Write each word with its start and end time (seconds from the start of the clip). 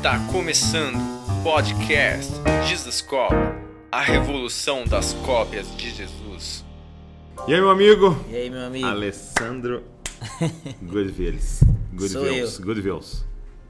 Está 0.00 0.18
começando 0.32 0.96
o 0.96 1.44
podcast 1.44 2.32
Jesus 2.66 3.02
Cop, 3.02 3.34
a 3.92 4.00
revolução 4.00 4.86
das 4.86 5.12
cópias 5.12 5.76
de 5.76 5.90
Jesus. 5.90 6.64
E 7.46 7.52
aí, 7.52 7.60
meu 7.60 7.68
amigo? 7.68 8.18
E 8.30 8.34
aí, 8.34 8.48
meu 8.48 8.62
amigo? 8.62 8.86
Alessandro 8.86 9.84
Goodvilles. 10.82 11.58
Sou 11.58 11.68
Goodvilles. 11.92 12.58
eu. 12.58 12.64
Goodvilles. 12.64 13.26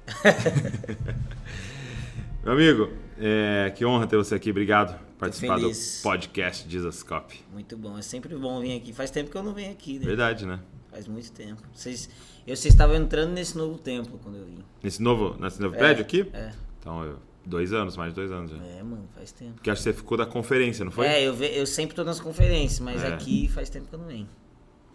meu 2.44 2.52
amigo, 2.52 2.90
é, 3.18 3.72
que 3.74 3.84
honra 3.84 4.06
ter 4.06 4.16
você 4.16 4.36
aqui. 4.36 4.52
Obrigado 4.52 4.96
por 5.00 5.26
participar 5.26 5.58
do 5.58 5.72
podcast 6.00 6.70
Jesus 6.70 7.02
Cop. 7.02 7.44
Muito 7.52 7.76
bom, 7.76 7.98
é 7.98 8.02
sempre 8.02 8.36
bom 8.36 8.60
vir 8.60 8.76
aqui. 8.76 8.92
Faz 8.92 9.10
tempo 9.10 9.32
que 9.32 9.36
eu 9.36 9.42
não 9.42 9.52
venho 9.52 9.72
aqui, 9.72 9.98
né? 9.98 10.06
Verdade, 10.06 10.46
né? 10.46 10.60
Faz 10.90 11.06
muito 11.06 11.30
tempo. 11.32 11.62
Vocês, 11.74 12.10
eu, 12.50 12.56
vocês 12.56 12.74
estavam 12.74 12.96
entrando 12.96 13.32
nesse 13.32 13.56
novo 13.56 13.78
templo 13.78 14.18
quando 14.22 14.36
eu 14.38 14.44
vim. 14.44 14.58
Nesse 14.82 15.02
novo, 15.02 15.36
nesse 15.40 15.60
novo 15.60 15.74
É, 15.74 15.78
prédio 15.78 16.02
aqui? 16.02 16.28
É, 16.32 16.52
Então, 16.78 17.04
eu- 17.04 17.18
dois 17.44 17.72
anos, 17.72 17.96
mais 17.96 18.12
de 18.12 18.16
dois 18.16 18.30
anos 18.32 18.50
já. 18.50 18.56
é, 18.58 18.82
mano, 18.82 19.08
faz 19.14 19.32
tempo. 19.32 19.52
Porque 19.54 19.70
acho 19.70 19.80
que 19.82 19.90
você 19.90 19.92
ficou 19.92 20.16
da 20.16 20.26
conferência, 20.26 20.84
não 20.84 20.92
foi? 20.92 21.06
É, 21.06 21.22
eu, 21.22 21.34
ve- 21.34 21.52
eu 21.58 21.66
sempre 21.66 21.94
tô 21.96 22.04
nas 22.04 22.20
conferências, 22.20 22.80
mas 22.80 23.02
É. 23.02 23.08
aqui 23.08 23.48
faz 23.48 23.68
tempo 23.70 23.86
que 23.88 23.94
eu 23.94 23.98
não 23.98 24.06
venho. 24.06 24.28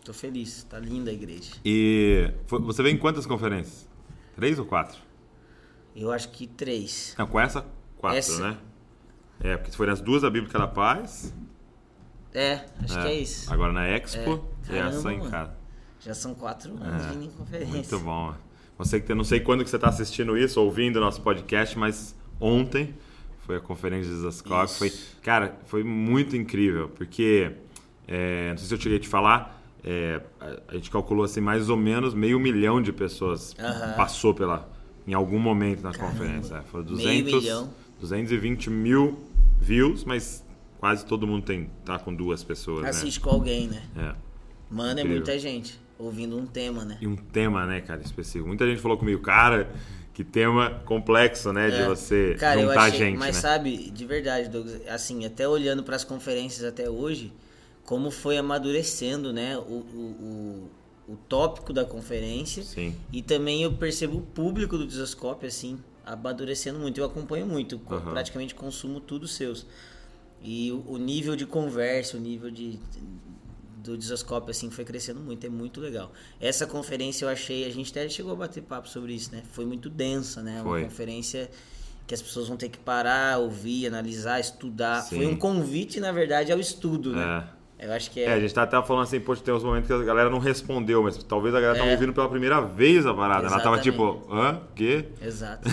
Tô 0.04 0.13
feliz, 0.13 0.63
tá 0.63 0.77
linda 0.80 1.10
a 1.10 1.13
igreja. 1.13 1.54
E 1.66 2.32
foi- 2.46 2.60
você 2.62 2.84
veio 2.84 2.94
em 2.96 2.98
quantas 2.99 3.26
conferências? 3.26 3.90
Três 4.35 4.60
ou 4.60 4.66
quatro? 4.66 4.99
Eu 5.96 6.12
acho 6.12 6.30
que 6.30 6.46
três. 6.46 7.16
Não, 7.18 7.26
com 7.26 7.40
essa, 7.40 7.66
quatro, 7.98 8.18
Essa. 8.20 8.49
né? 8.52 8.58
É, 9.40 9.58
porque 9.58 9.72
foi 9.76 9.88
nas 9.88 10.02
duas 10.02 10.22
da 10.22 10.30
Bíblia 10.30 10.52
da 10.54 10.68
Paz. 10.68 11.34
É, 12.34 12.66
acho 12.84 12.94
que 13.02 13.08
é 13.08 13.13
isso. 13.13 13.52
Agora 13.52 13.72
na 13.72 13.88
Expo 13.88 14.46
É. 14.70 14.74
e 14.74 14.77
essa 14.77 15.02
Caramba, 15.04 15.13
em 15.13 15.30
casa. 15.30 15.55
Já 16.05 16.14
são 16.14 16.36
quatro 16.36 16.72
anos 16.84 17.04
É, 17.04 17.09
vindo 17.09 17.23
em 17.26 17.30
conferência. 17.30 17.73
Muito 17.73 18.00
bom. 18.00 18.34
Você 18.77 19.00
que 19.00 19.13
não 19.16 19.23
sei 19.23 19.40
quando 19.40 19.63
que 19.63 19.70
você 19.70 19.77
está 19.77 19.90
assistindo 19.90 20.38
isso, 20.38 20.62
ouvindo 20.62 20.98
o 20.98 21.00
nosso 21.00 21.22
podcast, 21.22 21.77
mas 21.80 22.16
ontem 22.40 22.93
foi 23.40 23.57
a 23.57 23.60
conferência 23.60 24.12
de 24.13 24.20
Zascope. 24.20 24.66
Isso. 24.66 24.77
Foi, 24.77 24.94
cara, 25.24 25.57
foi 25.66 25.84
muito 25.84 26.35
incrível, 26.35 26.90
porque 26.90 27.54
é, 28.07 28.52
não 28.52 28.57
sei 28.57 28.68
se 28.68 28.74
eu 28.76 28.79
cheguei 28.79 28.99
a 28.99 29.02
te 29.02 29.07
falar, 29.07 29.63
é, 29.84 30.21
a, 30.68 30.76
gente 30.76 30.91
calculou 30.91 31.26
assim 31.26 31.40
mais 31.41 31.70
ou 31.70 31.77
menos 31.77 32.13
meio 32.13 32.40
milhão 32.40 32.82
de 32.82 32.91
pessoas 32.91 33.55
Aham. 33.57 33.94
passou 33.94 34.34
pela 34.34 34.70
em 35.07 35.13
algum 35.13 35.40
momento 35.40 35.82
na 35.82 35.91
Caramba. 35.91 36.12
conferência. 36.12 36.55
É, 36.57 36.62
foi 36.63 36.84
Meio 36.84 37.24
200, 37.24 37.34
milhão. 37.34 37.70
220 37.99 38.70
mil 38.70 39.20
views, 39.60 40.04
mas 40.04 40.46
quase 40.79 41.04
todo 41.05 41.26
mundo 41.26 41.46
tem 41.46 41.70
tá 41.84 41.98
com 41.98 42.13
duas 42.13 42.44
pessoas, 42.44 42.85
Assiste 42.85 43.20
com 43.20 43.29
alguém, 43.32 43.68
né? 43.68 43.84
né? 43.96 44.13
É. 44.13 44.26
Mano, 44.70 44.90
é 44.99 45.04
Incrível. 45.04 45.12
muita 45.18 45.40
gente 45.40 45.85
ouvindo 45.98 46.38
um 46.38 46.46
tema, 46.46 46.84
né? 46.84 46.98
e 47.01 47.07
um 47.07 47.15
tema, 47.15 47.65
né, 47.65 47.82
cara, 47.82 48.01
específico. 48.01 48.48
Muita 48.48 48.65
gente 48.68 48.82
falou 48.82 48.98
comigo, 48.98 49.21
cara, 49.21 49.71
que 50.13 50.24
tema 50.24 50.82
complexo, 50.85 51.51
né, 51.54 51.70
de 51.70 51.77
É. 51.77 51.85
você 51.88 52.35
Cara, 52.40 52.60
eu 52.62 52.68
juntar 52.68 52.84
achei, 52.84 52.99
gente, 52.99 53.18
mas 53.18 53.35
né? 53.35 53.41
sabe, 53.41 53.91
de 53.91 54.05
verdade, 54.05 54.49
Douglas, 54.49 54.82
assim, 54.88 55.26
até 55.26 55.48
olhando 55.48 55.84
para 55.84 55.96
as 55.96 56.04
conferências 56.04 56.66
até 56.66 56.90
hoje, 56.90 57.32
como 57.84 58.10
foi 58.12 58.38
amadurecendo, 58.38 59.32
né, 59.32 59.57
o, 59.57 59.62
o, 59.62 60.70
o, 61.07 61.13
o 61.13 61.16
tópico 61.29 61.71
da 61.71 61.85
conferência. 61.85 62.63
Sim. 62.63 62.96
E 63.12 63.21
também 63.21 63.63
eu 63.63 63.73
percebo 63.73 64.18
o 64.18 64.22
público 64.22 64.78
do 64.78 64.88
Desascope, 64.88 65.46
assim, 65.46 65.78
amadurecendo 66.06 66.79
muito. 66.79 67.00
Eu 67.00 67.06
acompanho 67.06 67.46
muito, 67.46 67.79
Aham. 67.90 68.12
praticamente 68.12 68.56
consumo 68.56 69.00
tudo 69.00 69.28
seus. 69.28 69.66
E 70.41 70.72
o, 70.72 70.94
o 70.94 70.97
nível 70.97 71.35
de 71.35 71.46
conversa, 71.46 72.18
o 72.18 72.19
nível 72.19 72.51
de 72.51 72.79
do 73.86 73.97
Desascope, 73.97 74.50
assim, 74.52 74.69
foi 74.69 74.84
crescendo 74.84 75.19
muito, 75.19 75.46
é 75.46 75.50
muito 75.50 75.80
legal. 75.80 76.12
Essa 76.40 76.66
conferência 76.66 77.25
eu 77.25 77.30
achei, 77.30 77.66
a 77.66 77.69
gente 77.69 77.91
até 77.91 78.08
chegou 78.09 78.31
a 78.34 78.36
bater 78.36 78.62
papo 78.64 78.88
sobre 78.90 79.14
isso, 79.14 79.31
né? 79.31 79.44
Foi 79.52 79.66
muito 79.66 79.90
densa, 79.90 80.41
né? 80.41 80.59
Foi. 80.64 80.81
Uma 80.81 80.90
conferência 80.90 81.50
que 82.08 82.13
as 82.13 82.22
pessoas 82.22 82.47
vão 82.47 82.58
ter 82.58 82.69
que 82.69 82.78
parar, 82.78 83.40
ouvir, 83.40 83.88
analisar, 83.88 84.40
estudar. 84.40 85.02
Sim. 85.02 85.18
Foi 85.18 85.25
um 85.28 85.36
convite, 85.36 86.00
na 86.00 86.12
verdade, 86.12 86.51
ao 86.51 86.59
estudo, 86.59 87.13
né? 87.13 87.47
Eu 87.78 87.91
acho 87.91 88.09
que 88.09 88.22
É, 88.22 88.25
é. 88.29 88.34
a 88.34 88.40
gente 88.40 88.53
tá 88.53 88.63
até 88.63 88.81
falando 88.84 89.03
assim, 89.03 89.19
poxa, 89.19 89.41
tem 89.44 89.53
uns 89.53 89.63
momentos 89.63 89.88
que 89.88 89.94
a 89.94 89.97
galera 90.03 90.29
não 90.29 90.40
respondeu, 90.40 91.03
mas 91.03 91.18
talvez 91.24 91.53
a 91.53 91.59
galera 91.59 91.78
tava 91.79 91.91
É. 91.91 91.94
ouvindo 91.94 92.13
pela 92.13 92.29
primeira 92.29 92.62
vez 92.62 93.06
a 93.06 93.13
parada. 93.13 93.47
Ela 93.47 93.59
tava 93.59 93.75
Exatamente. 93.78 93.84
tipo, 93.91 94.34
hã? 94.34 94.62
Quê? 94.75 95.06
Exato. 95.22 95.68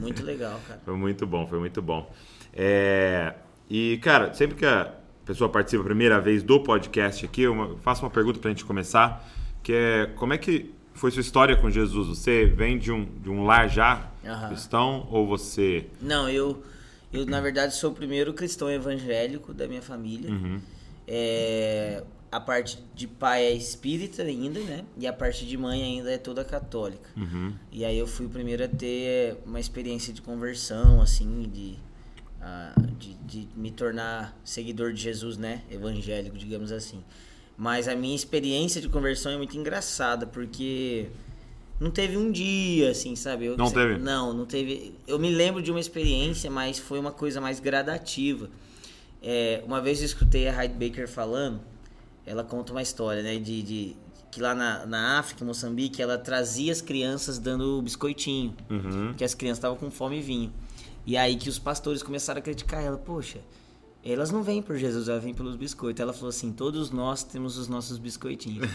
Muito 0.00 0.24
legal, 0.24 0.60
cara. 0.68 0.80
Foi 0.84 0.94
muito 0.94 1.26
bom, 1.26 1.46
foi 1.48 1.58
muito 1.58 1.82
bom. 1.82 2.08
É, 2.54 3.34
e, 3.68 3.98
cara, 4.02 4.32
sempre 4.34 4.56
que 4.56 4.64
a 4.66 4.92
pessoa 5.28 5.50
participa 5.50 5.82
a 5.82 5.84
primeira 5.84 6.18
vez 6.18 6.42
do 6.42 6.58
podcast 6.58 7.22
aqui, 7.26 7.42
eu 7.42 7.78
faço 7.82 8.02
uma 8.02 8.08
pergunta 8.08 8.38
pra 8.38 8.48
gente 8.50 8.64
começar, 8.64 9.30
que 9.62 9.74
é 9.74 10.06
como 10.16 10.32
é 10.32 10.38
que 10.38 10.72
foi 10.94 11.10
sua 11.10 11.20
história 11.20 11.54
com 11.54 11.70
Jesus? 11.70 12.08
Você 12.08 12.46
vem 12.46 12.78
de 12.78 12.90
um, 12.90 13.04
de 13.04 13.28
um 13.28 13.44
lar 13.44 13.68
já 13.68 14.10
Aham. 14.24 14.48
cristão 14.48 15.06
ou 15.10 15.26
você... 15.26 15.86
Não, 16.00 16.30
eu, 16.30 16.62
eu 17.12 17.26
na 17.26 17.42
verdade 17.42 17.74
sou 17.74 17.90
o 17.90 17.94
primeiro 17.94 18.32
cristão 18.32 18.70
evangélico 18.70 19.52
da 19.52 19.68
minha 19.68 19.82
família. 19.82 20.30
É, 21.06 22.02
a 22.32 22.40
parte 22.40 22.82
de 22.94 23.06
pai 23.06 23.44
é 23.44 23.52
espírita 23.52 24.22
ainda, 24.22 24.60
né? 24.60 24.82
E 24.96 25.06
a 25.06 25.12
parte 25.12 25.44
de 25.44 25.58
mãe 25.58 25.82
ainda 25.82 26.10
é 26.10 26.16
toda 26.16 26.42
católica. 26.42 27.10
E 27.70 27.84
aí 27.84 27.98
eu 27.98 28.06
fui 28.06 28.24
o 28.24 28.30
primeiro 28.30 28.64
a 28.64 28.68
ter 28.68 29.36
uma 29.44 29.60
experiência 29.60 30.10
de 30.10 30.22
conversão, 30.22 31.02
assim, 31.02 31.42
de, 31.52 31.76
de, 32.98 33.14
de 33.14 33.48
me 33.56 33.70
tornar 33.70 34.38
seguidor 34.44 34.92
de 34.92 35.00
Jesus, 35.02 35.36
né? 35.36 35.62
Evangélico, 35.70 36.36
digamos 36.36 36.70
assim. 36.72 37.02
Mas 37.56 37.88
a 37.88 37.94
minha 37.96 38.14
experiência 38.14 38.80
de 38.80 38.88
conversão 38.88 39.32
é 39.32 39.36
muito 39.36 39.56
engraçada, 39.56 40.26
porque 40.26 41.08
não 41.80 41.90
teve 41.90 42.16
um 42.16 42.30
dia, 42.30 42.90
assim, 42.90 43.16
sabe? 43.16 43.46
Eu- 43.46 43.56
Não 43.56 43.70
teve? 43.70 43.98
Não, 43.98 44.32
não 44.32 44.44
teve. 44.46 44.94
Eu 45.06 45.18
me 45.18 45.28
lembro 45.30 45.60
de 45.62 45.70
uma 45.70 45.80
experiência, 45.80 46.50
mas 46.50 46.78
foi 46.78 46.98
uma 47.00 47.10
coisa 47.12 47.40
mais 47.40 47.58
gradativa. 47.60 48.48
É, 49.22 49.62
uma 49.66 49.80
vez 49.80 49.98
eu 49.98 50.06
escutei 50.06 50.46
a 50.46 50.52
Hyde 50.52 50.74
Baker 50.74 51.08
falando, 51.08 51.60
ela 52.24 52.44
conta 52.44 52.70
uma 52.72 52.82
história, 52.82 53.22
né? 53.22 53.36
De, 53.38 53.62
de- 53.62 53.96
que 54.30 54.40
lá 54.40 54.54
na, 54.54 54.84
na 54.86 55.18
África, 55.18 55.42
em 55.42 55.46
Moçambique, 55.46 56.00
ela 56.02 56.16
trazia 56.18 56.70
as 56.70 56.80
crianças 56.82 57.38
dando 57.38 57.80
biscoitinho. 57.82 58.54
Uhum. 58.70 59.08
Porque 59.08 59.24
as 59.24 59.34
crianças 59.34 59.58
estavam 59.58 59.76
com 59.76 59.90
fome 59.90 60.18
e 60.18 60.22
vinho. 60.22 60.52
E 61.08 61.16
aí 61.16 61.36
que 61.36 61.48
os 61.48 61.58
pastores 61.58 62.02
começaram 62.02 62.38
a 62.38 62.42
criticar 62.42 62.84
ela. 62.84 62.98
Poxa, 62.98 63.38
elas 64.04 64.30
não 64.30 64.42
vêm 64.42 64.60
por 64.60 64.76
Jesus, 64.76 65.08
elas 65.08 65.24
vêm 65.24 65.32
pelos 65.32 65.56
biscoitos. 65.56 66.02
Ela 66.02 66.12
falou 66.12 66.28
assim: 66.28 66.52
todos 66.52 66.90
nós 66.90 67.24
temos 67.24 67.56
os 67.56 67.66
nossos 67.66 67.96
biscoitinhos. 67.96 68.68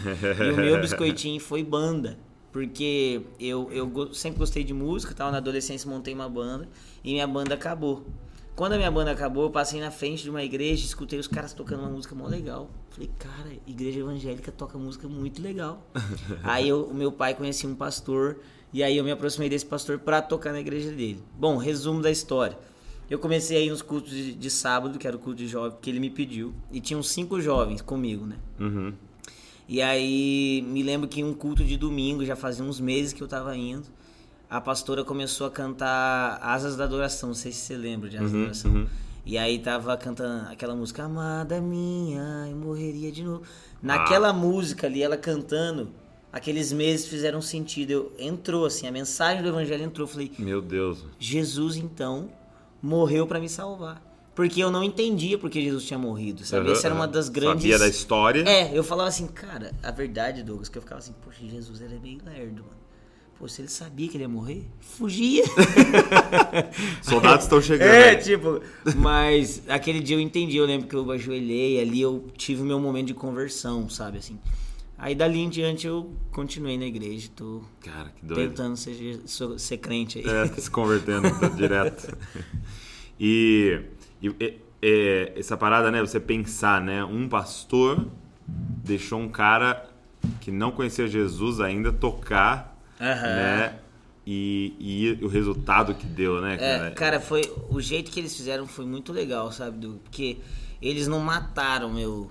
e 0.44 0.50
o 0.50 0.56
meu 0.56 0.80
biscoitinho 0.82 1.40
foi 1.40 1.62
banda. 1.62 2.18
Porque 2.50 3.22
eu, 3.38 3.70
eu 3.70 4.12
sempre 4.12 4.40
gostei 4.40 4.64
de 4.64 4.74
música, 4.74 5.14
tava 5.14 5.30
na 5.30 5.36
adolescência, 5.38 5.88
montei 5.88 6.12
uma 6.12 6.28
banda 6.28 6.68
e 7.04 7.12
minha 7.12 7.26
banda 7.26 7.54
acabou. 7.54 8.04
Quando 8.54 8.74
a 8.74 8.76
minha 8.76 8.90
banda 8.90 9.10
acabou, 9.10 9.44
eu 9.44 9.50
passei 9.50 9.80
na 9.80 9.90
frente 9.90 10.22
de 10.22 10.30
uma 10.30 10.42
igreja, 10.42 10.84
escutei 10.86 11.18
os 11.18 11.26
caras 11.26 11.52
tocando 11.52 11.80
uma 11.80 11.90
música 11.90 12.14
mó 12.14 12.26
legal. 12.28 12.70
Falei, 12.90 13.10
cara, 13.18 13.50
igreja 13.66 13.98
evangélica 14.00 14.52
toca 14.52 14.78
música 14.78 15.08
muito 15.08 15.42
legal. 15.42 15.84
aí 16.44 16.68
eu- 16.68 16.84
o 16.84 16.94
meu 16.94 17.10
pai 17.10 17.34
conhecia 17.34 17.68
um 17.68 17.74
pastor 17.74 18.38
e 18.72 18.82
aí 18.82 18.96
eu 18.96 19.02
me 19.02 19.10
aproximei 19.10 19.48
desse 19.48 19.66
pastor 19.66 19.98
pra 19.98 20.22
tocar 20.22 20.52
na 20.52 20.60
igreja 20.60 20.92
dele. 20.92 21.20
Bom, 21.36 21.56
resumo 21.56 22.00
da 22.00 22.10
história. 22.12 22.56
Eu 23.10 23.18
comecei 23.18 23.56
aí 23.56 23.68
nos 23.68 23.82
cultos 23.82 24.12
de, 24.12 24.32
de 24.34 24.50
sábado, 24.50 24.98
que 25.00 25.06
era 25.06 25.16
o 25.16 25.18
culto 25.18 25.38
de 25.38 25.48
jovem, 25.48 25.76
que 25.82 25.90
ele 25.90 25.98
me 26.00 26.08
pediu. 26.08 26.54
E 26.72 26.80
tinham 26.80 27.02
cinco 27.02 27.40
jovens 27.40 27.82
comigo, 27.82 28.24
né? 28.24 28.36
Uhum. 28.58 28.94
E 29.68 29.82
aí 29.82 30.62
me 30.68 30.82
lembro 30.82 31.08
que 31.08 31.24
um 31.24 31.34
culto 31.34 31.64
de 31.64 31.76
domingo, 31.76 32.24
já 32.24 32.36
fazia 32.36 32.64
uns 32.64 32.78
meses 32.80 33.12
que 33.12 33.22
eu 33.22 33.26
tava 33.28 33.56
indo, 33.56 33.86
a 34.54 34.60
pastora 34.60 35.02
começou 35.02 35.48
a 35.48 35.50
cantar 35.50 36.38
Asas 36.40 36.76
da 36.76 36.84
Adoração, 36.84 37.30
não 37.30 37.34
sei 37.34 37.50
se 37.50 37.58
você 37.58 37.76
lembra 37.76 38.08
de 38.08 38.16
Asas 38.16 38.30
da 38.30 38.38
Adoração. 38.38 38.86
E 39.26 39.36
aí 39.36 39.58
tava 39.58 39.96
cantando 39.96 40.48
aquela 40.48 40.76
música 40.76 41.02
Amada 41.02 41.60
minha, 41.60 42.46
eu 42.48 42.56
morreria 42.56 43.10
de 43.10 43.24
novo. 43.24 43.42
Naquela 43.82 44.32
música 44.32 44.86
ali, 44.86 45.02
ela 45.02 45.16
cantando, 45.16 45.88
aqueles 46.32 46.72
meses 46.72 47.08
fizeram 47.08 47.42
sentido. 47.42 47.90
Eu, 47.90 48.12
entrou 48.16 48.64
assim, 48.64 48.86
a 48.86 48.92
mensagem 48.92 49.42
do 49.42 49.48
evangelho 49.48 49.82
entrou. 49.82 50.06
Eu 50.06 50.12
falei, 50.12 50.30
Meu 50.38 50.62
Deus. 50.62 51.04
Jesus 51.18 51.76
então 51.76 52.30
morreu 52.80 53.26
pra 53.26 53.40
me 53.40 53.48
salvar. 53.48 54.00
Porque 54.36 54.62
eu 54.62 54.70
não 54.70 54.84
entendia 54.84 55.36
porque 55.36 55.60
Jesus 55.60 55.84
tinha 55.84 55.98
morrido, 55.98 56.44
sabe? 56.44 56.66
Uhum, 56.66 56.72
Essa 56.74 56.86
era 56.86 56.94
uma 56.94 57.06
uhum. 57.06 57.10
das 57.10 57.28
grandes. 57.28 57.62
Sabia 57.62 57.78
da 57.80 57.88
história. 57.88 58.48
É, 58.48 58.70
eu 58.72 58.84
falava 58.84 59.08
assim, 59.08 59.26
cara, 59.26 59.72
a 59.82 59.90
verdade, 59.90 60.44
Douglas, 60.44 60.68
que 60.68 60.78
eu 60.78 60.82
ficava 60.82 61.00
assim, 61.00 61.14
poxa, 61.24 61.44
Jesus 61.44 61.80
ele 61.80 61.96
é 61.96 61.98
meio 61.98 62.20
lerdo, 62.24 62.62
mano. 62.62 62.83
Pô, 63.44 63.48
se 63.48 63.60
ele 63.60 63.68
sabia 63.68 64.08
que 64.08 64.16
ele 64.16 64.24
ia 64.24 64.28
morrer, 64.28 64.64
fugia. 64.80 65.44
Soldados 67.02 67.44
estão 67.44 67.60
chegando. 67.60 67.90
É, 67.92 68.14
tipo, 68.14 68.62
mas 68.96 69.62
aquele 69.68 70.00
dia 70.00 70.16
eu 70.16 70.20
entendi, 70.20 70.56
eu 70.56 70.64
lembro 70.64 70.88
que 70.88 70.96
eu 70.96 71.10
ajoelhei, 71.10 71.78
ali 71.78 72.00
eu 72.00 72.24
tive 72.38 72.62
o 72.62 72.64
meu 72.64 72.80
momento 72.80 73.08
de 73.08 73.12
conversão, 73.12 73.86
sabe, 73.86 74.16
assim. 74.16 74.38
Aí 74.96 75.14
dali 75.14 75.40
em 75.40 75.50
diante 75.50 75.86
eu 75.86 76.10
continuei 76.32 76.78
na 76.78 76.86
igreja, 76.86 77.28
tô 77.36 77.60
Cara, 77.82 78.08
que 78.18 78.24
doido. 78.24 78.48
tentando 78.48 78.78
ser, 78.78 79.20
ser 79.58 79.76
crente 79.76 80.20
aí. 80.20 80.24
É, 80.26 80.48
tá 80.48 80.62
se 80.62 80.70
convertendo 80.70 81.28
tá 81.38 81.48
direto. 81.54 82.16
E, 83.20 83.78
e- 84.22 84.34
e- 84.40 84.58
é, 84.80 85.34
essa 85.36 85.54
parada, 85.54 85.90
né? 85.90 86.00
Você 86.00 86.18
pensar, 86.18 86.80
né? 86.80 87.04
Um 87.04 87.28
pastor 87.28 88.06
deixou 88.48 89.20
um 89.20 89.28
cara 89.28 89.86
que 90.40 90.50
não 90.50 90.70
conhecia 90.70 91.06
Jesus 91.06 91.60
ainda 91.60 91.92
tocar, 91.92 92.73
Aham. 93.12 93.26
né? 93.36 93.78
e, 94.26 94.74
e 95.20 95.24
o 95.24 95.28
resultado 95.28 95.94
que 95.94 96.06
deu, 96.06 96.40
né, 96.40 96.56
cara? 96.56 96.86
É, 96.88 96.90
cara, 96.92 97.20
foi. 97.20 97.42
O 97.68 97.80
jeito 97.80 98.10
que 98.10 98.18
eles 98.18 98.34
fizeram 98.34 98.66
foi 98.66 98.86
muito 98.86 99.12
legal, 99.12 99.52
sabe, 99.52 99.78
Du? 99.78 100.00
Porque 100.02 100.38
eles 100.80 101.06
não 101.06 101.20
mataram 101.20 101.92
meu, 101.92 102.30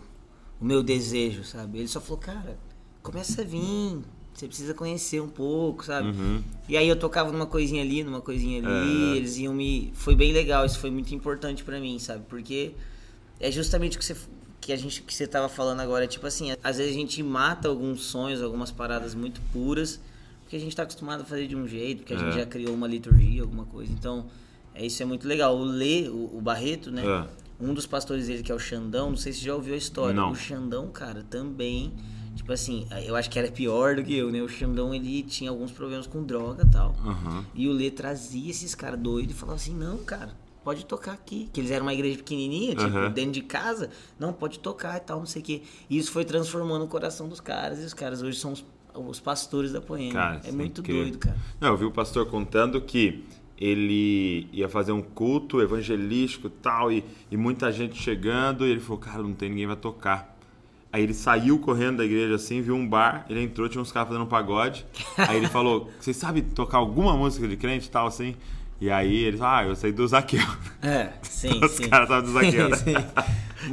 o 0.60 0.66
meu 0.66 0.82
desejo, 0.82 1.44
sabe? 1.44 1.80
Ele 1.80 1.88
só 1.88 2.02
falou, 2.02 2.18
cara, 2.18 2.58
começa 3.02 3.42
a 3.42 3.46
vir. 3.46 4.00
Você 4.34 4.48
precisa 4.48 4.74
conhecer 4.74 5.22
um 5.22 5.30
pouco, 5.30 5.86
sabe? 5.86 6.08
Uhum. 6.08 6.42
E 6.68 6.76
aí 6.76 6.90
eu 6.90 6.96
tocava 6.96 7.32
numa 7.32 7.46
coisinha 7.46 7.84
ali, 7.84 8.04
numa 8.04 8.20
coisinha 8.20 8.68
ali, 8.68 9.14
É. 9.14 9.18
eles 9.18 9.38
iam 9.38 9.54
me. 9.54 9.92
Foi 9.94 10.16
bem 10.16 10.34
legal, 10.34 10.66
isso 10.66 10.80
foi 10.80 10.90
muito 10.90 11.14
importante 11.14 11.64
pra 11.64 11.80
mim, 11.80 12.00
sabe? 12.00 12.24
Porque 12.28 12.72
é 13.40 13.52
justamente 13.52 13.98
o 13.98 14.00
que 14.00 14.06
você 14.06 14.16
que 14.60 14.72
a 14.72 14.78
gente 14.78 15.02
que 15.04 15.14
você 15.14 15.28
tava 15.28 15.50
falando 15.50 15.82
agora, 15.82 16.08
tipo 16.08 16.26
assim, 16.26 16.56
às 16.64 16.78
vezes 16.78 16.94
a 16.96 16.98
gente 16.98 17.22
mata 17.22 17.68
alguns 17.68 18.02
sonhos, 18.06 18.42
algumas 18.42 18.72
paradas 18.72 19.14
muito 19.14 19.42
puras, 19.52 20.00
porque 20.44 20.56
a 20.56 20.60
gente 20.60 20.76
tá 20.76 20.84
acostumado 20.84 21.22
a 21.22 21.26
fazer 21.26 21.48
de 21.48 21.56
um 21.56 21.68
jeito, 21.68 22.00
porque 22.00 22.14
a 22.14 22.18
gente 22.18 22.36
É. 22.38 22.40
já 22.40 22.46
criou 22.46 22.74
uma 22.74 22.88
liturgia, 22.88 23.42
alguma 23.42 23.66
coisa. 23.66 23.92
Então, 23.92 24.28
é 24.76 24.86
isso 24.86 25.02
é 25.02 25.06
muito 25.06 25.28
legal. 25.28 25.56
O 25.58 25.64
Lê, 25.64 26.08
o, 26.10 26.38
o 26.38 26.42
Barreto, 26.42 26.92
né? 26.92 27.04
É. 27.06 27.44
Um 27.64 27.74
dos 27.74 27.86
pastores 27.86 28.28
dele, 28.28 28.44
que 28.44 28.52
é 28.52 28.56
o 28.56 28.60
Xandão, 28.60 29.10
não 29.12 29.18
sei 29.18 29.32
se 29.32 29.40
você 29.40 29.46
já 29.46 29.56
ouviu 29.56 29.74
a 29.74 29.78
história. 29.78 30.14
Não. 30.14 30.32
O 30.32 30.36
Xandão, 30.36 30.90
cara, 30.90 31.24
também, 31.30 31.94
tipo 32.36 32.52
assim, 32.52 32.86
eu 33.06 33.16
acho 33.16 33.30
que 33.30 33.40
era 33.40 33.50
pior 33.52 33.96
do 33.96 34.04
que 34.04 34.14
eu, 34.16 34.32
né? 34.32 34.42
O 34.42 34.50
Xandão, 34.50 34.94
ele 34.94 35.24
tinha 35.24 35.50
alguns 35.50 35.72
problemas 35.72 36.06
com 36.08 36.24
droga 36.24 36.64
e 36.68 36.70
tal. 36.72 36.94
Aham. 37.06 37.46
E 37.54 37.68
o 37.70 37.72
Lê 37.72 37.90
trazia 37.90 38.50
esses 38.52 38.76
caras 38.76 39.00
doidos 39.00 39.34
e 39.36 39.38
falava 39.38 39.56
assim, 39.56 39.74
não, 39.74 39.98
cara, 40.00 40.32
pode 40.64 40.86
tocar 40.86 41.14
aqui. 41.14 41.48
Que 41.54 41.62
eles 41.62 41.72
eram 41.72 41.86
uma 41.86 41.94
igreja 41.94 42.18
pequenininha, 42.18 42.72
tipo, 42.76 42.88
Aham. 42.90 43.12
dentro 43.12 43.32
de 43.32 43.42
casa. 43.44 43.90
Não, 44.20 44.34
pode 44.34 44.60
tocar 44.60 44.98
e 44.98 45.02
tal, 45.02 45.20
não 45.20 45.26
sei 45.28 45.42
o 45.42 45.46
quê. 45.46 45.62
E 45.90 45.98
isso 45.98 46.12
foi 46.12 46.26
transformando 46.26 46.84
o 46.84 46.88
coração 46.88 47.30
dos 47.30 47.40
caras. 47.40 47.80
E 47.82 47.86
os 47.86 47.94
caras 47.94 48.22
hoje 48.22 48.40
são 48.40 48.52
os, 48.52 48.66
os 48.96 49.20
pastores 49.20 49.72
da 49.72 49.82
Poema. 49.82 50.14
Cara, 50.14 50.36
é 50.44 50.48
isso 50.48 50.58
muito 50.58 50.82
incrível. 50.82 51.04
doido, 51.04 51.18
cara. 51.18 51.38
Não, 51.60 51.70
eu 51.70 51.78
vi 51.78 51.86
o 51.86 51.92
pastor 51.92 52.26
contando 52.28 52.80
que 52.82 53.24
ele 53.58 54.48
ia 54.52 54.68
fazer 54.68 54.92
um 54.92 55.02
culto 55.02 55.62
evangelístico 55.62 56.48
e 56.48 56.50
tal, 56.50 56.92
e, 56.92 57.04
e 57.32 57.38
muita 57.38 57.72
gente 57.72 58.02
chegando, 58.02 58.66
e 58.66 58.72
ele 58.72 58.80
falou, 58.80 58.98
cara, 58.98 59.24
não 59.24 59.34
tem 59.34 59.50
ninguém 59.50 59.68
vai 59.68 59.76
tocar. 59.76 60.34
Aí 60.92 61.02
ele 61.02 61.14
saiu 61.14 61.58
correndo 61.58 61.98
da 61.98 62.06
igreja 62.06 62.36
assim, 62.36 62.62
viu 62.62 62.76
um 62.76 62.88
bar, 62.88 63.26
ele 63.28 63.42
entrou, 63.42 63.68
tinha 63.68 63.82
uns 63.82 63.92
caras 63.92 64.10
fazendo 64.10 64.26
um 64.26 64.30
pagode. 64.30 64.86
Aí 65.18 65.38
ele 65.38 65.48
falou, 65.48 65.90
vocês 66.00 66.16
sabem 66.16 66.44
tocar 66.44 66.78
alguma 66.78 67.18
música 67.18 67.48
de 67.48 67.58
crente 67.58 67.88
e 67.88 67.90
tal, 67.90 68.06
assim? 68.06 68.36
E 68.84 68.92
aí 68.92 69.24
ele 69.24 69.38
falou, 69.38 69.54
ah, 69.54 69.64
eu 69.64 69.76
sei 69.78 69.94
do 69.94 70.06
Zaqueu. 70.06 70.46
É, 70.82 71.08
sim, 71.24 71.64
Os 71.64 71.72
sim. 71.72 71.88
caras 71.88 72.10
sabem 72.10 72.26
do 72.26 72.34
Zaqueu, 72.34 72.68
né? 72.68 72.76
Sim. 72.84 72.96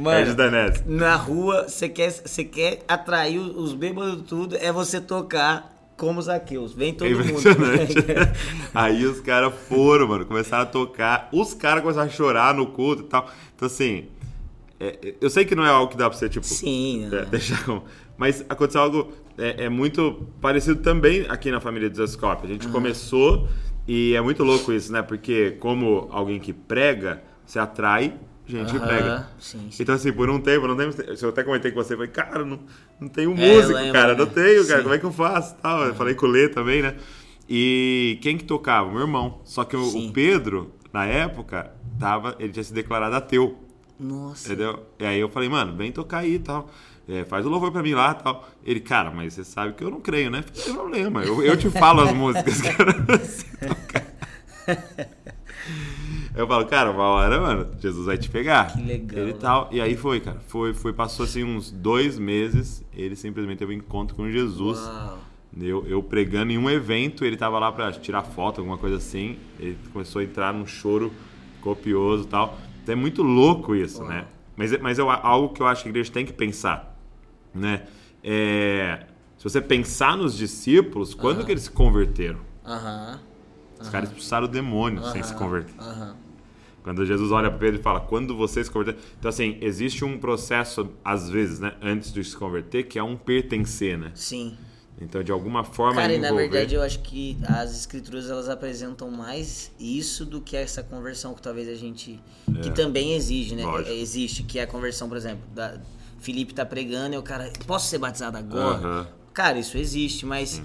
Regis 0.05 0.35
Mano, 0.37 0.51
na 0.85 1.17
rua, 1.17 1.67
você 1.67 1.89
quer, 1.89 2.09
você 2.11 2.45
quer 2.45 2.81
atrair 2.87 3.37
os 3.39 3.73
bêbados 3.73 4.23
tudo, 4.25 4.55
é 4.55 4.71
você 4.71 5.01
tocar 5.01 5.69
como 5.97 6.21
Zaqueus. 6.21 6.71
Vem 6.73 6.93
todo 6.93 7.07
É 7.07 7.13
mundo. 7.13 7.41
Aí 8.73 9.05
os 9.05 9.19
caras 9.19 9.53
foram, 9.67 10.07
mano, 10.07 10.25
começaram 10.25 10.63
a 10.63 10.65
tocar. 10.65 11.27
Os 11.33 11.53
caras 11.53 11.81
começaram 11.81 12.07
a 12.07 12.09
chorar 12.09 12.53
no 12.53 12.67
culto 12.67 13.01
e 13.01 13.05
tal. 13.07 13.29
Então, 13.53 13.65
assim, 13.65 14.05
é, 14.79 15.15
eu 15.19 15.29
sei 15.29 15.43
que 15.43 15.55
não 15.55 15.65
é 15.65 15.69
algo 15.69 15.91
que 15.91 15.97
dá 15.97 16.09
pra 16.09 16.17
você, 16.17 16.29
tipo, 16.29 16.45
Sim, 16.45 17.07
é, 17.07 17.09
né? 17.09 17.25
deixar 17.29 17.61
como. 17.65 17.83
Mas 18.17 18.45
aconteceu 18.47 18.79
algo 18.79 19.11
é, 19.37 19.65
é 19.65 19.69
muito 19.69 20.25
parecido 20.39 20.81
também 20.81 21.25
aqui 21.27 21.51
na 21.51 21.59
família 21.59 21.89
do 21.89 21.97
Zascope. 21.97 22.45
A 22.45 22.49
gente 22.49 22.69
começou 22.69 23.49
e 23.87 24.13
é 24.15 24.21
muito 24.21 24.43
louco 24.43 24.71
isso, 24.71 24.91
né? 24.91 25.01
Porque, 25.01 25.51
como 25.59 26.07
alguém 26.11 26.39
que 26.39 26.53
prega, 26.53 27.21
você 27.45 27.59
atrai 27.59 28.19
gente 28.45 28.73
que 28.73 28.79
Aham, 28.79 28.85
prega. 28.87 29.27
sim, 29.39 29.71
sim. 29.71 29.83
Então, 29.83 29.95
assim, 29.95 30.11
por 30.11 30.29
um 30.29 30.39
tempo, 30.39 30.67
não 30.67 30.75
tem, 30.75 30.89
eu 31.21 31.29
até 31.29 31.43
comentei 31.43 31.71
com 31.71 31.81
você, 31.83 31.95
falei, 31.95 32.11
cara, 32.11 32.45
não, 32.45 32.59
não 32.99 33.07
tenho 33.07 33.33
É, 33.35 33.65
músico, 33.65 33.73
lembro, 33.75 33.93
cara, 33.93 34.15
não 34.15 34.25
né? 34.25 34.33
tenho, 34.33 34.67
cara, 34.67 34.79
Sim. 34.79 34.83
como 34.83 34.93
é 34.95 34.99
que 34.99 35.05
eu 35.05 35.11
faço? 35.11 35.55
Tal. 35.57 35.85
Eu 35.85 35.95
falei 35.95 36.15
com 36.15 36.25
o 36.25 36.29
Lê 36.29 36.49
também, 36.49 36.81
né? 36.81 36.95
E 37.49 38.19
quem 38.21 38.37
que 38.37 38.43
tocava? 38.43 38.89
Meu 38.91 39.01
irmão. 39.01 39.41
Só 39.45 39.63
que 39.63 39.75
o, 39.75 39.97
o 39.97 40.11
Pedro, 40.13 40.71
na 40.93 41.05
época, 41.05 41.71
tava, 41.99 42.35
ele 42.39 42.51
tinha 42.53 42.63
se 42.63 42.73
declarado 42.73 43.15
ateu, 43.15 43.57
Nossa. 43.99 44.47
entendeu? 44.47 44.85
E 44.99 45.05
aí 45.05 45.19
eu 45.19 45.29
falei, 45.29 45.49
mano, 45.49 45.75
vem 45.75 45.91
tocar 45.91 46.19
aí 46.19 46.35
e 46.35 46.39
tal. 46.39 46.69
É, 47.09 47.25
faz 47.25 47.45
o 47.45 47.49
louvor 47.49 47.71
pra 47.71 47.81
mim 47.83 47.93
lá 47.93 48.15
e 48.17 48.23
tal. 48.23 48.49
Ele, 48.63 48.79
cara, 48.79 49.11
mas 49.11 49.33
você 49.33 49.43
sabe 49.43 49.73
que 49.73 49.83
eu 49.83 49.89
não 49.89 49.99
creio, 49.99 50.29
né? 50.29 50.43
Não 50.55 50.63
tem 50.63 50.73
problema, 50.73 51.23
eu, 51.23 51.41
eu 51.43 51.57
te 51.57 51.69
falo 51.69 52.01
as 52.01 52.13
músicas, 52.13 52.61
cara. 52.63 52.95
Eu 56.33 56.47
falo, 56.47 56.65
cara, 56.65 56.91
uma 56.91 57.03
hora, 57.03 57.41
mano, 57.41 57.67
Jesus 57.79 58.05
vai 58.05 58.17
te 58.17 58.29
pegar. 58.29 58.71
Que 58.73 58.81
legal, 58.81 59.19
Ele 59.19 59.33
né? 59.33 59.37
tal. 59.39 59.67
E 59.71 59.81
aí 59.81 59.97
foi, 59.97 60.19
cara. 60.21 60.39
Foi, 60.47 60.73
foi, 60.73 60.93
passou 60.93 61.25
assim 61.25 61.43
uns 61.43 61.69
dois 61.71 62.17
meses. 62.17 62.83
Ele 62.95 63.15
simplesmente 63.15 63.57
teve 63.59 63.73
um 63.73 63.77
encontro 63.77 64.15
com 64.15 64.29
Jesus. 64.31 64.79
Uau. 64.79 65.19
Eu, 65.59 65.85
eu 65.85 66.01
pregando 66.01 66.53
em 66.53 66.57
um 66.57 66.69
evento, 66.69 67.25
ele 67.25 67.35
tava 67.35 67.59
lá 67.59 67.69
pra 67.71 67.91
tirar 67.91 68.23
foto, 68.23 68.59
alguma 68.61 68.77
coisa 68.77 68.95
assim. 68.95 69.37
Ele 69.59 69.77
começou 69.91 70.21
a 70.21 70.23
entrar 70.23 70.53
num 70.53 70.65
choro 70.65 71.11
copioso 71.59 72.23
e 72.23 72.27
tal. 72.27 72.57
Então 72.81 72.93
é 72.93 72.95
muito 72.95 73.21
louco 73.21 73.75
isso, 73.75 73.99
Uau. 73.99 74.07
né? 74.09 74.25
Mas, 74.55 74.71
é- 74.71 74.77
mas 74.77 74.97
é 74.99 75.01
algo 75.01 75.49
que 75.53 75.61
eu 75.61 75.67
acho 75.67 75.83
que 75.83 75.89
a 75.89 75.91
igreja 75.91 76.11
tem 76.11 76.25
que 76.25 76.31
pensar, 76.33 76.90
né? 77.53 77.83
É, 78.23 79.05
se 79.37 79.43
você 79.43 79.59
pensar 79.59 80.15
nos 80.15 80.37
discípulos, 80.37 81.13
quando 81.13 81.37
Aham. 81.37 81.45
que 81.45 81.51
eles 81.51 81.63
se 81.63 81.71
converteram? 81.71 82.39
Aham. 82.65 83.19
Os 83.79 83.89
caras 83.89 84.09
expulsaram 84.09 84.45
o 84.45 84.47
demônio 84.47 85.03
sem 85.05 85.23
se 85.23 85.33
converter. 85.33 85.73
Quando 86.83 87.05
Jesus 87.05 87.31
olha 87.31 87.49
para 87.49 87.59
Pedro 87.59 87.79
e 87.79 87.83
fala, 87.83 87.99
quando 87.99 88.35
vocês 88.35 88.67
se 88.67 88.71
converter. 88.71 88.99
Então, 89.19 89.29
assim, 89.29 89.57
existe 89.61 90.03
um 90.05 90.17
processo, 90.17 90.89
às 91.03 91.29
vezes, 91.29 91.59
né, 91.59 91.73
antes 91.81 92.11
de 92.11 92.23
se 92.23 92.35
converter, 92.35 92.83
que 92.83 92.97
é 92.97 93.03
um 93.03 93.15
pertencer, 93.15 93.97
né? 93.97 94.11
Sim. 94.15 94.55
Então, 94.99 95.23
de 95.23 95.31
alguma 95.31 95.63
forma, 95.63 96.01
Cara, 96.01 96.13
e 96.13 96.17
envolver... 96.17 96.33
na 96.45 96.51
verdade 96.51 96.75
eu 96.75 96.81
acho 96.83 96.99
que 96.99 97.35
as 97.47 97.75
escrituras 97.75 98.29
elas 98.29 98.47
apresentam 98.47 99.09
mais 99.09 99.71
isso 99.79 100.25
do 100.25 100.39
que 100.39 100.55
essa 100.55 100.83
conversão 100.83 101.33
que 101.33 101.41
talvez 101.41 101.67
a 101.67 101.73
gente. 101.73 102.19
que 102.61 102.69
também 102.69 103.13
exige, 103.13 103.55
né? 103.55 103.63
É. 103.63 103.65
Lógico. 103.65 103.89
É, 103.89 103.95
Existe, 103.95 104.43
que 104.43 104.59
é 104.59 104.63
a 104.63 104.67
conversão, 104.67 105.07
por 105.07 105.17
exemplo, 105.17 105.43
da 105.55 105.79
Felipe 106.21 106.53
tá 106.53 106.65
pregando 106.65 107.15
e 107.15 107.17
o 107.17 107.23
cara. 107.23 107.51
Posso 107.67 107.87
ser 107.87 107.97
batizado 107.97 108.37
agora? 108.37 108.77
Aham. 108.77 109.07
Cara, 109.33 109.59
isso 109.59 109.77
existe, 109.77 110.25
mas 110.25 110.61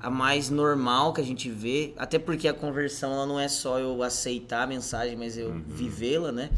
a 0.00 0.08
mais 0.10 0.48
normal 0.50 1.12
que 1.12 1.20
a 1.20 1.24
gente 1.24 1.50
vê, 1.50 1.92
até 1.98 2.18
porque 2.18 2.46
a 2.48 2.54
conversão 2.54 3.12
ela 3.12 3.26
não 3.26 3.38
é 3.38 3.48
só 3.48 3.78
eu 3.78 4.02
aceitar 4.02 4.62
a 4.62 4.66
mensagem, 4.66 5.16
mas 5.16 5.36
eu 5.36 5.48
Uhum. 5.50 5.62
vivê-la, 5.66 6.30
né? 6.32 6.50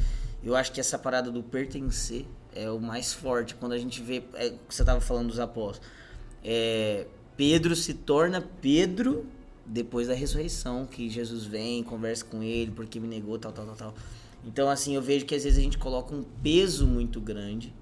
Eu 0.44 0.54
acho 0.54 0.70
que 0.72 0.80
essa 0.80 0.98
parada 0.98 1.30
do 1.30 1.42
pertencer 1.42 2.26
é 2.54 2.70
o 2.70 2.78
mais 2.80 3.12
forte. 3.14 3.54
Quando 3.54 3.72
a 3.72 3.78
gente 3.78 4.02
vê. 4.02 4.22
É, 4.34 4.52
você 4.68 4.84
tava 4.84 5.00
falando 5.00 5.28
dos 5.28 5.40
apóstolos. 5.40 5.88
É, 6.44 7.06
Pedro 7.36 7.74
se 7.74 7.94
torna 7.94 8.40
Pedro 8.60 9.24
depois 9.64 10.08
da 10.08 10.14
ressurreição, 10.14 10.84
que 10.84 11.08
Jesus 11.08 11.44
vem, 11.44 11.82
conversa 11.82 12.24
com 12.24 12.42
ele, 12.42 12.72
porque 12.72 12.98
me 13.00 13.06
negou, 13.08 13.38
tal, 13.38 13.52
tal, 13.52 13.64
tal, 13.66 13.76
tal. 13.76 13.94
Então, 14.44 14.68
assim, 14.68 14.94
eu 14.96 15.00
vejo 15.00 15.24
que 15.24 15.34
às 15.34 15.44
vezes 15.44 15.58
a 15.58 15.62
gente 15.62 15.78
coloca 15.78 16.12
um 16.14 16.24
peso 16.42 16.86
muito 16.86 17.20
grande 17.20 17.72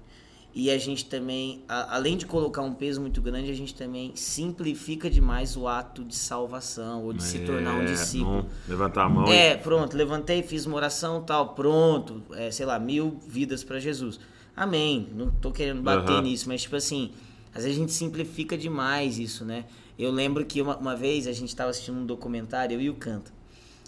e 0.53 0.69
a 0.69 0.77
gente 0.77 1.05
também, 1.05 1.63
a- 1.67 1.95
além 1.95 2.17
de 2.17 2.25
colocar 2.25 2.61
um 2.61 2.73
peso 2.73 2.99
muito 2.99 3.21
grande, 3.21 3.49
a 3.49 3.53
gente 3.55 3.73
também 3.73 4.11
simplifica 4.15 5.09
demais 5.09 5.55
o 5.55 5.67
ato 5.67 6.03
de 6.03 6.15
salvação 6.15 7.03
ou 7.03 7.13
de 7.13 7.23
se 7.23 7.39
tornar 7.39 7.75
um 7.75 7.81
É, 7.81 7.85
discípulo. 7.85 8.45
levantar 8.67 9.03
a 9.05 9.09
mão 9.09 9.27
e- 9.27 9.31
É, 9.35 9.55
pronto, 9.55 9.95
levantei, 9.95 10.43
fiz 10.43 10.65
uma 10.65 10.75
oração, 10.75 11.23
tal, 11.23 11.53
pronto, 11.55 12.21
é, 12.33 12.51
sei 12.51 12.65
lá, 12.65 12.77
mil 12.79 13.19
vidas 13.27 13.63
pra 13.63 13.79
Jesus. 13.79 14.19
Amém. 14.55 15.07
Não 15.15 15.31
tô 15.31 15.51
querendo 15.51 15.81
bater 15.81 16.11
Aham. 16.13 16.21
nisso, 16.23 16.47
mas 16.49 16.61
tipo 16.63 16.75
assim, 16.75 17.11
às 17.55 17.63
vezes 17.63 17.77
a 17.77 17.79
gente 17.81 17.93
simplifica 17.93 18.57
demais 18.57 19.17
isso, 19.19 19.45
né? 19.45 19.65
Eu 19.97 20.11
lembro 20.11 20.45
que 20.45 20.61
uma, 20.61 20.75
uma 20.77 20.95
vez 20.95 21.27
a 21.27 21.31
gente 21.31 21.55
tava 21.55 21.69
assistindo 21.69 21.97
um 21.97 22.05
documentário, 22.05 22.75
eu 22.75 22.81
e 22.81 22.89
o 22.89 22.95
Canta. 22.95 23.31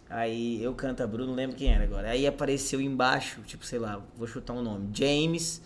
Aí 0.09 0.63
eu 0.63 0.73
canta 0.75 1.07
Bruno, 1.07 1.29
não 1.29 1.35
lembro 1.35 1.55
quem 1.55 1.73
era 1.73 1.83
agora. 1.83 2.09
Aí 2.09 2.27
apareceu 2.27 2.79
embaixo, 2.79 3.41
tipo, 3.47 3.65
sei 3.65 3.79
lá, 3.79 3.99
vou 4.15 4.27
chutar 4.27 4.53
um 4.53 4.61
nome. 4.61 4.89
James, 4.93 5.59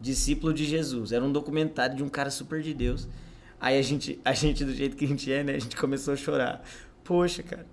discípulo 0.00 0.52
de 0.52 0.64
Jesus. 0.64 1.12
Era 1.12 1.24
um 1.24 1.32
documentário 1.32 1.96
de 1.96 2.02
um 2.02 2.08
cara 2.08 2.30
super 2.30 2.62
de 2.62 2.74
Deus. 2.74 3.08
Aí 3.60 3.78
a 3.78 3.82
gente, 3.82 4.20
a 4.24 4.32
gente 4.32 4.64
do 4.64 4.74
jeito 4.74 4.96
que 4.96 5.04
a 5.04 5.08
gente 5.08 5.32
é, 5.32 5.42
né? 5.42 5.54
A 5.54 5.58
gente 5.58 5.76
começou 5.76 6.14
a 6.14 6.16
chorar. 6.16 6.62
Poxa, 7.02 7.42
cara, 7.42 7.66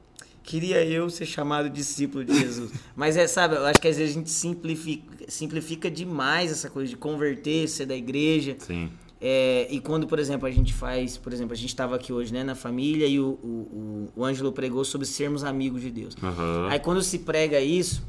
queria 0.44 0.86
eu 0.86 1.10
ser 1.10 1.26
chamado 1.26 1.70
discípulo 1.70 2.24
de 2.24 2.38
Jesus. 2.38 2.72
Mas 2.96 3.18
é, 3.18 3.28
sabe, 3.28 3.56
eu 3.56 3.66
acho 3.66 3.80
que 3.80 3.88
às 3.88 3.98
vezes 3.98 4.16
a 4.16 4.20
gente 4.20 4.30
simplifica, 4.30 5.26
simplifica 5.28 5.92
demais 5.92 6.52
essa 6.52 6.70
coisa 6.70 6.90
de 6.90 6.98
converter, 6.98 7.68
ser 7.68 7.86
da 7.86 7.96
igreja. 7.96 8.56
Sim. 8.60 8.90
É, 9.24 9.68
e 9.70 9.80
quando, 9.80 10.08
por 10.08 10.18
exemplo, 10.18 10.48
a 10.48 10.52
gente 10.52 10.74
faz, 10.74 11.16
por 11.16 11.32
exemplo, 11.32 11.54
a 11.54 11.56
gente 11.56 11.70
estava 11.70 11.96
aqui 11.96 12.12
hoje, 12.12 12.34
né, 12.34 12.44
na 12.44 12.56
família 12.56 13.06
e 13.06 13.20
o, 13.20 13.38
o, 13.44 14.10
o, 14.16 14.22
o 14.22 14.26
Ângelo 14.26 14.52
pregou 14.52 14.84
sobre 14.84 15.06
sermos 15.06 15.44
amigos 15.44 15.82
de 15.82 15.92
Deus. 15.92 16.18
Aham. 16.24 16.70
Aí 16.70 16.80
quando 16.80 17.04
se 17.04 17.20
prega 17.20 17.60
isso, 17.60 18.04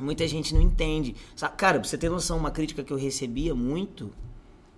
muita 0.00 0.26
gente 0.26 0.54
não 0.54 0.60
entende. 0.60 1.14
Sabe, 1.36 1.56
cara, 1.56 1.78
pra 1.78 1.88
você 1.88 1.98
ter 1.98 2.08
noção, 2.08 2.38
uma 2.38 2.50
crítica 2.50 2.82
que 2.82 2.92
eu 2.92 2.96
recebia 2.96 3.54
muito, 3.54 4.10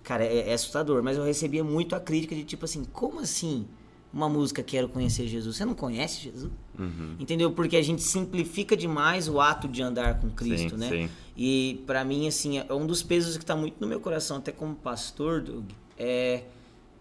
cara, 0.03 0.23
é, 0.23 0.49
é 0.49 0.53
assustador, 0.53 1.03
mas 1.03 1.17
eu 1.17 1.23
recebia 1.23 1.63
muito 1.63 1.95
a 1.95 1.99
crítica 1.99 2.35
de 2.35 2.43
tipo 2.43 2.65
assim, 2.65 2.83
como 2.85 3.19
assim 3.19 3.65
uma 4.13 4.27
música 4.27 4.61
Quero 4.61 4.89
Conhecer 4.89 5.27
Jesus? 5.27 5.55
Você 5.55 5.65
não 5.65 5.73
conhece 5.73 6.21
Jesus? 6.21 6.51
Uhum. 6.77 7.15
Entendeu? 7.19 7.51
Porque 7.51 7.77
a 7.77 7.81
gente 7.81 8.01
simplifica 8.01 8.75
demais 8.75 9.27
o 9.27 9.39
ato 9.39 9.67
de 9.67 9.81
andar 9.81 10.19
com 10.19 10.29
Cristo, 10.29 10.71
Sim, 10.71 10.77
né? 10.77 10.89
sim. 10.89 11.09
E 11.37 11.81
pra 11.87 12.03
mim, 12.03 12.27
assim, 12.27 12.59
é 12.59 12.73
um 12.73 12.85
dos 12.85 13.01
pesos 13.01 13.37
que 13.37 13.45
tá 13.45 13.55
muito 13.55 13.75
no 13.79 13.87
meu 13.87 13.99
coração, 13.99 14.37
até 14.37 14.51
como 14.51 14.75
pastor, 14.75 15.41
Doug, 15.41 15.65
é, 15.97 16.43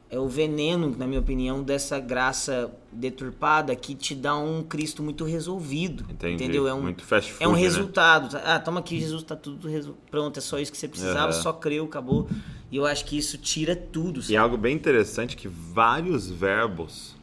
é 0.09 0.19
o 0.19 0.29
veneno, 0.29 0.95
na 0.97 1.07
minha 1.07 1.21
opinião, 1.21 1.63
dessa 1.63 1.99
graça 1.99 2.71
deturpada 2.93 3.75
que 3.77 3.95
te 3.95 4.15
dá 4.15 4.37
um 4.37 4.63
Cristo 4.63 5.03
muito 5.03 5.25
resolvido. 5.25 6.05
Entendi. 6.11 6.35
Entendeu? 6.35 6.67
É 6.67 6.75
um, 6.75 6.83
Muito 6.83 7.05
fast 7.05 7.33
é 7.41 7.47
um 7.47 7.51
food, 7.51 7.63
né? 7.63 7.69
resultado. 7.69 8.37
Ah, 8.45 8.59
toma 8.59 8.81
aqui, 8.81 8.99
Jesus, 9.01 9.23
tá 9.23 9.37
tudo 9.37 9.69
resol- 9.69 9.97
pronto, 10.11 10.39
é 10.39 10.41
só 10.43 10.59
isso 10.59 10.73
que 10.73 10.79
você 10.79 10.89
precisava, 10.89 11.33
Aham. 11.33 11.43
só 11.43 11.53
creu, 11.53 11.85
acabou. 11.85 12.29
E 12.71 12.77
eu 12.77 12.87
acho 12.87 13.05
que 13.05 13.17
isso 13.19 13.37
tira 13.39 13.75
tudo. 13.75 14.21
E 14.21 14.23
sabe? 14.23 14.35
é 14.35 14.39
algo 14.39 14.57
bem 14.57 14.75
interessante 14.75 15.37
que 15.37 15.49
vários 15.49 16.29
verbos 16.31 17.17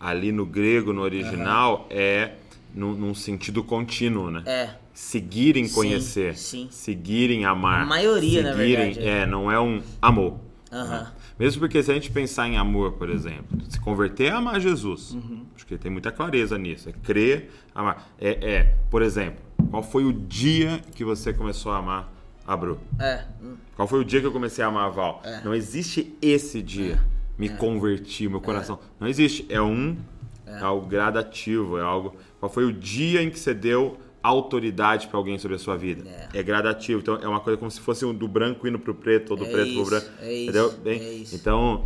ali 0.00 0.32
no 0.32 0.44
grego, 0.46 0.92
no 0.92 1.02
original, 1.02 1.86
é 1.90 2.32
num, 2.74 2.92
num 2.94 3.14
sentido 3.14 3.62
contínuo, 3.62 4.30
né? 4.30 4.42
É. 4.46 4.70
Seguir 4.92 5.56
em 5.56 5.66
Sim, 5.66 5.74
conhecer. 5.74 6.36
sim. 6.36 6.68
Seguir 6.70 7.30
em 7.30 7.44
amar. 7.44 7.82
A 7.82 7.86
maioria, 7.86 8.42
na 8.42 8.52
Seguir 8.52 8.78
em- 8.78 8.92
verdade, 8.92 9.00
é. 9.08 9.18
É, 9.22 9.26
não 9.26 9.50
é 9.50 9.58
um 9.60 9.82
amor. 10.00 10.38
Aham. 10.72 11.00
né? 11.00 11.12
Mesmo 11.38 11.60
porque 11.60 11.82
se 11.82 11.90
a 11.90 11.94
gente 11.94 12.10
pensar 12.10 12.48
em 12.48 12.56
amor, 12.56 12.92
por 12.92 13.10
exemplo, 13.10 13.58
se 13.68 13.80
converter 13.80 14.26
é 14.26 14.30
amar 14.30 14.60
Jesus. 14.60 15.12
Uhum. 15.12 15.44
Acho 15.54 15.66
que 15.66 15.76
tem 15.76 15.90
muita 15.90 16.12
clareza 16.12 16.56
nisso. 16.56 16.88
É 16.88 16.92
crer, 16.92 17.50
amar. 17.74 18.08
É, 18.20 18.52
é, 18.52 18.76
por 18.88 19.02
exemplo, 19.02 19.42
qual 19.70 19.82
foi 19.82 20.04
o 20.04 20.12
dia 20.12 20.80
que 20.94 21.04
você 21.04 21.32
começou 21.32 21.72
a 21.72 21.78
amar 21.78 22.12
a 22.46 22.56
Bru? 22.56 22.78
É. 23.00 23.24
Qual 23.74 23.88
foi 23.88 24.00
o 24.00 24.04
dia 24.04 24.20
que 24.20 24.26
eu 24.26 24.32
comecei 24.32 24.64
a 24.64 24.68
amar 24.68 24.86
a 24.86 24.90
Val? 24.90 25.22
Não 25.44 25.54
existe 25.54 26.16
esse 26.22 26.62
dia. 26.62 27.00
Me 27.36 27.48
converti, 27.48 28.28
meu 28.28 28.40
coração. 28.40 28.78
Não 29.00 29.08
existe. 29.08 29.44
É 29.48 29.60
um. 29.60 29.96
É. 30.46 30.60
algo 30.60 30.86
gradativo. 30.86 31.78
É 31.78 31.82
algo. 31.82 32.14
Qual 32.38 32.50
foi 32.50 32.64
o 32.64 32.72
dia 32.72 33.22
em 33.22 33.30
que 33.30 33.38
você 33.38 33.52
deu 33.52 33.98
autoridade 34.28 35.06
para 35.08 35.18
alguém 35.18 35.38
sobre 35.38 35.56
a 35.56 35.58
sua 35.58 35.76
vida? 35.76 36.08
É. 36.32 36.42
gradativo. 36.42 37.00
Então 37.00 37.16
é 37.16 37.28
uma 37.28 37.40
coisa 37.40 37.58
como 37.58 37.70
se 37.70 37.80
fosse 37.80 38.04
um 38.04 38.14
do 38.14 38.26
branco 38.26 38.66
indo 38.66 38.78
pro 38.78 38.94
preto, 38.94 39.32
ou 39.32 39.36
do 39.36 39.44
É 39.44 39.50
preto 39.50 39.72
pro 39.72 39.82
isso, 39.82 39.90
branco. 39.90 40.06
é 40.20 40.32
isso, 40.32 40.42
entendeu? 40.42 40.72
Bem, 40.82 41.00
é 41.00 41.12
isso. 41.12 41.34
Então. 41.36 41.84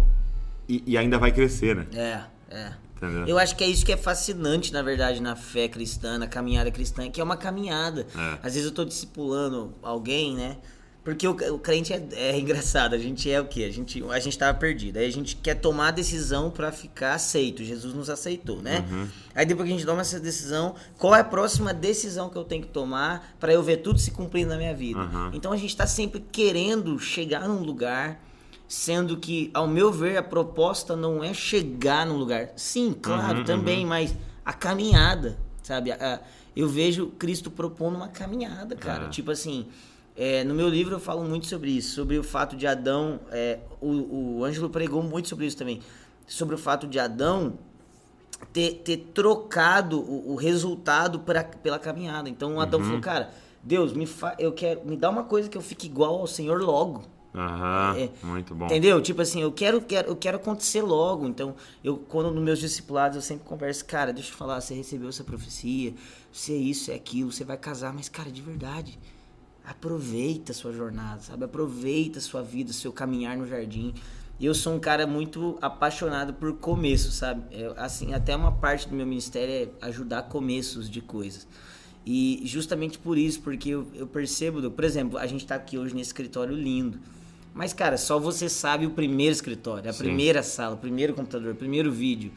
E, 0.69 0.83
e 0.87 0.99
ainda 0.99 1.19
vai 1.19 1.33
crescer, 1.33 1.75
né? 1.75 1.87
É, 1.95 2.21
é. 2.55 2.73
Entendeu? 2.97 3.27
Eu 3.27 3.39
acho 3.39 3.57
que 3.57 3.63
é 3.65 3.67
isso 3.67 3.87
que 3.87 3.93
é 3.93 3.97
fascinante, 3.97 4.73
na 4.73 4.83
verdade, 4.83 5.21
na 5.23 5.37
fé 5.37 5.69
cristã, 5.69 6.19
na 6.19 6.27
caminhada 6.27 6.71
cristã, 6.71 7.09
que 7.11 7.21
é 7.21 7.25
uma 7.25 7.37
caminhada. 7.37 8.07
É. 8.15 8.39
Às 8.43 8.55
vezes 8.55 8.65
eu 8.65 8.73
tô 8.75 8.85
discipulando 8.85 9.73
alguém, 9.83 10.35
né? 10.35 10.59
Porque 11.09 11.27
o, 11.27 11.31
o 11.55 11.59
crente 11.59 11.91
é, 11.95 12.07
é 12.13 12.39
engraçado, 12.39 12.93
a 12.95 12.99
gente 12.99 13.31
é 13.31 13.41
o 13.41 13.47
quê? 13.47 13.65
A 13.65 13.73
gente, 13.73 14.05
a 14.11 14.21
gente 14.21 14.37
tava 14.37 14.59
perdido. 14.59 14.99
Aí 14.99 15.07
a 15.07 15.11
gente 15.11 15.37
quer 15.37 15.55
tomar 15.55 15.89
a 15.89 15.91
decisão 15.91 16.51
pra 16.51 16.71
ficar 16.71 17.15
aceito. 17.15 17.65
Jesus 17.65 17.95
nos 17.95 18.11
aceitou, 18.11 18.61
né? 18.61 18.85
Uhum. 18.91 19.09
Aí 19.35 19.47
depois 19.47 19.67
que 19.67 19.73
a 19.75 19.77
gente 19.79 19.87
toma 19.87 20.03
essa 20.03 20.21
decisão, 20.21 20.75
qual 20.99 21.15
é 21.15 21.21
a 21.21 21.25
próxima 21.25 21.73
decisão 21.73 22.29
que 22.29 22.37
eu 22.37 22.45
tenho 22.45 22.61
que 22.61 22.69
tomar 22.69 23.35
pra 23.41 23.51
eu 23.51 23.63
ver 23.63 23.79
tudo 23.79 23.99
se 23.99 24.11
cumprindo 24.11 24.51
na 24.51 24.59
minha 24.59 24.75
vida? 24.75 25.01
Uhum. 25.01 25.31
Então 25.33 25.51
a 25.51 25.57
gente 25.57 25.75
tá 25.75 25.87
sempre 25.87 26.21
querendo 26.31 26.99
chegar 26.99 27.49
num 27.49 27.63
lugar, 27.63 28.23
sendo 28.69 29.17
que, 29.17 29.51
ao 29.55 29.67
meu 29.67 29.91
ver, 29.91 30.19
a 30.19 30.23
proposta 30.23 30.95
não 30.95 31.25
é 31.25 31.33
chegar 31.33 32.05
num 32.05 32.19
lugar. 32.19 32.51
Sim, 32.55 32.93
claro, 32.93 33.39
Uhum, 33.39 33.45
também, 33.45 33.87
mas 33.87 34.15
a 34.45 34.53
caminhada, 34.53 35.39
sabe? 35.63 35.91
A- 35.91 35.97
a- 35.97 36.21
eu 36.55 36.69
vejo 36.69 37.07
Cristo 37.19 37.51
propondo 37.51 37.97
uma 37.97 38.09
caminhada, 38.09 38.77
cara. 38.77 39.07
É. 39.07 39.09
Tipo 39.09 39.31
assim, 39.31 39.69
é, 40.19 40.43
no 40.43 40.53
meu 40.53 40.69
livro 40.69 40.97
eu 40.97 41.01
falo 41.01 41.23
muito 41.23 41.47
sobre 41.47 41.71
isso, 41.71 41.95
sobre 41.95 42.19
o 42.19 42.25
fato 42.25 42.57
de 42.57 42.67
Adão. 42.67 43.21
é, 43.31 43.61
o, 43.81 44.39
o 44.39 44.45
Ângelo 44.45 44.69
pregou 44.69 45.01
muito 45.01 45.29
sobre 45.29 45.47
isso 45.47 45.57
também. 45.57 45.81
Sobre 46.27 46.57
o 46.57 46.59
fato 46.59 46.89
de 46.89 46.99
Adão 46.99 47.57
ter, 48.53 48.83
ter 48.85 48.97
trocado 49.15 50.01
o, 50.01 50.33
o 50.33 50.35
resultado 50.35 51.21
pra, 51.21 51.45
pela 51.45 51.79
caminhada. 51.79 52.29
Então 52.29 52.55
Uhum. 52.55 52.61
Adão 52.61 52.83
falou, 52.83 53.01
cara, 53.01 53.31
Deus, 53.63 53.93
me, 53.93 54.07
fa 54.07 54.35
eu 54.39 54.53
quero, 54.53 54.85
me 54.85 54.97
dá 54.97 55.09
uma 55.09 55.23
coisa 55.23 55.49
que 55.49 55.57
eu 55.57 55.63
fique 55.63 55.87
igual 55.87 56.17
ao 56.21 56.27
Senhor 56.27 56.61
logo. 56.61 57.05
Aham. 57.35 57.95
É, 57.97 58.11
muito 58.27 58.55
bom. 58.55 58.65
Entendeu? 58.67 59.01
Tipo 59.01 59.23
assim, 59.23 59.41
eu 59.41 59.53
quero, 59.53 59.81
quero, 59.81 60.09
eu 60.09 60.17
quero 60.17 60.39
acontecer 60.39 60.83
logo. 60.83 61.29
Então, 61.29 61.55
eu 61.85 61.97
quando 61.97 62.31
nos 62.33 62.43
meus 62.43 62.59
discipulados 62.59 63.17
eu 63.17 63.23
sempre 63.23 63.45
converso, 63.47 63.85
cara, 63.85 64.13
deixa 64.13 64.31
eu 64.31 64.33
te 64.33 64.37
falar, 64.39 64.61
você 64.61 64.75
recebeu 64.75 65.09
essa 65.09 65.23
profecia, 65.23 65.95
você 66.33 66.53
é 66.53 66.57
isso, 66.57 66.91
é 66.91 66.95
aquilo, 66.95 67.31
você 67.31 67.45
vai 67.45 67.57
casar, 67.57 67.93
mas 67.93 68.09
cara, 68.09 68.31
de 68.31 68.43
verdade, 68.43 68.99
aproveita 69.69 70.53
a 70.53 70.55
sua 70.55 70.73
jornada, 70.73 71.21
sabe? 71.21 71.45
Aproveita 71.45 72.19
a 72.19 72.23
sua 72.23 72.43
vida, 72.43 72.73
seu 72.73 72.91
caminhar 72.91 73.37
no 73.37 73.47
jardim. 73.47 73.93
Eu 74.41 74.55
sou 74.55 74.75
um 74.75 74.81
cara 74.81 75.07
muito 75.07 75.59
apaixonado 75.61 76.33
por 76.33 76.55
começo, 76.55 77.11
sabe? 77.11 77.43
É, 77.51 77.73
assim, 77.77 78.15
até 78.15 78.35
uma 78.35 78.53
parte 78.53 78.89
do 78.89 78.95
meu 78.95 79.07
ministério 79.07 79.53
é 79.83 79.87
ajudar 79.87 80.23
começos 80.23 80.89
de 80.89 81.03
coisas. 81.03 81.47
E 82.07 82.41
justamente 82.45 82.99
por 82.99 83.19
isso, 83.19 83.43
porque 83.43 83.69
eu, 83.69 83.87
eu 83.95 84.07
percebo, 84.07 84.71
por 84.71 84.85
exemplo, 84.85 85.19
a 85.19 85.27
gente 85.27 85.47
tá 85.47 85.57
aqui 85.57 85.77
hoje 85.77 85.95
nesse 85.95 86.09
escritório 86.09 86.55
lindo. 86.55 86.99
Mas, 87.53 87.75
cara, 87.75 87.99
só 87.99 88.19
você 88.19 88.49
sabe 88.49 88.87
o 88.87 88.91
primeiro 88.91 89.33
escritório, 89.33 89.91
a 89.91 89.93
Sim. 89.93 90.05
primeira 90.05 90.43
sala, 90.43 90.77
o 90.77 90.79
primeiro 90.79 91.13
computador, 91.13 91.53
o 91.53 91.57
primeiro 91.57 91.93
vídeo. 91.93 92.33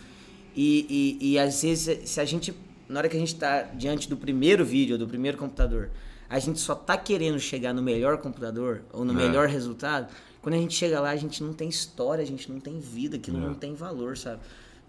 E, 0.53 1.17
e, 1.21 1.31
e 1.31 1.39
às 1.39 1.61
vezes, 1.61 2.09
se 2.09 2.19
a 2.19 2.25
gente, 2.25 2.53
na 2.89 2.99
hora 2.99 3.07
que 3.07 3.15
a 3.15 3.19
gente 3.19 3.35
tá 3.35 3.61
diante 3.61 4.09
do 4.09 4.17
primeiro 4.17 4.65
vídeo, 4.65 4.97
do 4.97 5.07
primeiro 5.07 5.37
computador, 5.37 5.91
a 6.31 6.39
gente 6.39 6.59
só 6.59 6.73
tá 6.73 6.97
querendo 6.97 7.39
chegar 7.39 7.73
no 7.73 7.81
melhor 7.81 8.17
computador, 8.19 8.83
ou 8.93 9.03
no 9.03 9.11
É. 9.13 9.15
melhor 9.27 9.47
resultado, 9.47 10.11
quando 10.41 10.55
a 10.55 10.57
gente 10.57 10.73
chega 10.73 10.99
lá, 10.99 11.09
a 11.09 11.15
gente 11.15 11.43
não 11.43 11.53
tem 11.53 11.67
história, 11.69 12.23
a 12.23 12.25
gente 12.27 12.51
não 12.51 12.59
tem 12.59 12.79
vida, 12.79 13.17
aquilo 13.17 13.37
É. 13.37 13.41
não 13.41 13.53
tem 13.53 13.75
valor, 13.75 14.17
sabe? 14.17 14.39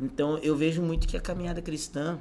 Então, 0.00 0.38
eu 0.38 0.56
vejo 0.56 0.80
muito 0.80 1.06
que 1.06 1.16
a 1.16 1.20
caminhada 1.20 1.60
cristã, 1.60 2.18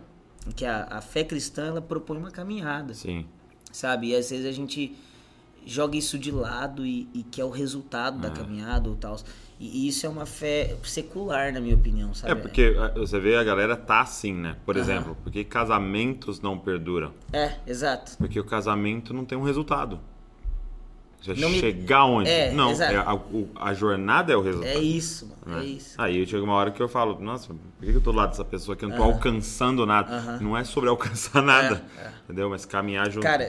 que 0.56 0.66
a, 0.66 0.86
a 0.90 1.02
fé 1.02 1.24
cristã, 1.24 1.68
ela 1.68 1.82
propõe 1.82 2.18
uma 2.18 2.32
caminhada 2.32 2.94
Sim. 2.94 3.26
sabe? 3.72 4.08
E 4.10 4.16
às 4.16 4.30
vezes 4.30 4.46
a 4.46 4.52
gente 4.52 4.96
joga 5.66 5.96
isso 5.96 6.18
de 6.18 6.32
lado 6.32 6.86
e, 6.86 7.08
e 7.14 7.22
quer 7.24 7.44
o 7.46 7.50
resultado 7.52 8.18
É. 8.18 8.22
da 8.22 8.32
caminhada 8.32 8.90
ou 8.90 8.96
tal. 8.96 9.18
E, 9.64 9.88
isso 9.88 10.08
é 10.08 10.10
uma 10.10 10.26
fé 10.26 10.76
secular, 10.84 11.54
na 11.54 11.60
minha 11.62 11.76
opinião, 11.76 12.14
sabe? 12.16 12.32
É 12.32 12.36
porque 12.36 12.74
você 12.96 13.20
vê 13.20 13.36
a 13.36 13.44
galera 13.44 13.76
tá 13.78 14.02
assim, 14.02 14.34
né? 14.34 14.56
Por 14.66 14.76
Aham. 14.76 14.84
exemplo, 14.84 15.18
porque 15.24 15.44
casamentos 15.44 16.42
não 16.42 16.58
perduram? 16.58 17.14
É, 17.32 17.54
exato. 17.68 18.18
Porque 18.18 18.40
o 18.40 18.44
casamento 18.44 19.14
não 19.14 19.24
tem 19.24 19.38
um 19.38 19.44
resultado. 19.44 20.00
Você 21.22 21.36
Não 21.36 21.52
me- 21.52 21.60
chegar 21.60 22.06
onde? 22.06 22.28
É, 22.32 22.52
não, 22.52 22.72
é 22.72 22.96
a, 22.98 23.16
a 23.60 23.74
jornada 23.76 24.34
é 24.34 24.36
o 24.36 24.42
resultado. 24.42 24.72
É 24.72 24.80
isso, 24.80 25.28
mano. 25.46 25.60
né? 25.60 25.64
É 25.64 25.68
isso. 25.70 26.02
Aí 26.02 26.26
chega 26.26 26.44
uma 26.44 26.54
hora 26.56 26.72
que 26.72 26.82
eu 26.82 26.90
falo, 26.90 27.20
nossa, 27.22 27.50
por 27.54 27.60
que 27.86 27.90
eu 27.92 28.02
tô 28.02 28.12
do 28.12 28.18
lado 28.18 28.32
dessa 28.32 28.44
pessoa 28.44 28.76
que 28.76 28.84
eu 28.84 28.90
não 28.90 28.98
tô 28.98 29.04
alcançando 29.04 29.86
nada? 29.86 30.40
Não 30.42 30.58
é 30.58 30.64
sobre 30.64 30.90
alcançar 30.90 31.44
nada, 31.44 31.86
É, 32.00 32.02
é. 32.06 32.12
entendeu? 32.24 32.50
Mas 32.50 32.66
caminhar 32.66 33.08
junto. 33.12 33.22
Cara, 33.22 33.48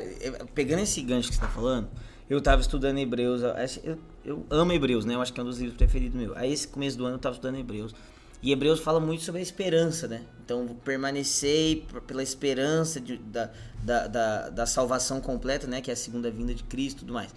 pegando 0.54 0.80
esse 0.82 1.00
gancho 1.00 1.30
que 1.30 1.34
você 1.36 1.40
tá 1.40 1.48
falando, 1.48 1.88
eu 2.32 2.40
tava 2.40 2.60
estudando 2.60 2.98
Hebreus. 2.98 3.42
eu 3.84 3.98
Eu, 4.24 4.46
amo 4.50 4.72
Hebreus, 4.72 5.04
né? 5.04 5.14
Eu 5.14 5.20
acho 5.20 5.32
que 5.32 5.40
é 5.40 5.42
um 5.42 5.46
dos 5.46 5.58
livros 5.58 5.76
preferidos 5.76 6.18
meu. 6.18 6.36
Aí 6.36 6.52
esse 6.52 6.66
começo 6.68 6.96
do 6.96 7.04
ano 7.04 7.16
eu 7.16 7.18
tava 7.20 7.34
estudando 7.34 7.56
Hebreus. 7.58 7.94
E 8.42 8.50
Hebreus 8.50 8.80
fala 8.80 8.98
muito 8.98 9.22
sobre 9.22 9.38
a 9.38 9.42
esperança, 9.42 10.08
né? 10.08 10.22
Então, 10.44 10.66
permanecei 10.84 11.86
pela 12.08 12.22
esperança 12.22 13.00
de- 13.00 13.16
da, 13.18 13.50
da, 13.82 14.06
da, 14.08 14.48
da 14.50 14.66
salvação 14.66 15.20
completa, 15.20 15.66
né? 15.66 15.80
Que 15.80 15.90
é 15.90 15.94
a 15.94 15.96
segunda 15.96 16.28
vinda 16.30 16.52
de 16.54 16.64
Cristo 16.64 16.98
e 16.98 17.00
tudo 17.00 17.12
mais. 17.12 17.32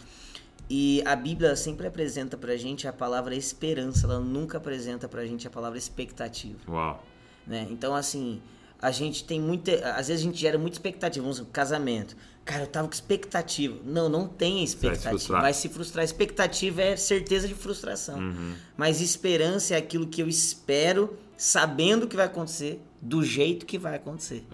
E 0.68 1.04
a 1.06 1.16
Bíblia 1.16 1.56
sempre 1.56 1.86
apresenta 1.86 2.36
pra 2.38 2.56
gente 2.58 2.88
a 2.88 2.94
palavra 2.94 3.36
esperança, 3.36 4.08
ela 4.08 4.20
nunca 4.20 4.58
apresenta 4.58 5.08
pra 5.08 5.24
gente 5.25 5.46
a 5.46 5.50
palavra 5.52 5.78
expectativa 5.78 6.58
Uau. 6.68 7.04
né? 7.46 7.68
Então, 7.70 7.94
assim, 7.94 8.42
a 8.86 8.92
gente 8.92 9.24
tem 9.24 9.42
muita. 9.42 9.72
Às 9.96 10.10
vezes 10.10 10.22
a 10.22 10.25
gente 10.25 10.39
gera 10.39 10.60
muita 10.60 10.75
expectativa. 10.75 11.24
Vamos 11.24 11.39
dizer, 11.39 11.50
casamento. 11.51 12.15
Cara, 12.46 12.65
eu 12.65 12.68
tava 12.68 12.88
com 12.88 12.94
expectativa. 12.94 13.80
Não, 13.84 14.08
não 14.08 14.27
tem 14.27 14.63
expectativa. 14.63 15.10
frustrar. 15.10 15.42
Vai 15.42 15.54
se 15.54 15.68
frustrar. 15.70 16.06
Expectativa 16.06 16.84
é 16.84 16.96
certeza 16.96 17.48
de 17.48 17.56
frustração. 17.56 18.20
Uhum. 18.20 18.54
Mas 18.77 19.01
esperança 19.01 19.74
é 19.74 19.77
aquilo 19.77 20.06
que 20.06 20.22
eu 20.22 20.27
espero, 20.27 21.18
sabendo 21.36 22.04
o 22.04 22.08
que 22.08 22.15
vai 22.15 22.27
acontecer, 22.27 22.80
do 23.01 23.24
jeito 23.24 23.65
que 23.65 23.80
vai 23.80 23.96
acontecer. 23.96 24.46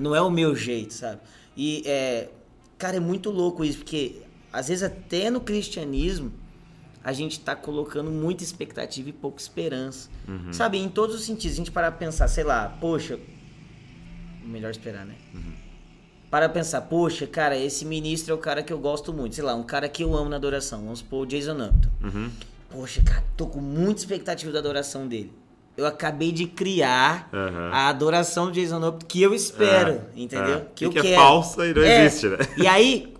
Não 0.00 0.16
é 0.16 0.20
o 0.20 0.30
meu 0.30 0.56
jeito, 0.56 0.92
sabe? 0.92 1.20
E, 1.56 1.84
é, 1.86 2.28
cara, 2.76 2.96
é 2.96 3.00
muito 3.00 3.30
louco 3.30 3.64
isso, 3.64 3.78
porque 3.78 4.16
às 4.52 4.66
vezes 4.66 4.82
até 4.82 5.30
no 5.30 5.40
cristianismo 5.40 6.32
a 7.04 7.12
gente 7.12 7.38
tá 7.38 7.54
colocando 7.54 8.10
muita 8.10 8.42
expectativa 8.42 9.10
e 9.10 9.12
pouca 9.12 9.40
esperança. 9.40 10.08
Uhum. 10.26 10.52
Sabe, 10.52 10.78
em 10.78 10.88
todos 10.88 11.14
os 11.14 11.24
sentidos. 11.24 11.54
A 11.54 11.58
gente 11.58 11.70
parar 11.70 11.92
pra 11.92 12.00
pensar, 12.00 12.26
sei 12.26 12.42
lá, 12.42 12.76
poxa, 12.80 13.16
melhor 14.46 14.70
esperar, 14.70 15.04
né? 15.04 15.14
Para 16.30 16.48
pensar, 16.48 16.82
poxa, 16.82 17.26
cara, 17.26 17.56
esse 17.56 17.84
ministro 17.84 18.32
é 18.32 18.34
o 18.34 18.38
cara 18.38 18.62
que 18.62 18.72
eu 18.72 18.78
gosto 18.78 19.12
muito. 19.12 19.34
Sei 19.36 19.44
lá, 19.44 19.54
um 19.54 19.62
cara 19.62 19.88
que 19.88 20.02
eu 20.02 20.14
amo 20.14 20.28
na 20.28 20.36
adoração. 20.36 20.80
Vamos 20.82 20.98
supor 20.98 21.22
o 21.22 21.26
Jason 21.26 21.52
Upton. 21.52 21.88
Uhum. 22.02 22.30
Poxa, 22.70 23.00
cara, 23.02 23.22
tô 23.36 23.46
com 23.46 23.60
muita 23.60 24.00
expectativa 24.00 24.50
da 24.52 24.58
adoração 24.58 25.06
dele. 25.06 25.32
Eu 25.76 25.86
acabei 25.86 26.32
de 26.32 26.46
criar 26.46 27.28
Aham. 27.32 27.70
a 27.72 27.88
adoração 27.88 28.46
do 28.46 28.52
Jason 28.52 28.86
Upton 28.88 29.06
que 29.06 29.22
eu 29.22 29.32
espero, 29.34 29.92
É, 29.92 30.02
entendeu? 30.16 30.56
é. 30.56 30.66
Que 30.74 30.84
E 30.84 30.86
eu 30.86 30.90
que 30.90 30.98
é 30.98 31.02
quero. 31.02 31.16
falsa 31.22 31.66
e 31.66 31.74
não 31.74 31.82
existe, 31.82 32.28
né? 32.28 32.38
E 32.56 32.66
aí, 32.66 33.14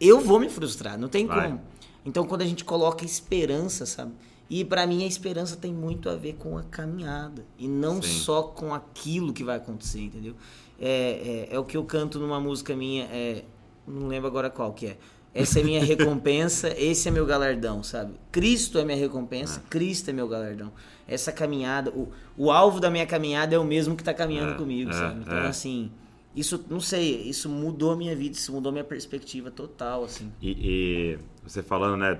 eu 0.00 0.20
vou 0.20 0.38
me 0.38 0.48
frustrar, 0.48 0.98
não 0.98 1.08
tem 1.08 1.26
Vai. 1.26 1.48
como. 1.48 1.60
Então, 2.04 2.26
quando 2.26 2.42
a 2.42 2.46
gente 2.46 2.64
coloca 2.64 3.04
esperança, 3.04 3.86
sabe? 3.86 4.12
E 4.50 4.64
pra 4.64 4.86
mim 4.86 5.04
a 5.04 5.06
esperança 5.06 5.56
tem 5.56 5.72
muito 5.72 6.08
a 6.10 6.16
ver 6.16 6.34
com 6.34 6.58
a 6.58 6.62
caminhada 6.64 7.44
e 7.56 7.68
não 7.68 8.02
Sim. 8.02 8.08
só 8.18 8.42
com 8.42 8.74
aquilo 8.74 9.32
que 9.32 9.44
vai 9.44 9.56
acontecer, 9.56 10.00
entendeu? 10.00 10.34
É, 10.80 11.48
é, 11.50 11.54
é 11.54 11.58
o 11.58 11.64
que 11.64 11.76
eu 11.76 11.84
canto 11.84 12.18
numa 12.18 12.40
música 12.40 12.74
minha, 12.74 13.04
é, 13.04 13.44
não 13.86 14.08
lembro 14.08 14.26
agora 14.28 14.48
qual 14.48 14.72
que 14.72 14.86
é. 14.86 14.96
essa 15.34 15.60
é 15.60 15.62
minha 15.62 15.84
recompensa, 15.84 16.72
esse 16.78 17.06
é 17.08 17.10
meu 17.10 17.26
galardão, 17.26 17.82
sabe? 17.82 18.14
Cristo 18.32 18.78
é 18.78 18.84
minha 18.84 18.96
recompensa, 18.96 19.62
Cristo 19.68 20.08
é 20.10 20.12
meu 20.12 20.26
galardão. 20.26 20.72
Essa 21.06 21.32
caminhada, 21.32 21.90
o, 21.90 22.10
o 22.36 22.50
alvo 22.50 22.80
da 22.80 22.90
minha 22.90 23.06
caminhada 23.06 23.54
é 23.54 23.58
o 23.58 23.64
mesmo 23.64 23.94
que 23.96 24.02
tá 24.02 24.14
caminhando 24.14 24.52
É, 24.52 24.56
comigo, 24.56 24.90
é, 24.90 24.94
sabe? 24.94 25.20
Então, 25.20 25.38
é. 25.38 25.48
assim, 25.48 25.90
isso, 26.34 26.64
não 26.70 26.80
sei, 26.80 27.22
isso 27.22 27.48
mudou 27.48 27.92
a 27.92 27.96
minha 27.96 28.14
vida, 28.14 28.36
isso 28.36 28.52
mudou 28.52 28.70
minha 28.72 28.84
perspectiva 28.84 29.50
total, 29.50 30.04
assim. 30.04 30.32
E, 30.40 30.50
e 30.50 31.18
você 31.42 31.62
falando, 31.62 31.96
né? 31.98 32.18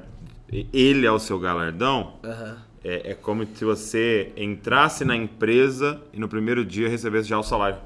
Ele 0.73 1.07
é 1.07 1.12
o 1.12 1.19
seu 1.19 1.38
galardão. 1.38 2.19
Aham. 2.25 2.59
É, 2.83 3.12
é 3.12 3.14
como 3.14 3.47
se 3.55 3.64
você 3.64 4.33
entrasse 4.37 5.05
na 5.05 5.14
empresa 5.14 6.00
e 6.12 6.19
no 6.19 6.29
primeiro 6.29 6.64
dia 6.64 6.88
recebesse 6.88 7.29
já 7.29 7.38
o 7.38 7.43
salário. 7.43 7.79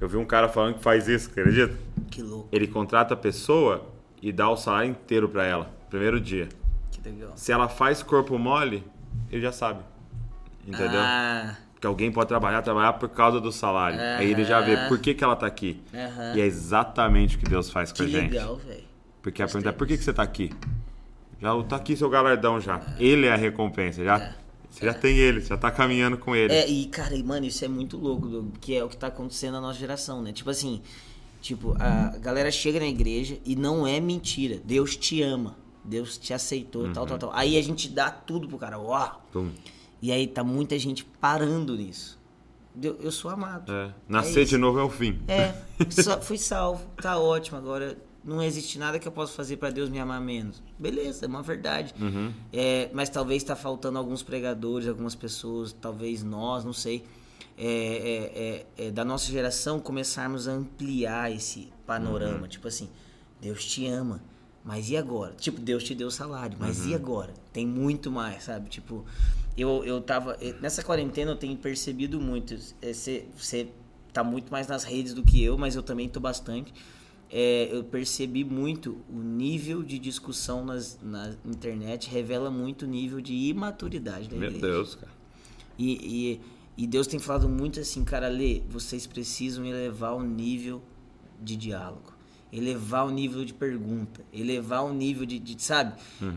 Eu 0.00 0.08
vi 0.08 0.16
um 0.16 0.24
cara 0.24 0.48
falando 0.48 0.74
que 0.74 0.82
faz 0.82 1.08
isso, 1.08 1.30
acredita? 1.30 1.74
Que 2.10 2.22
louco, 2.22 2.48
Ele 2.52 2.66
contrata 2.66 3.14
a 3.14 3.16
pessoa 3.16 3.86
e 4.20 4.32
dá 4.32 4.48
o 4.48 4.56
salário 4.56 4.90
inteiro 4.90 5.28
pra 5.28 5.44
ela, 5.44 5.70
primeiro 5.88 6.20
dia. 6.20 6.48
que 6.90 7.00
legal. 7.08 7.32
Se 7.36 7.52
ela 7.52 7.68
faz 7.68 8.02
corpo 8.02 8.38
mole, 8.38 8.84
ele 9.30 9.40
já 9.42 9.52
sabe. 9.52 9.80
Entendeu? 10.66 11.00
Ah, 11.00 11.56
Que 11.80 11.86
alguém 11.86 12.10
pode 12.10 12.28
trabalhar, 12.28 12.62
trabalhar 12.62 12.94
por 12.94 13.08
causa 13.10 13.40
do 13.40 13.52
salário. 13.52 14.00
Aí 14.00 14.30
ele 14.30 14.44
já 14.44 14.60
vê 14.60 14.76
por 14.88 14.98
que, 14.98 15.12
que 15.14 15.22
ela 15.22 15.36
tá 15.36 15.46
aqui. 15.46 15.82
E 16.34 16.40
é 16.40 16.46
exatamente 16.46 17.36
o 17.36 17.38
que 17.38 17.44
Deus 17.46 17.70
faz 17.70 17.90
com 17.92 17.96
que 17.98 18.02
a 18.04 18.06
gente. 18.08 18.32
legal, 18.32 18.56
velho. 18.56 18.84
Porque 19.22 19.42
a 19.42 19.46
pergunta 19.46 19.68
é 19.68 19.72
por 19.72 19.86
que, 19.86 19.96
que 19.98 20.04
você 20.04 20.12
tá 20.12 20.22
aqui? 20.22 20.50
Já 21.40 21.62
tá 21.64 21.76
aqui 21.76 21.96
seu 21.96 22.08
galardão 22.08 22.60
já. 22.60 22.80
Ele 22.98 23.26
é 23.26 23.32
a 23.32 23.36
recompensa, 23.36 24.02
já. 24.02 24.34
Você 24.74 24.84
já 24.86 24.94
tem 24.94 25.16
ele, 25.16 25.40
você 25.40 25.48
já 25.48 25.56
tá 25.56 25.70
caminhando 25.70 26.18
com 26.18 26.34
ele. 26.34 26.52
É, 26.52 26.68
e 26.68 26.86
cara, 26.86 27.14
e, 27.14 27.22
mano, 27.22 27.46
isso 27.46 27.64
é 27.64 27.68
muito 27.68 27.96
louco, 27.96 28.28
Doug, 28.28 28.56
que 28.60 28.74
é 28.76 28.82
o 28.82 28.88
que 28.88 28.96
tá 28.96 29.06
acontecendo 29.06 29.52
na 29.54 29.60
nossa 29.60 29.78
geração, 29.78 30.20
né? 30.20 30.32
Tipo 30.32 30.50
assim, 30.50 30.82
tipo, 31.40 31.76
a 31.78 32.16
galera 32.18 32.50
chega 32.50 32.80
na 32.80 32.86
igreja 32.88 33.38
e 33.44 33.54
não 33.54 33.86
é 33.86 34.00
mentira. 34.00 34.60
Deus 34.64 34.96
te 34.96 35.22
ama. 35.22 35.56
Deus 35.84 36.16
te 36.18 36.32
aceitou, 36.34 36.90
tal, 36.92 37.02
Uhum. 37.04 37.08
tal, 37.10 37.18
tal. 37.18 37.30
Aí 37.34 37.56
a 37.58 37.62
gente 37.62 37.88
dá 37.88 38.10
tudo 38.10 38.48
pro 38.48 38.56
cara, 38.58 38.78
ó. 38.78 39.10
Pum. 39.32 39.50
E 40.02 40.10
aí 40.10 40.26
tá 40.26 40.42
muita 40.42 40.78
gente 40.78 41.04
parando 41.04 41.76
nisso. 41.76 42.18
Deu- 42.74 42.96
Eu 43.00 43.12
sou 43.12 43.30
amado. 43.30 43.70
É. 43.72 43.90
Nascer 44.08 44.42
isso. 44.42 44.50
de 44.50 44.56
novo 44.58 44.80
é 44.80 44.82
o 44.82 44.90
fim. 44.90 45.20
É, 45.28 45.54
só- 45.90 46.20
fui 46.20 46.36
salvo, 46.38 46.84
tá 47.00 47.18
ótimo. 47.18 47.58
Agora 47.58 47.96
não 48.24 48.42
existe 48.42 48.78
nada 48.78 48.98
que 48.98 49.06
eu 49.06 49.12
possa 49.12 49.32
fazer 49.34 49.56
pra 49.58 49.70
Deus 49.70 49.88
me 49.90 49.98
amar 49.98 50.20
menos. 50.20 50.62
Beleza, 50.78 51.26
é 51.26 51.28
uma 51.28 51.42
verdade. 51.42 51.94
É, 52.52 52.88
mas 52.92 53.08
talvez 53.08 53.42
tá 53.42 53.54
faltando 53.54 53.98
alguns 53.98 54.22
pregadores, 54.22 54.88
algumas 54.88 55.14
pessoas, 55.14 55.72
talvez 55.72 56.22
nós, 56.22 56.64
não 56.64 56.72
sei, 56.72 57.04
é, 57.56 58.66
é, 58.76 58.82
é, 58.82 58.86
é, 58.86 58.90
da 58.90 59.04
nossa 59.04 59.30
geração 59.30 59.78
começarmos 59.78 60.48
a 60.48 60.52
ampliar 60.52 61.30
esse 61.30 61.72
panorama. 61.86 62.48
Tipo 62.48 62.68
assim, 62.68 62.88
Deus 63.40 63.64
te 63.64 63.86
ama. 63.86 64.20
Mas 64.64 64.88
e 64.88 64.96
agora? 64.96 65.34
Tipo, 65.34 65.60
Deus 65.60 65.84
te 65.84 65.94
deu 65.94 66.10
salário, 66.10 66.56
mas 66.58 66.86
e 66.86 66.94
agora? 66.94 67.34
Tem 67.52 67.66
muito 67.66 68.10
mais, 68.10 68.44
sabe? 68.44 68.70
Tipo, 68.70 69.04
eu, 69.58 69.84
eu 69.84 70.00
tava. 70.00 70.38
eh, 70.40 70.54
Nessa 70.62 70.82
quarentena 70.82 71.32
eu 71.32 71.36
tenho 71.36 71.54
percebido 71.58 72.18
muito. 72.18 72.56
Você 72.80 73.68
tá 74.10 74.24
muito 74.24 74.50
mais 74.50 74.66
nas 74.66 74.82
redes 74.84 75.12
do 75.12 75.22
que 75.22 75.42
eu, 75.44 75.58
mas 75.58 75.76
eu 75.76 75.82
também 75.82 76.08
tô 76.08 76.18
bastante. 76.18 76.72
É, 77.30 77.68
eu 77.72 77.82
percebi 77.82 78.44
muito 78.44 78.98
o 79.10 79.18
nível 79.18 79.82
de 79.82 79.98
discussão 79.98 80.64
nas, 80.64 80.98
na 81.02 81.34
internet 81.44 82.08
revela 82.08 82.50
muito 82.50 82.82
o 82.84 82.88
nível 82.88 83.20
de 83.20 83.32
imaturidade 83.34 84.28
da 84.28 84.36
Meu 84.36 84.48
igreja. 84.50 84.66
Deus, 84.66 84.94
cara. 84.94 85.12
E, 85.76 86.38
e, 86.76 86.84
e 86.84 86.86
Deus 86.86 87.06
tem 87.06 87.18
falado 87.18 87.48
muito 87.48 87.80
assim, 87.80 88.04
cara, 88.04 88.28
Lê, 88.28 88.62
vocês 88.68 89.06
precisam 89.06 89.64
elevar 89.64 90.14
o 90.14 90.22
nível 90.22 90.80
de 91.42 91.56
diálogo, 91.56 92.12
elevar 92.52 93.04
o 93.06 93.10
nível 93.10 93.44
de 93.44 93.52
pergunta, 93.52 94.24
elevar 94.32 94.84
o 94.84 94.92
nível 94.92 95.26
de, 95.26 95.38
de- 95.40 95.60
sabe? 95.60 95.94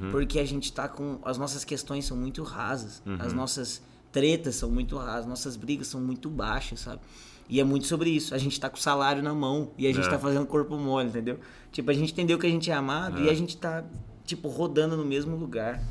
Porque 0.09 0.39
a 0.39 0.45
gente 0.45 0.73
tá 0.73 0.87
com. 0.87 1.19
As 1.23 1.37
nossas 1.37 1.63
questões 1.63 2.05
são 2.05 2.17
muito 2.17 2.41
rasas, 2.41 3.03
as 3.19 3.33
nossas 3.33 3.83
tretas 4.11 4.55
são 4.55 4.71
muito 4.71 4.95
rasas, 4.97 5.27
nossas 5.27 5.55
brigas 5.55 5.85
são 5.87 6.01
muito 6.01 6.27
baixas, 6.29 6.79
sabe? 6.79 7.01
E 7.49 7.59
é 7.59 7.63
muito 7.63 7.87
sobre 7.87 8.09
isso. 8.09 8.35
A 8.35 8.37
gente 8.37 8.59
tá 8.59 8.69
com 8.69 8.75
o 8.77 8.79
salário 8.79 9.23
na 9.23 9.33
mão 9.33 9.71
e 9.77 9.87
a 9.87 9.93
gente 9.93 10.07
É. 10.07 10.09
tá 10.09 10.19
fazendo 10.19 10.45
corpo 10.45 10.77
mole, 10.77 11.09
entendeu? 11.09 11.39
Tipo, 11.71 11.91
a 11.91 11.93
gente 11.93 12.11
entendeu 12.11 12.37
que 12.37 12.45
a 12.45 12.49
gente 12.49 12.69
é 12.69 12.73
amado 12.73 13.19
e 13.21 13.29
a 13.29 13.33
gente 13.33 13.55
tá, 13.57 13.83
tipo, 14.25 14.47
rodando 14.49 14.97
no 14.97 15.05
mesmo 15.05 15.35
lugar. 15.35 15.81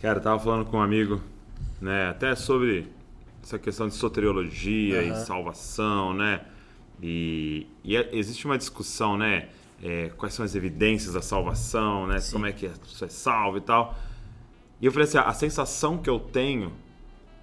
Cara, 0.00 0.18
eu 0.18 0.22
tava 0.22 0.38
falando 0.42 0.64
com 0.66 0.76
um 0.78 0.82
amigo, 0.82 1.20
né, 1.80 2.08
até 2.08 2.34
sobre 2.34 2.86
essa 3.42 3.58
questão 3.58 3.86
de 3.88 3.94
soteriologia 3.94 5.02
e 5.02 5.10
Aham. 5.10 5.24
salvação, 5.24 6.14
né? 6.14 6.40
E, 7.02 7.66
e 7.84 7.96
é- 7.96 8.08
existe 8.12 8.44
uma 8.46 8.56
discussão, 8.58 9.16
né? 9.16 9.48
é, 9.82 10.08
quais 10.16 10.32
são 10.32 10.42
as 10.42 10.54
evidências 10.54 11.12
da 11.12 11.20
salvação, 11.20 12.06
né? 12.06 12.16
Como 12.32 12.46
é 12.46 12.52
que 12.52 12.66
você 12.86 13.04
é 13.04 13.08
salvo 13.08 13.58
e 13.58 13.60
tal. 13.60 13.94
E 14.80 14.86
eu 14.86 14.90
falei 14.90 15.06
assim, 15.06 15.18
a 15.18 15.32
sensação 15.34 15.98
que 15.98 16.08
eu 16.08 16.18
tenho 16.18 16.72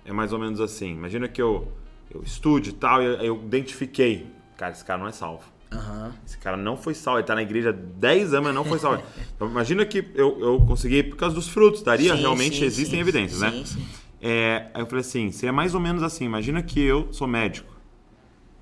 é 0.03 0.11
mais 0.11 0.33
ou 0.33 0.39
menos 0.39 0.59
assim. 0.59 0.93
Imagina 0.93 1.27
que 1.27 1.39
eu, 1.39 1.71
eu 2.13 2.23
estude 2.23 2.71
e 2.71 2.73
tal, 2.73 3.01
e 3.01 3.05
eu, 3.05 3.13
eu 3.13 3.41
identifiquei. 3.45 4.27
Cara, 4.57 4.71
esse 4.71 4.83
cara 4.85 4.99
não 4.99 5.07
é 5.07 5.11
salvo. 5.11 5.43
Aham. 5.71 6.13
Esse 6.25 6.37
cara 6.37 6.55
não 6.55 6.77
foi 6.77 6.93
salvo, 6.93 7.19
ele 7.19 7.27
tá 7.27 7.35
na 7.35 7.41
igreja 7.41 7.69
há 7.69 7.71
10 7.71 8.33
anos, 8.33 8.45
mas 8.45 8.55
não 8.55 8.63
foi 8.63 8.79
salvo. 8.79 9.03
Então, 9.35 9.47
imagina 9.49 9.85
que 9.85 10.07
eu, 10.13 10.39
eu 10.39 10.59
consegui 10.65 11.03
por 11.03 11.17
causa 11.17 11.33
dos 11.33 11.47
frutos, 11.47 11.81
daria? 11.81 12.15
Sim, 12.15 12.21
Realmente 12.21 12.57
sim, 12.57 12.65
existem 12.65 12.95
sim, 12.95 13.01
evidências, 13.01 13.41
né? 13.41 13.63
sim. 13.65 13.85
É, 14.21 14.67
aí 14.73 14.81
eu 14.81 14.85
falei 14.85 15.01
assim, 15.01 15.31
seria 15.31 15.51
mais 15.51 15.73
ou 15.75 15.81
menos 15.81 16.01
assim, 16.01 16.23
imagina 16.23 16.63
que 16.63 16.79
eu 16.79 17.11
sou 17.11 17.27
médico. 17.27 17.73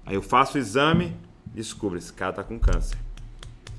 Aí 0.06 0.16
eu 0.16 0.22
faço 0.22 0.58
o 0.58 0.60
exame, 0.60 1.16
descubro, 1.54 1.98
esse 1.98 2.12
cara 2.12 2.34
tá 2.34 2.44
com 2.44 2.58
câncer. 2.58 2.98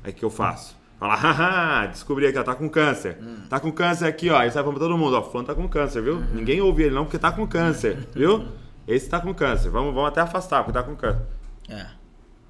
Aí 0.05 0.13
o 0.13 0.15
que 0.15 0.25
eu 0.25 0.31
faço? 0.31 0.77
Fala, 1.01 1.17
haha, 1.17 1.87
descobri 1.87 2.27
aqui, 2.29 2.39
ó, 2.39 2.45
tá 2.45 2.55
com 2.55 2.69
câncer. 2.69 3.19
Hum. 3.21 3.39
Tá 3.49 3.59
com 3.59 3.73
câncer 3.73 4.07
aqui, 4.07 4.31
ó. 4.31 4.39
Aí 4.39 4.53
sai 4.53 4.63
pra 4.63 4.73
todo 4.75 4.97
mundo, 4.97 5.17
ó, 5.17 5.23
fulano 5.23 5.49
tá 5.49 5.55
com 5.55 5.69
câncer, 5.69 6.01
viu? 6.01 6.15
Uhum. 6.15 6.27
Ninguém 6.35 6.61
ouve 6.61 6.85
ele 6.85 6.95
não, 6.95 7.05
porque 7.05 7.19
tá 7.19 7.33
com 7.33 7.45
câncer, 7.49 8.07
viu? 8.15 8.45
Esse 8.87 9.09
tá 9.09 9.21
com 9.21 9.33
câncer. 9.35 9.71
Vamos, 9.71 9.95
vamos 9.95 10.09
até 10.09 10.21
afastar, 10.21 10.65
porque 10.65 10.79
tá 10.79 10.83
com 10.83 10.97
câncer. 10.97 11.23
É. 11.69 11.87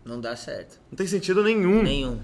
Não 0.04 0.20
dá 0.20 0.34
certo. 0.34 0.80
Não 0.90 0.96
tem 0.96 1.06
sentido 1.06 1.42
nenhum. 1.42 1.82
Nenhum. 1.82 2.18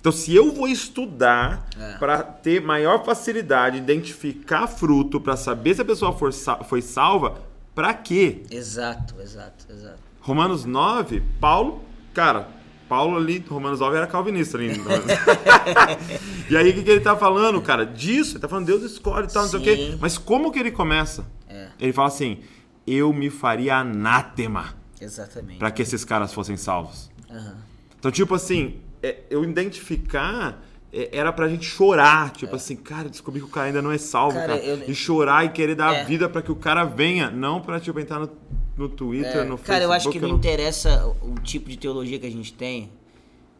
Então, 0.00 0.10
se 0.10 0.34
eu 0.34 0.52
vou 0.52 0.66
estudar 0.66 1.64
É. 1.78 1.96
para 1.96 2.22
ter 2.22 2.60
maior 2.60 3.04
facilidade 3.04 3.76
de 3.76 3.82
identificar 3.82 4.66
fruto, 4.66 5.20
para 5.20 5.36
saber 5.36 5.74
se 5.74 5.80
a 5.82 5.84
pessoa 5.84 6.12
for 6.12 6.32
foi 6.68 6.82
salva, 6.82 7.40
para 7.74 7.94
quê? 7.94 8.42
Exato, 8.50 9.14
exato, 9.20 9.64
exato. 9.70 9.98
Romanos 10.20 10.64
9, 10.64 11.22
Paulo, 11.40 11.82
cara, 12.12 12.48
Paulo 12.88 13.16
ali, 13.16 13.38
Romanos 13.48 13.80
9 13.80 13.96
era 13.96 14.06
calvinista 14.06 14.58
ali. 14.58 14.72
e 16.50 16.56
aí, 16.56 16.70
o 16.70 16.74
que, 16.74 16.82
que 16.82 16.90
ele 16.90 17.00
tá 17.00 17.16
falando, 17.16 17.60
cara? 17.62 17.86
Disso, 17.86 18.32
ele 18.32 18.40
tá 18.40 18.48
falando, 18.48 18.66
Deus 18.66 18.82
escolhe 18.82 19.26
e 19.26 19.32
tal, 19.32 19.44
não 19.44 19.50
sei 19.50 19.60
o 19.60 19.62
quê. 19.62 19.76
Sim. 19.76 19.98
Mas 20.00 20.18
como 20.18 20.50
que 20.52 20.58
ele 20.58 20.70
começa? 20.70 21.24
É. 21.48 21.68
Ele 21.80 21.92
fala 21.92 22.08
assim, 22.08 22.40
eu 22.86 23.12
me 23.12 23.30
faria 23.30 23.76
anátema 23.76 24.74
Exatamente. 25.00 25.58
para 25.58 25.70
que 25.70 25.82
esses 25.82 26.04
caras 26.04 26.32
fossem 26.32 26.56
salvos. 26.56 27.10
Aham. 27.30 27.56
Então, 27.98 28.10
tipo 28.10 28.34
assim, 28.34 28.80
é, 29.02 29.20
eu 29.30 29.44
identificar 29.44 30.62
é, 30.92 31.08
era 31.16 31.32
pra 31.32 31.48
gente 31.48 31.64
chorar. 31.64 32.30
Tipo 32.32 32.56
assim, 32.56 32.76
cara, 32.76 33.08
descobri 33.08 33.40
que 33.40 33.46
o 33.46 33.50
cara 33.50 33.66
ainda 33.68 33.80
não 33.80 33.90
é 33.92 33.98
salvo, 33.98 34.36
Cara, 34.36 34.58
cara. 34.58 34.62
eu- 34.64 34.90
E 34.90 34.94
chorar 34.94 35.44
e 35.44 35.48
querer 35.50 35.74
dar 35.74 35.94
É. 35.94 36.00
a 36.02 36.04
vida 36.04 36.28
pra 36.28 36.42
que 36.42 36.52
o 36.52 36.56
cara 36.56 36.84
venha. 36.84 37.30
Não 37.30 37.60
pra, 37.60 37.80
tipo, 37.80 37.98
entrar 37.98 38.18
no, 38.18 38.30
no 38.76 38.88
Twitter, 38.88 39.30
É, 39.38 39.44
no 39.44 39.56
Facebook. 39.56 39.64
cara, 39.66 39.84
eu 39.84 39.92
acho 39.92 40.10
que 40.10 40.18
não 40.20 40.30
interessa 40.30 41.06
o 41.22 41.34
tipo 41.40 41.70
de 41.70 41.78
teologia 41.78 42.18
que 42.18 42.26
a 42.26 42.30
gente 42.30 42.52
tem. 42.52 42.90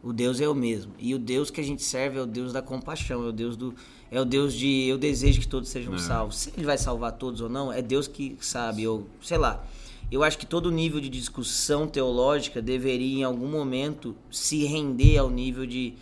O 0.03 0.11
Deus 0.11 0.41
é 0.41 0.49
o 0.49 0.53
mesmo. 0.53 0.91
E 0.99 1.15
o 1.15 1.19
Deus 1.19 1.49
que 1.49 1.61
a 1.61 1.63
gente 1.63 1.81
serve 1.81 2.19
é 2.19 2.21
o 2.21 2.25
Deus 2.25 2.51
da 2.51 2.61
compaixão, 2.61 3.23
é 3.23 3.29
o 3.29 3.31
Deus 3.31 3.55
do 3.55 3.73
é 4.11 4.21
o 4.21 4.25
Deus 4.25 4.53
de 4.53 4.83
eu 4.87 4.97
desejo 4.97 5.39
que 5.39 5.47
todos 5.47 5.69
É. 5.69 5.73
sejam 5.73 5.97
salvos. 5.97 6.37
Se 6.37 6.53
ele 6.55 6.65
vai 6.65 6.77
salvar 6.77 7.13
todos 7.13 7.41
ou 7.41 7.49
não, 7.49 7.71
é 7.73 7.81
Deus 7.81 8.07
que 8.07 8.35
sabe, 8.41 8.85
ou 8.87 9.07
sei 9.21 9.37
lá. 9.39 9.65
Eu 10.11 10.21
acho 10.21 10.37
que 10.37 10.45
todo 10.45 10.69
nível 10.69 10.99
de 11.01 11.09
discussão 11.09 11.87
teológica 11.87 12.61
deveria 12.61 13.19
em 13.21 13.23
algum 13.23 13.47
momento 13.47 14.15
se 14.29 14.65
render 14.65 15.17
ao 15.17 15.29
nível 15.31 15.65
de 15.65 15.93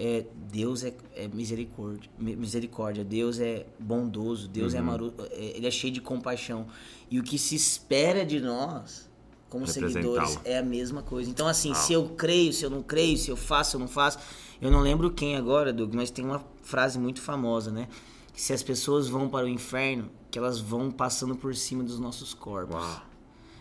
é, 0.00 0.24
Deus 0.52 0.84
é, 0.84 0.94
é 1.16 1.26
misericórdia, 1.26 2.08
mi- 2.16 2.36
misericórdia, 2.36 3.02
Deus 3.04 3.40
é 3.40 3.66
bondoso, 3.80 4.46
Deus 4.46 4.72
Uhum. 4.72 4.78
é 4.78 4.80
amoroso, 4.80 5.14
é- 5.32 5.56
ele 5.56 5.66
é 5.66 5.70
cheio 5.72 5.92
de 5.92 6.00
compaixão. 6.00 6.68
E 7.10 7.18
o 7.18 7.22
que 7.24 7.36
se 7.36 7.56
espera 7.56 8.24
de 8.24 8.38
nós, 8.40 9.07
como 9.48 9.66
seguidores, 9.66 10.38
é 10.44 10.58
a 10.58 10.62
mesma 10.62 11.02
coisa. 11.02 11.30
Então, 11.30 11.46
assim, 11.46 11.72
se 11.74 11.92
eu 11.92 12.08
creio, 12.10 12.52
se 12.52 12.64
eu 12.64 12.70
não 12.70 12.82
creio, 12.82 13.16
se 13.16 13.30
eu 13.30 13.36
faço, 13.36 13.70
se 13.70 13.76
eu 13.76 13.80
não 13.80 13.88
faço. 13.88 14.18
Eu 14.60 14.70
não 14.70 14.80
lembro 14.80 15.10
quem 15.10 15.36
agora, 15.36 15.72
Doug, 15.72 15.94
mas 15.94 16.10
tem 16.10 16.24
uma 16.24 16.44
frase 16.62 16.98
muito 16.98 17.20
famosa, 17.20 17.70
né? 17.70 17.88
Que 18.32 18.40
se 18.40 18.52
as 18.52 18.62
pessoas 18.62 19.08
vão 19.08 19.28
para 19.28 19.46
o 19.46 19.48
inferno, 19.48 20.10
que 20.30 20.38
elas 20.38 20.58
vão 20.58 20.90
passando 20.90 21.36
por 21.36 21.54
cima 21.54 21.82
dos 21.82 21.98
nossos 21.98 22.34
corpos. 22.34 22.74
Uau. 22.74 23.02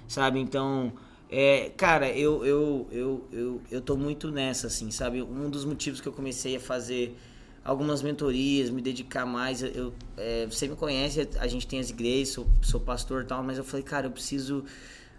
Sabe? 0.07 0.39
Então, 0.39 0.91
é, 1.29 1.71
cara, 1.75 2.09
eu, 2.09 2.45
eu, 2.45 2.87
eu, 2.91 3.27
eu, 3.31 3.61
eu 3.69 3.81
tô 3.81 3.95
muito 3.95 4.31
nessa, 4.31 4.67
assim, 4.67 4.89
sabe? 4.91 5.21
Um 5.21 5.49
dos 5.49 5.65
motivos 5.65 6.01
que 6.01 6.07
eu 6.07 6.13
comecei 6.13 6.55
a 6.55 6.59
fazer 6.59 7.17
algumas 7.63 8.01
mentorias, 8.01 8.69
me 8.69 8.81
dedicar 8.81 9.25
mais, 9.25 9.61
eu, 9.61 9.93
é, 10.15 10.45
você 10.45 10.69
me 10.69 10.75
conhece, 10.75 11.27
a 11.37 11.47
gente 11.47 11.67
tem 11.67 11.79
as 11.79 11.89
igrejas, 11.89 12.29
sou, 12.29 12.47
sou 12.61 12.79
pastor 12.79 13.23
e 13.23 13.25
tal, 13.25 13.43
mas 13.43 13.57
eu 13.57 13.63
falei, 13.63 13.83
cara, 13.83 14.07
eu 14.07 14.11
preciso 14.11 14.63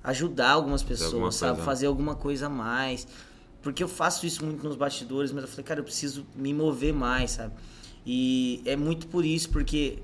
ajudar 0.04 0.50
algumas 0.50 0.82
pessoas, 0.82 1.12
alguma 1.12 1.32
sabe? 1.32 1.52
coisa. 1.56 1.64
Fazer 1.64 1.86
alguma 1.86 2.14
coisa 2.14 2.46
a 2.46 2.50
mais. 2.50 3.06
porque 3.62 3.82
eu 3.82 3.88
faço 3.88 4.24
isso 4.24 4.44
muito 4.44 4.62
nos 4.64 4.76
bastidores, 4.76 5.32
mas 5.32 5.42
eu 5.42 5.48
falei, 5.48 5.64
cara, 5.64 5.80
eu 5.80 5.84
preciso 5.84 6.24
me 6.34 6.54
mover 6.54 6.92
mais, 6.94 7.32
sabe? 7.32 7.52
E 8.06 8.62
é 8.64 8.76
muito 8.76 9.06
por 9.08 9.24
isso, 9.24 9.50
porque 9.50 9.98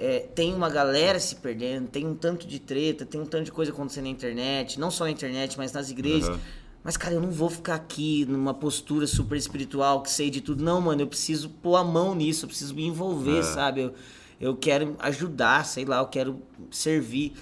é, 0.00 0.20
tem 0.34 0.52
uma 0.52 0.68
galera 0.68 1.20
se 1.20 1.36
perdendo, 1.36 1.86
tem 1.88 2.04
um 2.06 2.14
tanto 2.16 2.46
de 2.46 2.58
treta, 2.58 3.04
tem 3.06 3.20
um 3.20 3.26
tanto 3.26 3.44
de 3.44 3.52
coisa 3.52 3.70
acontecendo 3.70 4.04
na 4.04 4.10
internet, 4.10 4.80
não 4.80 4.90
só 4.90 5.04
na 5.04 5.10
internet, 5.10 5.56
mas 5.56 5.72
nas 5.72 5.90
igrejas. 5.90 6.28
Uhum. 6.28 6.38
Mas, 6.82 6.96
cara, 6.96 7.14
eu 7.14 7.20
não 7.20 7.30
vou 7.30 7.48
ficar 7.48 7.76
aqui 7.76 8.24
numa 8.26 8.52
postura 8.52 9.06
super 9.06 9.36
espiritual, 9.38 10.02
que 10.02 10.10
sei 10.10 10.28
de 10.28 10.40
tudo. 10.40 10.64
Não, 10.64 10.80
mano, 10.80 11.00
eu 11.02 11.06
preciso 11.06 11.48
pôr 11.48 11.76
a 11.76 11.84
mão 11.84 12.14
nisso, 12.14 12.44
eu 12.44 12.48
preciso 12.48 12.74
me 12.74 12.84
envolver, 12.84 13.38
É. 13.38 13.42
sabe? 13.42 13.82
Eu, 13.82 13.94
eu 14.40 14.56
quero 14.56 14.96
ajudar, 14.98 15.64
sei 15.64 15.84
lá, 15.84 15.98
eu 16.00 16.06
quero 16.08 16.42
servir. 16.70 17.32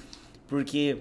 Porque 0.49 0.99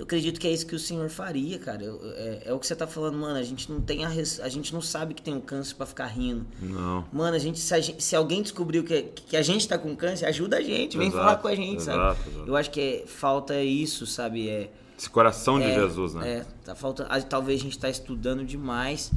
eu 0.00 0.04
acredito 0.04 0.40
que 0.40 0.48
é 0.48 0.50
isso 0.50 0.64
que 0.66 0.74
o 0.74 0.78
Senhor 0.78 1.10
faria, 1.10 1.58
cara. 1.58 1.84
Eu- 1.84 2.00
é, 2.16 2.42
é 2.46 2.52
o 2.54 2.58
que 2.58 2.66
você 2.66 2.74
tá 2.74 2.86
falando, 2.86 3.18
mano. 3.18 3.38
A 3.38 3.42
gente 3.42 3.70
não 3.70 3.82
tem 3.82 4.02
a, 4.02 4.08
res- 4.08 4.40
a 4.40 4.48
gente 4.48 4.72
não 4.72 4.80
sabe 4.80 5.12
que 5.12 5.20
tem 5.20 5.34
um 5.34 5.40
câncer 5.42 5.74
pra 5.74 5.84
ficar 5.84 6.06
rindo. 6.06 6.46
Não. 6.58 7.04
Mano, 7.12 7.36
a 7.36 7.38
gente, 7.38 7.58
se, 7.60 7.74
a 7.74 7.80
gente- 7.80 8.02
se 8.02 8.16
alguém 8.16 8.40
descobriu 8.42 8.82
que, 8.82 9.02
que 9.02 9.36
a 9.36 9.42
gente 9.42 9.68
tá 9.68 9.76
com 9.76 9.94
câncer, 9.94 10.24
ajuda 10.24 10.56
a 10.56 10.62
gente, 10.62 10.96
vem 10.96 11.08
Exato, 11.08 11.22
falar 11.22 11.36
com 11.36 11.48
a 11.48 11.54
gente, 11.54 11.82
sabe? 11.82 11.98
exato, 11.98 12.30
exato. 12.30 12.48
Eu 12.48 12.56
acho 12.56 12.70
que 12.70 12.80
é, 12.80 13.04
falta 13.06 13.62
isso, 13.62 14.06
sabe? 14.06 14.48
É, 14.48 14.70
Esse 14.98 15.10
coração 15.10 15.58
de 15.58 15.66
é, 15.66 15.74
Jesus, 15.74 16.14
né? 16.14 16.28
É, 16.38 16.46
tá 16.64 16.74
faltando. 16.74 17.08
Talvez 17.28 17.60
a 17.60 17.62
gente 17.62 17.78
tá 17.78 17.90
estudando 17.90 18.42
demais 18.42 19.12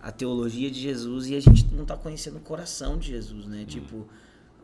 a 0.00 0.12
teologia 0.12 0.70
de 0.70 0.80
Jesus 0.80 1.28
e 1.28 1.34
a 1.34 1.40
gente 1.40 1.66
não 1.74 1.84
tá 1.84 1.96
conhecendo 1.96 2.36
o 2.36 2.40
coração 2.40 2.96
de 2.98 3.08
Jesus, 3.08 3.46
Hum. 3.46 3.48
né? 3.48 3.64
Tipo, 3.66 4.06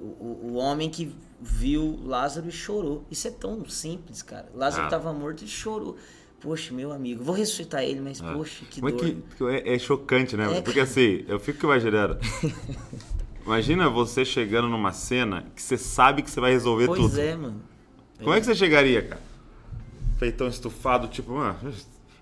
o, 0.00 0.04
o, 0.04 0.50
o 0.52 0.54
homem 0.54 0.88
que 0.90 1.14
viu 1.40 1.98
Lázaro 2.04 2.48
e 2.48 2.52
chorou. 2.52 3.04
Isso 3.10 3.28
é 3.28 3.30
tão 3.30 3.64
simples, 3.68 4.22
cara. 4.22 4.48
Lázaro 4.54 4.86
Ah. 4.86 4.90
tava 4.90 5.12
morto 5.12 5.44
e 5.44 5.48
chorou. 5.48 5.96
Poxa, 6.40 6.72
meu 6.72 6.90
amigo, 6.90 7.22
vou 7.22 7.34
ressuscitar 7.34 7.82
ele, 7.82 8.00
mas 8.00 8.20
É. 8.20 8.32
poxa, 8.32 8.64
que 8.70 8.80
Como 8.80 8.88
é 8.88 8.96
dor. 8.96 9.16
que 9.36 9.44
é, 9.44 9.74
é 9.74 9.78
chocante, 9.78 10.36
né? 10.36 10.58
É, 10.58 10.62
Porque 10.62 10.80
assim, 10.80 11.24
eu 11.28 11.38
fico 11.38 11.66
imaginando. 11.66 12.18
Imagina 13.44 13.88
você 13.88 14.24
chegando 14.24 14.68
numa 14.68 14.92
cena 14.92 15.46
que 15.54 15.62
você 15.62 15.76
sabe 15.76 16.22
que 16.22 16.30
você 16.30 16.40
vai 16.40 16.52
resolver 16.52 16.86
Pois 16.86 17.00
tudo. 17.00 17.18
é, 17.20 17.34
mano. 17.36 17.62
Como 18.18 18.32
é 18.34 18.40
que 18.40 18.46
você 18.46 18.54
chegaria, 18.54 19.02
cara? 19.02 19.20
Feitão 20.18 20.46
estufado, 20.46 21.08
tipo, 21.08 21.32
mano, 21.32 21.56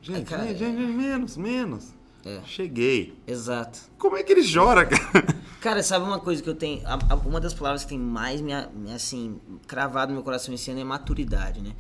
gente, 0.01 0.21
É, 0.21 0.25
cara, 0.25 0.47
gente, 0.47 0.59
gente, 0.59 0.93
menos, 0.93 1.37
menos. 1.37 1.93
É. 2.25 2.41
Cheguei. 2.47 3.15
Exato. 3.27 3.81
Como 3.99 4.17
é 4.17 4.23
que 4.23 4.33
ele 4.33 4.43
chora, 4.53 4.87
cara? 4.87 5.27
Cara, 5.61 5.83
sabe 5.83 6.05
uma 6.05 6.21
coisa 6.21 6.43
que 6.43 6.49
eu 6.49 6.55
tenho. 6.55 6.87
a- 6.87 6.99
a- 7.11 7.15
uma 7.17 7.41
das 7.41 7.53
palavras 7.53 7.83
que 7.83 7.89
tem 7.91 7.99
mais 7.99 8.41
me, 8.41 8.53
assim, 8.95 9.41
cravado 9.67 10.11
no 10.11 10.17
meu 10.17 10.23
coração 10.25 10.55
esse 10.55 10.71
ano 10.71 10.81
é 10.81 10.85
maturidade, 10.85 11.61
né? 11.61 11.75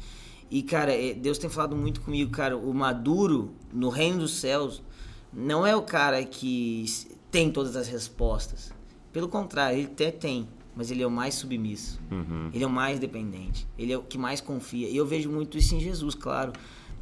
E, 0.50 0.62
cara, 0.62 0.92
é, 0.92 1.14
Deus 1.14 1.38
tem 1.38 1.48
falado 1.48 1.76
muito 1.76 2.00
comigo, 2.00 2.30
cara. 2.30 2.56
O 2.56 2.72
maduro 2.74 3.52
no 3.72 3.88
reino 3.88 4.18
dos 4.20 4.32
céus 4.38 4.82
não 5.32 5.64
é 5.66 5.76
o 5.76 5.82
cara 5.82 6.24
que 6.24 6.86
tem 7.30 7.50
todas 7.52 7.76
as 7.76 7.86
respostas. 7.86 8.72
Pelo 9.12 9.28
contrário, 9.28 9.78
ele 9.78 9.86
até 9.86 10.10
tem, 10.10 10.48
mas 10.74 10.90
ele 10.90 11.02
é 11.02 11.06
o 11.06 11.10
mais 11.10 11.34
submisso. 11.34 12.00
Ele 12.52 12.64
é 12.64 12.66
o 12.66 12.70
mais 12.70 12.98
dependente. 12.98 13.68
Ele 13.78 13.92
é 13.92 13.98
o 13.98 14.02
que 14.02 14.16
mais 14.18 14.40
confia. 14.40 14.88
E 14.88 14.96
eu 14.96 15.06
vejo 15.06 15.30
muito 15.30 15.56
isso 15.56 15.74
em 15.74 15.80
Jesus, 15.80 16.14
claro. 16.14 16.52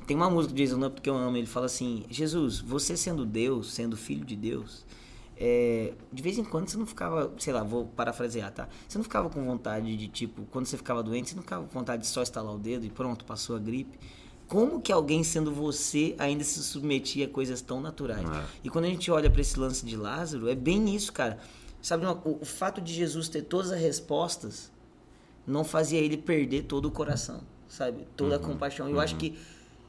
Tem 0.07 0.17
uma 0.17 0.29
música 0.29 0.53
do 0.53 0.57
Jason 0.59 0.85
Up 0.85 1.01
que 1.01 1.09
eu 1.09 1.17
amo. 1.17 1.37
Ele 1.37 1.47
fala 1.47 1.67
assim: 1.67 2.05
Jesus, 2.11 2.59
você 2.61 2.97
sendo 2.97 3.25
Deus, 3.25 3.73
sendo 3.73 3.97
filho 3.97 4.25
de 4.25 4.35
Deus, 4.37 4.85
é, 5.39 5.93
de 6.11 6.23
vez 6.23 6.39
em 6.39 6.45
quando 6.45 6.69
você 6.69 6.79
não 6.79 6.87
ficava, 6.87 7.33
sei 7.39 7.53
lá, 7.53 7.63
vou 7.63 7.87
parafrasear, 7.87 8.51
tá? 8.53 8.69
Você 8.89 8.97
não 8.97 9.05
ficava 9.05 9.29
com 9.29 9.45
vontade 9.45 9.95
de, 9.97 10.09
tipo, 10.09 10.47
quando 10.51 10.67
você 10.67 10.77
ficava 10.77 11.03
doente, 11.03 11.31
você 11.31 11.37
não 11.37 11.43
ficava 11.43 11.67
com 11.67 11.79
vontade 11.79 12.03
de 12.03 12.09
só 12.09 12.23
estalar 12.23 12.55
o 12.55 12.59
dedo 12.59 12.87
e 12.87 12.91
pronto, 12.91 13.25
passou 13.25 13.55
a 13.55 13.59
gripe. 13.59 13.99
Como 14.49 14.81
que 14.81 14.93
alguém 14.93 15.25
sendo 15.25 15.53
você 15.53 16.15
ainda 16.19 16.45
se 16.45 16.63
submetia 16.63 17.27
a 17.27 17.29
coisas 17.29 17.61
tão 17.61 17.81
naturais? 17.81 18.25
É. 18.25 18.45
E 18.65 18.71
quando 18.71 18.85
a 18.85 18.89
gente 18.89 19.11
olha 19.11 19.29
para 19.29 19.41
esse 19.41 19.59
lance 19.59 19.85
de 19.85 19.97
Lázaro, 19.97 20.49
é 20.49 20.55
bem 20.55 20.95
isso, 20.95 21.13
cara. 21.13 21.39
Sabe, 21.83 22.07
o, 22.07 22.39
o 22.41 22.45
fato 22.45 22.81
de 22.81 22.95
Jesus 22.95 23.29
ter 23.29 23.43
todas 23.43 23.71
as 23.73 23.81
respostas 23.81 24.73
não 25.47 25.65
fazia 25.65 26.01
ele 26.01 26.17
perder 26.17 26.63
todo 26.63 26.87
o 26.87 26.91
coração, 26.91 27.43
sabe? 27.69 28.07
Toda 28.17 28.37
a 28.37 28.39
compaixão. 28.39 28.89
Eu 28.89 29.01
acho 29.01 29.17
que 29.17 29.37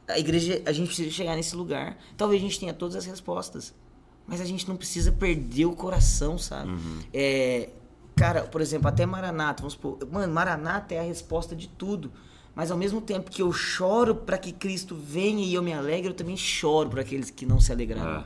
a 0.08 0.20
igreja, 0.20 0.62
a 0.66 0.72
gente 0.72 0.88
precisa 0.88 1.10
chegar 1.12 1.36
nesse 1.36 1.56
lugar. 1.56 1.98
Talvez 2.16 2.42
a 2.42 2.46
gente 2.46 2.60
tenha 2.60 2.74
todas 2.74 2.96
as 2.96 3.06
respostas, 3.06 3.74
mas 4.28 4.42
a 4.42 4.46
gente 4.46 4.68
não 4.68 4.76
precisa 4.76 5.12
perder 5.12 5.66
o 5.66 5.74
coração, 5.76 6.38
sabe? 6.38 6.72
É, 7.14 7.70
cara, 8.16 8.42
por 8.44 8.60
exemplo, 8.62 8.88
até 8.88 9.06
Maranata, 9.06 9.62
vamos 9.62 9.74
supor, 9.74 9.98
mano, 10.12 10.34
Maranata 10.34 10.94
é 10.94 11.00
a 11.00 11.04
resposta 11.04 11.56
de 11.56 11.68
tudo. 11.68 12.12
Mas 12.54 12.72
ao 12.72 12.78
mesmo 12.78 13.00
tempo 13.00 13.30
que 13.30 13.40
eu 13.40 13.54
choro 13.54 14.16
para 14.16 14.36
que 14.36 14.52
Cristo 14.52 14.96
venha 14.96 15.46
e 15.46 15.54
eu 15.54 15.62
me 15.62 15.72
alegre, 15.74 16.10
eu 16.10 16.14
também 16.16 16.36
choro 16.36 16.90
para 16.90 17.02
aqueles 17.02 17.30
que 17.30 17.46
não 17.46 17.60
se 17.62 17.72
alegrarão. 17.72 18.22
É. 18.22 18.26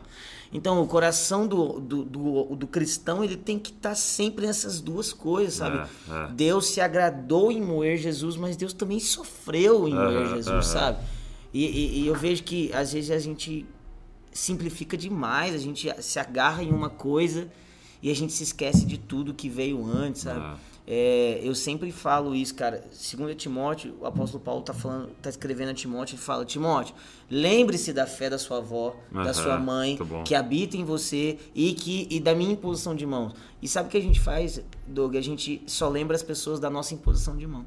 Então, 0.54 0.82
o 0.82 0.88
coração 0.88 1.46
do, 1.46 1.82
do, 1.82 2.04
do, 2.06 2.56
do 2.56 2.66
cristão, 2.68 3.24
ele 3.26 3.36
tem 3.36 3.60
que 3.60 3.72
estar 3.72 3.94
sempre 3.94 4.48
nessas 4.48 4.80
duas 4.80 5.12
coisas, 5.12 5.56
sabe? 5.56 5.80
É, 6.10 6.14
é. 6.14 6.28
Deus 6.32 6.68
se 6.68 6.80
agradou 6.80 7.52
em 7.52 7.60
moer 7.62 7.98
Jesus, 7.98 8.38
mas 8.38 8.56
Deus 8.56 8.72
também 8.72 9.02
sofreu 9.02 9.86
em 9.90 9.94
moer 9.94 10.28
Jesus, 10.30 10.66
sabe? 10.66 11.00
E, 11.54 11.66
e- 11.66 12.02
e 12.04 12.08
eu 12.08 12.16
vejo 12.16 12.44
que 12.44 12.72
às 12.74 12.94
vezes 12.94 13.12
a 13.12 13.20
gente 13.20 13.66
simplifica 14.32 14.98
demais, 14.98 15.54
a 15.54 15.58
gente 15.58 15.90
se 16.02 16.20
agarra 16.20 16.64
em 16.64 16.72
uma 16.72 16.90
coisa 16.90 17.50
e 18.02 18.10
a 18.10 18.16
gente 18.16 18.34
se 18.34 18.44
esquece 18.44 18.86
de 18.86 18.98
tudo 18.98 19.34
que 19.34 19.50
veio 19.50 19.86
antes, 19.86 20.22
sabe? 20.22 20.40
Ah. 20.40 20.58
É, 20.88 21.40
eu 21.44 21.54
sempre 21.54 21.92
falo 21.92 22.36
isso, 22.36 22.56
cara. 22.56 22.84
Segundo 22.92 23.34
Timóteo, 23.36 23.96
o 24.02 24.06
apóstolo 24.06 24.44
Paulo 24.44 24.62
tá 24.64 24.74
falando, 24.74 25.10
tá 25.22 25.30
escrevendo 25.30 25.70
a 25.70 25.74
Timóteo, 25.74 26.16
ele 26.16 26.22
fala: 26.22 26.44
Timóteo, 26.44 26.96
lembre-se 27.30 27.94
da 27.94 28.08
fé 28.08 28.30
da 28.30 28.40
sua 28.40 28.58
avó, 28.58 28.96
da 29.12 29.34
sua 29.34 29.60
mãe, 29.60 29.98
que 30.26 30.34
habita 30.34 30.76
em 30.76 30.84
você 30.84 31.38
e 31.54 31.74
que 31.74 32.08
e 32.10 32.20
da 32.20 32.34
minha 32.34 32.54
imposição 32.54 32.96
de 32.96 33.06
mãos. 33.06 33.34
E 33.62 33.68
sabe 33.68 33.88
o 33.88 33.92
que 33.92 33.98
a 33.98 34.02
gente 34.02 34.20
faz, 34.20 34.62
Doug? 34.88 35.16
A 35.16 35.22
gente 35.22 35.62
só 35.68 35.88
lembra 35.88 36.16
as 36.16 36.24
pessoas 36.24 36.60
da 36.60 36.70
nossa 36.70 36.94
imposição 36.96 37.38
de 37.38 37.46
mão. 37.46 37.66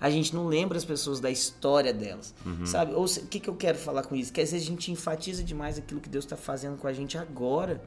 A 0.00 0.10
gente 0.10 0.34
não 0.34 0.46
lembra 0.46 0.76
as 0.76 0.84
pessoas 0.84 1.20
da 1.20 1.30
história 1.30 1.92
delas, 1.92 2.34
Uhum. 2.44 2.66
sabe? 2.66 2.92
Ou 2.94 3.04
o 3.06 3.26
que, 3.26 3.40
que 3.40 3.48
eu 3.48 3.54
quero 3.54 3.78
falar 3.78 4.02
com 4.02 4.14
isso? 4.14 4.32
Que 4.32 4.40
às 4.40 4.50
vezes 4.52 4.66
a 4.66 4.70
gente 4.70 4.90
enfatiza 4.92 5.42
demais 5.42 5.78
aquilo 5.78 6.00
que 6.00 6.08
Deus 6.08 6.24
está 6.24 6.36
fazendo 6.36 6.76
com 6.76 6.86
a 6.86 6.92
gente 6.92 7.16
agora, 7.16 7.82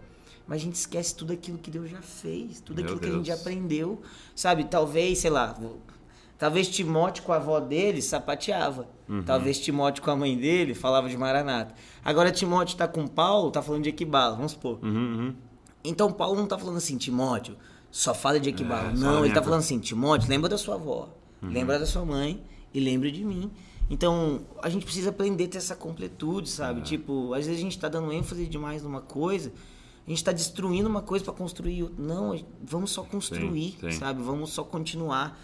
mas 0.47 0.61
a 0.61 0.65
gente 0.65 0.75
esquece 0.75 1.13
tudo 1.15 1.33
aquilo 1.33 1.57
que 1.59 1.69
Deus 1.69 1.89
já 1.89 2.01
fez, 2.01 2.59
tudo 2.61 2.77
Meu 2.77 2.85
aquilo 2.85 2.99
que 2.99 3.07
a 3.07 3.11
gente 3.11 3.27
já 3.27 3.33
Deus. 3.35 3.41
aprendeu, 3.45 4.01
sabe? 4.35 4.63
Talvez, 4.63 5.19
sei 5.19 5.29
lá, 5.29 5.55
talvez 6.37 6.67
Timóteo 6.69 7.23
com 7.23 7.31
a 7.33 7.35
avó 7.35 7.59
dele 7.59 8.01
sapateava, 8.01 8.87
Uhum. 9.07 9.21
talvez 9.23 9.59
Timóteo 9.59 10.01
com 10.03 10.09
a 10.09 10.15
mãe 10.15 10.35
dele 10.37 10.73
falava 10.73 11.07
de 11.09 11.15
Maranata. 11.17 11.75
Agora 12.03 12.31
Timóteo 12.31 12.75
tá 12.77 12.87
com 12.87 13.05
Paulo, 13.05 13.51
tá 13.51 13.61
falando 13.61 13.83
de 13.83 13.89
Equibala, 13.89 14.35
vamos 14.35 14.53
supor. 14.53 14.79
Uhum, 14.81 14.89
uhum. 14.91 15.35
Então 15.83 16.11
Paulo 16.11 16.35
não 16.39 16.47
tá 16.47 16.57
falando 16.57 16.77
assim, 16.77 16.97
Timóteo, 16.97 17.55
só 17.91 18.13
fala 18.15 18.39
de 18.39 18.49
Equibala. 18.49 18.89
É, 18.89 18.93
não, 18.95 19.23
ele 19.25 19.33
tá 19.33 19.41
co- 19.41 19.45
falando 19.45 19.59
assim, 19.59 19.79
Timóteo, 19.79 20.27
lembra 20.29 20.49
da 20.49 20.57
sua 20.57 20.75
avó, 20.75 21.09
Uhum. 21.41 21.49
lembra 21.49 21.79
da 21.79 21.85
sua 21.85 22.03
mãe 22.05 22.43
e 22.73 22.79
lembra 22.79 23.11
de 23.11 23.23
mim. 23.23 23.51
Então, 23.89 24.41
a 24.61 24.69
gente 24.69 24.85
precisa 24.85 25.09
aprender 25.09 25.45
a 25.45 25.47
ter 25.47 25.57
essa 25.57 25.75
completude, 25.75 26.47
É. 26.47 26.51
sabe? 26.51 26.81
Tipo, 26.81 27.33
às 27.33 27.45
vezes 27.45 27.59
a 27.59 27.63
gente 27.63 27.79
tá 27.79 27.87
dando 27.89 28.11
ênfase 28.13 28.45
demais 28.45 28.83
numa 28.83 29.01
coisa, 29.01 29.51
a 30.05 30.09
gente 30.09 30.23
tá 30.23 30.31
destruindo 30.31 30.87
uma 30.87 31.01
coisa 31.01 31.25
para 31.25 31.33
construir 31.33 31.83
outra. 31.83 32.03
Não, 32.03 32.39
vamos 32.63 32.91
só 32.91 33.03
construir, 33.03 33.75
sim. 33.79 33.91
sabe? 33.91 34.21
Vamos 34.21 34.51
só 34.51 34.63
continuar. 34.63 35.39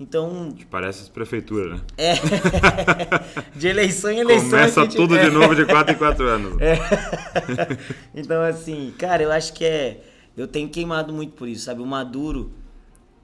Então, 0.00 0.54
Parece 0.70 1.02
as 1.02 1.08
prefeituras, 1.08 1.72
né? 1.72 1.86
é. 1.96 2.14
de 3.58 3.66
eleição 3.66 4.10
em 4.12 4.18
eleição. 4.20 4.50
Começa 4.50 4.82
gente- 4.82 4.94
tudo 4.96 5.16
é. 5.16 5.24
de 5.24 5.30
novo 5.30 5.56
de 5.56 5.64
4 5.64 5.92
em 5.92 5.98
4 5.98 6.24
anos. 6.28 6.54
então, 8.14 8.42
assim, 8.42 8.92
cara, 8.96 9.22
eu 9.22 9.32
acho 9.32 9.52
que 9.52 9.64
é. 9.64 10.00
Eu 10.36 10.46
tenho 10.46 10.68
queimado 10.68 11.12
muito 11.12 11.32
por 11.32 11.48
isso, 11.48 11.64
sabe? 11.64 11.82
O 11.82 11.86
Maduro, 11.86 12.52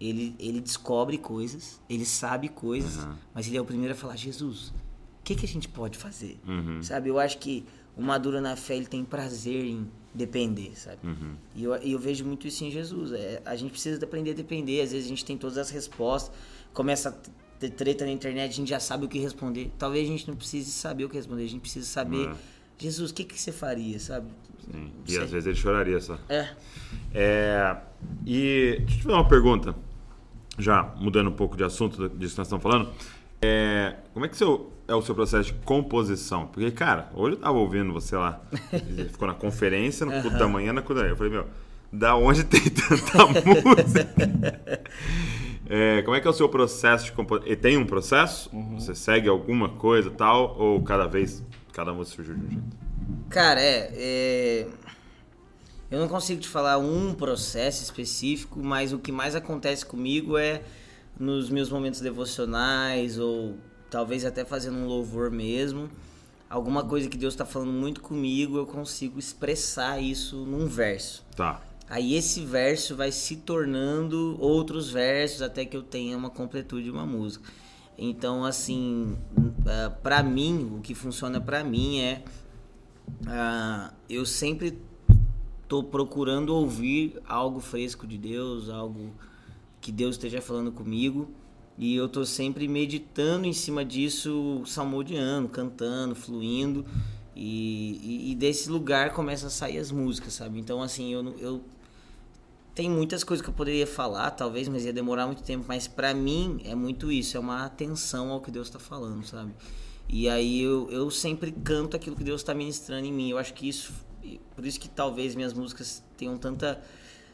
ele, 0.01 0.35
ele 0.39 0.61
descobre 0.61 1.19
coisas, 1.19 1.81
ele 1.89 2.05
sabe 2.05 2.49
coisas, 2.49 2.99
Aham. 2.99 3.19
mas 3.35 3.47
ele 3.47 3.57
é 3.57 3.61
o 3.61 3.65
primeiro 3.65 3.93
a 3.93 3.97
falar: 3.97 4.17
Jesus, 4.17 4.69
o 4.69 5.25
que, 5.25 5.35
que 5.35 5.47
a 5.47 5.49
gente 5.49 5.69
pode 5.69 5.99
fazer? 5.99 6.39
Uhum. 6.47 6.83
Sabe? 6.83 7.09
Eu 7.09 7.19
acho 7.19 7.39
que 7.39 7.65
o 7.97 8.03
Maduro 8.03 8.41
na 8.41 8.57
fé, 8.57 8.77
ele 8.77 8.87
tem 8.87 9.05
prazer 9.05 9.65
em 9.65 9.89
depender, 10.13 10.73
sabe? 10.77 10.99
Uhum. 11.05 11.35
E 11.55 11.65
eu, 11.65 11.75
eu 11.75 11.99
vejo 11.99 12.25
muito 12.25 12.47
isso 12.47 12.65
em 12.65 12.71
Jesus. 12.71 13.13
É, 13.13 13.41
a 13.45 13.57
gente 13.57 13.71
precisa 13.71 14.05
aprender 14.05 14.33
a 14.33 14.35
depender. 14.35 14.81
Às 14.81 14.93
vezes 14.93 15.07
a 15.07 15.09
gente 15.09 15.25
tem 15.25 15.37
todas 15.37 15.59
as 15.59 15.71
respostas, 15.71 16.35
começa 16.73 17.09
a 17.09 17.13
ter 17.59 17.71
treta 17.71 18.05
na 18.05 18.11
internet, 18.11 18.51
a 18.51 18.55
gente 18.55 18.69
já 18.69 18.81
sabe 18.81 19.05
o 19.05 19.09
que 19.09 19.19
responder. 19.19 19.73
Talvez 19.79 20.09
a 20.09 20.11
gente 20.11 20.29
não 20.29 20.37
precise 20.37 20.71
saber 20.71 21.05
o 21.05 21.09
que 21.09 21.17
responder, 21.17 21.45
a 21.45 21.49
gente 21.49 21.61
precisa 21.61 21.87
saber. 21.87 22.29
É. 22.29 22.37
Jesus, 22.79 23.11
o 23.11 23.15
que, 23.15 23.25
que 23.25 23.41
você 23.41 23.53
faria, 23.53 23.99
sabe? 23.99 24.27
Sim. 24.71 24.91
E 25.09 25.19
às 25.19 25.31
vezes 25.31 25.47
ele 25.47 25.57
choraria 25.57 26.01
só. 26.01 26.19
É. 26.29 26.49
É, 27.15 27.77
e 28.27 28.77
deixa 28.81 28.83
eu 28.83 28.87
te 28.87 29.03
fazer 29.03 29.15
uma 29.15 29.29
pergunta, 29.29 29.75
já 30.59 30.95
mudando 30.97 31.29
um 31.29 31.35
pouco 31.35 31.57
de 31.57 31.65
assunto 31.65 32.09
disso 32.09 32.35
que 32.35 32.39
nós 32.39 32.47
estamos 32.47 32.63
falando. 32.63 32.91
É, 33.43 33.97
como 34.13 34.25
é 34.25 34.29
que 34.29 34.37
seu, 34.37 34.73
é 34.89 34.95
o 34.95 35.03
seu 35.03 35.15
processo 35.15 35.53
de 35.53 35.59
composição? 35.65 36.47
Porque, 36.47 36.71
cara, 36.71 37.11
hoje 37.15 37.37
eu 37.37 37.41
tava 37.41 37.59
ouvindo 37.59 37.93
você 37.93 38.17
lá, 38.17 38.41
ficou 39.11 39.29
na 39.29 39.35
conferência, 39.35 40.07
no 40.07 40.13
culto 40.23 40.39
da 40.39 40.49
manhã, 40.49 40.73
na 40.73 40.83
culto 40.83 41.03
da 41.03 41.09
Eu 41.09 41.17
falei, 41.17 41.33
meu, 41.33 41.47
da 41.93 42.17
onde 42.17 42.43
tem 42.45 42.63
tanta 42.63 43.27
música? 43.45 44.81
É, 45.69 46.03
como 46.03 46.17
é 46.17 46.21
que 46.21 46.27
é 46.27 46.31
o 46.31 46.35
seu 46.35 46.49
processo 46.49 47.07
de 47.07 47.13
composição? 47.13 47.53
E 47.53 47.57
tem 47.57 47.77
um 47.77 47.87
processo? 47.87 48.51
Você 48.75 48.95
segue 48.95 49.29
alguma 49.29 49.69
coisa 49.69 50.09
e 50.09 50.13
tal? 50.13 50.57
Ou 50.59 50.83
cada 50.83 51.07
vez, 51.07 51.43
cada 51.75 51.93
música 51.93 52.17
surgiu 52.17 52.37
de 52.37 52.47
um 52.47 52.51
jeito? 52.51 52.77
Cara, 53.29 53.61
é, 53.61 53.91
é, 53.95 54.67
Eu 55.91 55.99
não 55.99 56.09
consigo 56.09 56.41
te 56.41 56.49
falar 56.49 56.79
um 56.79 57.13
processo 57.13 57.83
específico, 57.83 58.61
mas 58.63 58.93
o 58.93 58.99
que 58.99 59.11
mais 59.11 59.35
acontece 59.35 59.85
comigo 59.85 60.39
é 60.39 60.63
nos 61.19 61.51
meus 61.51 61.71
momentos 61.71 62.01
devocionais 62.01 63.19
ou 63.19 63.57
talvez 63.91 64.25
até 64.25 64.45
fazendo 64.45 64.79
um 64.79 64.87
louvor 64.87 65.31
mesmo. 65.31 65.91
Alguma 66.49 66.85
coisa 66.85 67.09
que 67.09 67.19
Deus 67.19 67.35
está 67.35 67.45
falando 67.45 67.73
muito 67.73 68.01
comigo, 68.01 68.57
eu 68.57 68.67
consigo 68.67 69.19
expressar 69.19 70.01
isso 70.01 70.37
num 70.47 70.67
verso. 70.67 71.25
Tá. 71.37 71.61
Aí 71.89 72.15
esse 72.15 72.45
verso 72.45 72.95
vai 72.97 73.11
se 73.11 73.37
tornando 73.37 74.37
outros 74.41 74.91
versos 74.91 75.43
até 75.43 75.65
que 75.65 75.77
eu 75.77 75.83
tenha 75.83 76.17
uma 76.17 76.31
completude 76.31 76.85
de 76.85 76.91
uma 76.91 77.05
música. 77.05 77.51
Então, 77.97 78.45
assim, 78.45 79.17
uh, 79.37 79.91
pra 80.03 80.23
mim, 80.23 80.77
o 80.77 80.81
que 80.81 80.95
funciona 80.95 81.41
pra 81.41 81.63
mim 81.63 82.01
é. 82.01 82.25
Uh, 83.23 83.95
eu 84.09 84.25
sempre 84.25 84.79
tô 85.69 85.83
procurando 85.83 86.55
ouvir 86.55 87.21
algo 87.27 87.61
fresco 87.61 88.07
de 88.07 88.19
Deus, 88.19 88.69
algo 88.69 89.13
que 89.81 89.93
Deus 89.93 90.17
esteja 90.17 90.41
falando 90.41 90.73
comigo. 90.73 91.29
E 91.77 91.95
eu 91.95 92.09
tô 92.09 92.25
sempre 92.25 92.69
meditando 92.69 93.47
em 93.47 93.53
cima 93.53 93.85
disso, 93.85 94.63
salmodiando, 94.65 95.49
cantando, 95.49 96.15
fluindo. 96.15 96.85
E, 97.35 98.01
e, 98.03 98.33
e, 98.33 98.35
desse 98.37 98.71
lugar 98.71 99.13
começa 99.13 99.49
a 99.49 99.51
sair 99.51 99.79
as 99.79 99.91
músicas, 99.91 100.35
sabe? 100.35 100.59
Então, 100.59 100.81
assim, 100.81 101.13
eu, 101.13 101.35
eu 101.39 101.61
tem 102.75 102.91
muitas 102.91 103.23
coisas 103.23 103.43
que 103.43 103.49
eu 103.49 103.55
poderia 103.55 103.87
falar, 103.87 104.33
talvez, 104.33 104.67
mas 104.67 104.85
ia 104.85 104.93
demorar 104.93 105.27
muito 105.27 105.43
tempo. 105.43 105.65
Mas 105.69 105.87
para 105.87 106.13
mim 106.13 106.61
é 106.65 106.75
muito 106.75 107.13
isso, 107.13 107.37
é 107.37 107.41
uma 107.41 107.65
atenção 107.65 108.31
ao 108.31 108.41
que 108.41 108.51
Deus 108.51 108.67
está 108.67 108.81
falando, 108.81 109.25
sabe? 109.25 109.53
E 110.09 110.29
aí 110.29 110.61
eu, 110.61 110.89
eu 110.91 111.11
sempre 111.11 111.53
canto 111.53 111.97
aquilo 111.97 112.17
que 112.17 112.25
Deus 112.25 112.41
está 112.41 112.53
ministrando 112.53 113.07
em 113.07 113.13
mim. 113.13 113.31
Eu 113.31 113.39
acho 113.39 113.55
que 113.55 113.69
isso, 113.69 113.93
por 114.57 114.67
isso 114.67 114.81
que 114.81 114.89
talvez 114.89 115.35
minhas 115.37 115.53
músicas 115.53 116.03
tenham 116.17 116.37
tanta, 116.37 116.83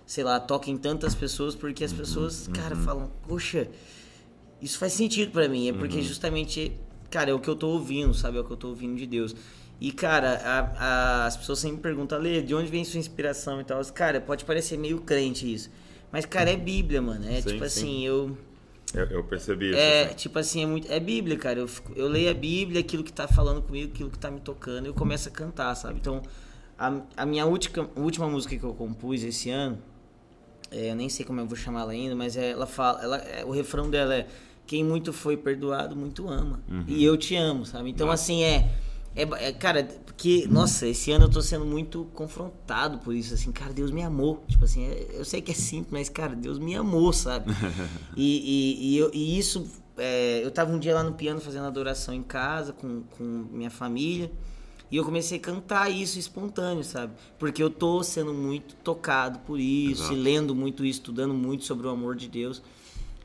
sei 0.05 0.23
lá, 0.25 0.39
toquem 0.39 0.77
tantas 0.77 1.15
pessoas, 1.15 1.55
porque 1.55 1.85
as 1.85 1.93
pessoas, 1.93 2.47
uhum. 2.47 2.53
cara, 2.53 2.77
falam, 2.77 3.11
poxa, 3.27 3.69
isso 4.61 4.79
faz 4.79 4.93
sentido 4.93 5.33
para 5.33 5.49
mim. 5.49 5.69
É 5.69 5.73
porque 5.73 5.97
uhum. 5.97 6.03
justamente, 6.03 6.73
cara, 7.11 7.31
é 7.31 7.35
o 7.35 7.41
que 7.41 7.49
eu 7.49 7.57
tô 7.57 7.69
ouvindo, 7.69 8.13
sabe? 8.13 8.37
É 8.37 8.41
o 8.41 8.45
que 8.45 8.51
eu 8.51 8.59
tô 8.59 8.69
ouvindo 8.69 8.97
de 8.97 9.07
Deus. 9.07 9.35
E, 9.81 9.91
cara, 9.91 10.41
a, 10.45 10.59
a, 10.61 11.27
as 11.27 11.37
pessoas 11.39 11.59
sempre 11.59 11.81
perguntam, 11.81 12.19
Lê, 12.19 12.43
de 12.43 12.55
onde 12.55 12.71
vem 12.71 12.85
sua 12.85 13.01
inspiração 13.01 13.61
e 13.61 13.65
tal? 13.65 13.83
Cara, 13.87 14.21
pode 14.21 14.45
parecer 14.45 14.77
meio 14.77 15.01
crente 15.01 15.51
isso. 15.51 15.71
Mas, 16.13 16.27
cara, 16.27 16.51
é 16.51 16.57
Bíblia, 16.57 17.01
mano. 17.01 17.25
É 17.27 17.41
sim, 17.41 17.49
tipo 17.49 17.59
sim. 17.61 17.65
assim, 17.65 18.07
eu. 18.07 18.37
Eu, 18.93 19.07
eu 19.07 19.25
percebi 19.25 19.71
isso. 19.71 19.79
É, 19.79 20.05
assim. 20.05 20.15
tipo 20.15 20.39
assim, 20.39 20.63
é, 20.63 20.67
muito, 20.67 20.93
é 20.93 21.01
Bíblia, 21.01 21.39
cara. 21.39 21.61
Eu, 21.61 21.69
fico, 21.69 21.93
eu 21.97 22.09
leio 22.09 22.31
a 22.31 22.35
Bíblia, 22.35 22.81
aquilo 22.81 23.03
que 23.03 23.13
tá 23.13 23.27
falando 23.27 23.63
comigo, 23.63 23.91
aquilo 23.95 24.11
que 24.11 24.19
tá 24.19 24.31
me 24.31 24.41
tocando, 24.41 24.85
eu 24.85 24.93
começo 24.93 25.29
a 25.29 25.33
cantar, 25.33 25.75
sabe? 25.75 25.99
Então, 25.99 26.21
a, 26.79 27.01
a 27.17 27.25
minha 27.25 27.47
última, 27.47 27.89
última 27.97 28.29
música 28.29 28.55
que 28.57 28.65
eu 28.65 28.75
compus 28.75 29.23
esse 29.23 29.49
ano, 29.49 29.79
é, 30.71 30.91
eu 30.91 30.95
nem 30.95 31.09
sei 31.09 31.25
como 31.25 31.41
eu 31.41 31.47
vou 31.47 31.57
chamar 31.57 31.83
ela 31.83 31.93
ainda, 31.93 32.15
mas 32.15 32.37
é, 32.37 32.51
ela 32.51 32.67
fala, 32.67 33.03
ela, 33.03 33.17
é, 33.17 33.45
o 33.47 33.51
refrão 33.51 33.89
dela 33.89 34.15
é 34.15 34.27
quem 34.67 34.85
muito 34.85 35.13
foi 35.13 35.37
perdoado, 35.37 35.97
muito 35.97 36.29
ama. 36.29 36.61
Uhum. 36.69 36.85
E 36.87 37.03
eu 37.03 37.17
te 37.17 37.35
amo, 37.35 37.65
sabe? 37.65 37.91
Então, 37.91 38.07
Nossa. 38.09 38.23
assim, 38.23 38.43
é 38.43 38.69
é, 39.15 39.23
é, 39.49 39.53
cara, 39.53 39.85
porque, 40.07 40.47
nossa, 40.49 40.87
esse 40.87 41.11
ano 41.11 41.25
eu 41.25 41.29
tô 41.29 41.43
sendo 41.43 41.67
muito 41.67 42.05
confrontado 42.15 42.99
por 42.99 43.15
isso, 43.15 43.35
assim, 43.35 43.51
cara, 43.51 43.73
Deus 43.73 43.91
me 43.91 44.03
amou. 44.03 44.45
Tipo 44.47 44.65
assim, 44.65 44.85
é, 44.85 45.09
eu 45.15 45.25
sei 45.25 45.41
que 45.41 45.51
é 45.51 45.55
simples, 45.55 45.91
mas, 45.91 46.09
cara, 46.09 46.37
Deus 46.37 46.59
me 46.59 46.75
amou, 46.77 47.13
sabe? 47.13 47.53
e, 48.17 48.23
e, 48.23 48.95
e, 48.95 48.99
eu, 48.99 49.11
e 49.13 49.39
isso, 49.39 49.67
é, 49.97 50.41
eu 50.45 50.51
tava 50.51 50.73
um 50.73 50.79
dia 50.79 50.95
lá 50.95 51.03
no 51.03 51.15
piano 51.15 51.41
fazendo 51.41 51.67
adoração 51.67 52.15
em 52.15 52.23
casa 52.23 52.73
com, 52.73 53.03
com 53.17 53.25
minha 53.25 53.71
família. 53.71 54.31
E 54.91 54.97
eu 54.97 55.05
comecei 55.05 55.39
a 55.39 55.41
cantar 55.41 55.89
isso 55.89 56.19
espontâneo, 56.19 56.83
sabe? 56.83 57.13
Porque 57.39 57.63
eu 57.63 57.71
tô 57.71 58.03
sendo 58.03 58.35
muito 58.35 58.75
tocado 58.77 59.39
por 59.41 59.61
isso, 59.61 60.03
Exato. 60.03 60.15
e 60.15 60.17
lendo 60.17 60.53
muito 60.53 60.85
isso, 60.85 60.99
estudando 60.99 61.33
muito 61.33 61.65
sobre 61.65 61.87
o 61.87 61.91
amor 61.91 62.17
de 62.17 62.29
Deus. 62.29 62.61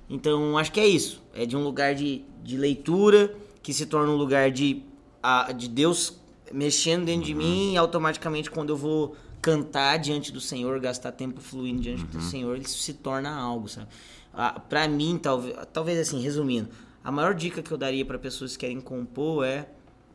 Então, 0.07 0.57
acho 0.59 0.71
que 0.71 0.79
é 0.79 0.87
isso. 0.87 1.23
É 1.33 1.43
de 1.43 1.57
um 1.57 1.63
lugar 1.63 1.95
de, 1.95 2.23
de 2.43 2.55
leitura 2.55 3.35
que 3.63 3.73
se 3.73 3.87
torna 3.87 4.11
um 4.11 4.15
lugar 4.15 4.51
de 4.51 4.83
a, 5.25 5.51
de 5.51 5.67
Deus 5.67 6.19
mexendo 6.51 7.05
dentro 7.05 7.21
uhum. 7.21 7.25
de 7.27 7.33
mim 7.33 7.73
e 7.73 7.77
automaticamente 7.77 8.51
quando 8.51 8.69
eu 8.69 8.77
vou 8.77 9.15
cantar 9.41 9.97
diante 9.97 10.31
do 10.31 10.39
Senhor, 10.39 10.79
gastar 10.79 11.11
tempo 11.11 11.41
fluindo 11.41 11.81
diante 11.81 12.03
uhum. 12.03 12.09
do 12.09 12.21
Senhor, 12.21 12.57
isso 12.57 12.77
se 12.79 12.93
torna 12.93 13.35
algo, 13.35 13.67
sabe? 13.67 13.87
Ah, 14.33 14.59
para 14.59 14.87
mim, 14.87 15.19
talvez, 15.21 15.55
talvez 15.71 15.99
assim, 15.99 16.21
resumindo, 16.21 16.69
a 17.03 17.11
maior 17.11 17.33
dica 17.33 17.61
que 17.61 17.71
eu 17.71 17.77
daria 17.77 18.03
para 18.03 18.17
pessoas 18.19 18.53
que 18.53 18.65
querem 18.65 18.81
compor 18.81 19.45
é, 19.45 19.67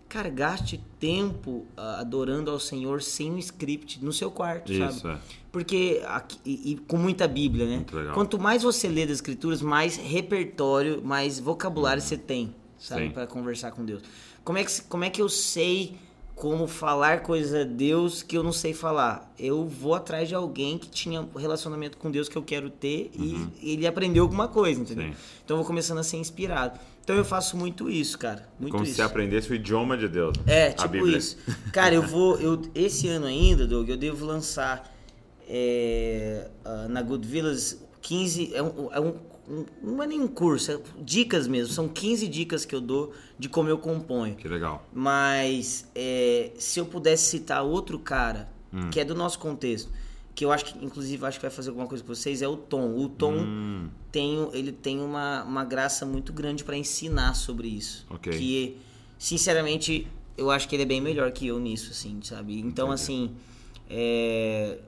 cara, 0.09 0.29
gaste 0.29 0.85
tempo 0.99 1.65
uh, 1.77 2.01
adorando 2.01 2.51
ao 2.51 2.59
Senhor 2.59 3.01
sem 3.01 3.31
um 3.31 3.39
script 3.39 4.05
no 4.05 4.13
seu 4.13 4.31
quarto, 4.31 4.73
isso, 4.73 5.01
sabe? 5.01 5.15
É. 5.15 5.19
Porque 5.53 6.03
aqui, 6.07 6.39
e, 6.45 6.73
e, 6.73 6.77
com 6.77 6.97
muita 6.97 7.27
Bíblia, 7.27 7.67
né? 7.67 7.85
Quanto 8.13 8.39
mais 8.39 8.63
você 8.63 8.89
lê 8.89 9.07
das 9.07 9.17
Escrituras, 9.17 9.63
mais 9.63 9.97
repertório, 9.97 11.03
mais 11.03 11.39
vocabulário 11.39 12.03
uhum. 12.03 12.09
você 12.09 12.17
tem, 12.17 12.55
sabe, 12.79 13.11
para 13.11 13.27
conversar 13.27 13.71
com 13.71 13.85
Deus. 13.85 14.03
Como 14.45 14.59
é 14.59 14.65
que, 14.65 14.83
como 14.83 15.05
é 15.05 15.11
que 15.11 15.21
eu 15.21 15.29
sei 15.29 15.97
como 16.35 16.67
falar 16.67 17.23
coisas 17.23 17.55
a 17.55 17.65
Deus 17.65 18.23
que 18.23 18.37
eu 18.37 18.43
não 18.43 18.53
sei 18.53 18.73
falar? 18.73 19.33
Eu 19.39 19.67
vou 19.69 19.95
atrás 19.95 20.29
de 20.29 20.35
alguém 20.35 20.79
que 20.79 20.89
tinha 20.89 21.29
relacionamento 21.37 21.99
com 21.99 22.11
Deus 22.11 22.29
que 22.29 22.37
eu 22.37 22.43
quero 22.43 22.71
ter 22.71 23.11
uhum. 23.19 23.51
e 23.61 23.73
ele 23.73 23.87
aprendeu 23.87 24.23
alguma 24.23 24.49
coisa, 24.49 24.81
entendeu? 24.81 25.09
Sim. 25.09 25.15
Então 25.45 25.57
eu 25.57 25.59
vou 25.59 25.67
começando 25.67 25.99
a 25.99 26.03
ser 26.03 26.17
inspirado. 26.17 26.81
Então 27.05 27.15
eu 27.15 27.25
faço 27.25 27.57
muito 27.57 27.91
isso, 27.91 28.19
cara. 28.19 28.49
Muito 28.59 28.73
como 28.73 28.85
isso. 28.85 28.95
se 28.95 29.03
aprendesse 29.03 29.51
o 29.51 29.55
idioma 29.55 29.97
de 29.97 30.09
Deus. 30.09 30.35
É, 30.47 30.71
tipo 30.71 31.07
isso. 31.09 31.37
Cara, 31.73 31.95
eu 31.95 32.03
vou. 32.03 32.39
Eu, 32.41 32.63
esse 32.75 33.09
ano 33.09 33.27
ainda, 33.27 33.67
Doug, 33.67 33.89
eu 33.89 33.97
devo 33.97 34.25
lançar 34.25 34.91
é, 35.49 36.49
na 36.89 37.03
Good 37.03 37.27
Villas 37.27 37.83
15. 38.01 38.55
É 38.55 38.63
um, 38.63 38.93
é 38.93 39.01
um 39.01 39.15
não 39.83 40.03
é 40.03 40.07
nem 40.07 40.21
um 40.21 40.29
curso, 40.29 40.73
é 40.73 40.81
dicas 41.03 41.49
mesmo. 41.49 41.73
São 41.73 41.89
15 41.89 42.29
dicas 42.29 42.65
que 42.65 42.75
eu 42.75 42.81
dou 42.81 43.13
de 43.39 43.49
como 43.49 43.69
eu 43.69 43.79
componho. 43.79 44.37
Que 44.37 44.49
legal. 44.49 44.87
Mas 44.93 45.91
é, 45.95 46.53
se 46.57 46.79
eu 46.79 46.87
pudesse 46.87 47.25
citar 47.25 47.63
outro 47.63 47.99
cara, 47.99 48.49
hum. 48.73 48.91
que 48.91 49.01
é 49.01 49.05
do 49.05 49.15
nosso 49.15 49.39
contexto, 49.39 49.91
que 50.35 50.45
eu 50.45 50.53
acho 50.53 50.67
que, 50.67 50.85
inclusive, 50.85 51.25
acho 51.27 51.39
que 51.39 51.43
vai 51.43 51.51
fazer 51.51 51.71
alguma 51.71 51.87
coisa 51.87 52.05
com 52.05 52.15
vocês, 52.15 52.43
é 52.43 52.49
o 52.49 52.57
Tom. 52.57 52.97
O 52.97 53.09
Tom 53.09 53.35
hum. 53.35 53.89
tem, 54.13 54.49
ele 54.53 54.73
tem 54.73 55.01
uma, 55.01 55.43
uma 55.43 55.65
graça 55.65 56.07
muito 56.07 56.33
grande 56.33 56.63
para 56.63 56.77
ensinar 56.77 57.35
sobre 57.35 57.69
isso. 57.69 58.07
Okay. 58.11 58.39
Que, 58.39 58.79
sinceramente, 59.19 60.07
eu 60.39 60.51
acho 60.51 60.69
que 60.69 60.77
ele 60.77 60.85
é 60.85 60.87
bem 60.87 61.01
melhor 61.01 61.33
que 61.33 61.47
eu 61.47 61.59
nisso, 61.59 61.91
assim, 61.91 62.21
sabe? 62.23 62.59
Então, 62.61 62.87
Entendi. 62.87 63.03
assim, 63.03 63.31
é, 63.89 64.79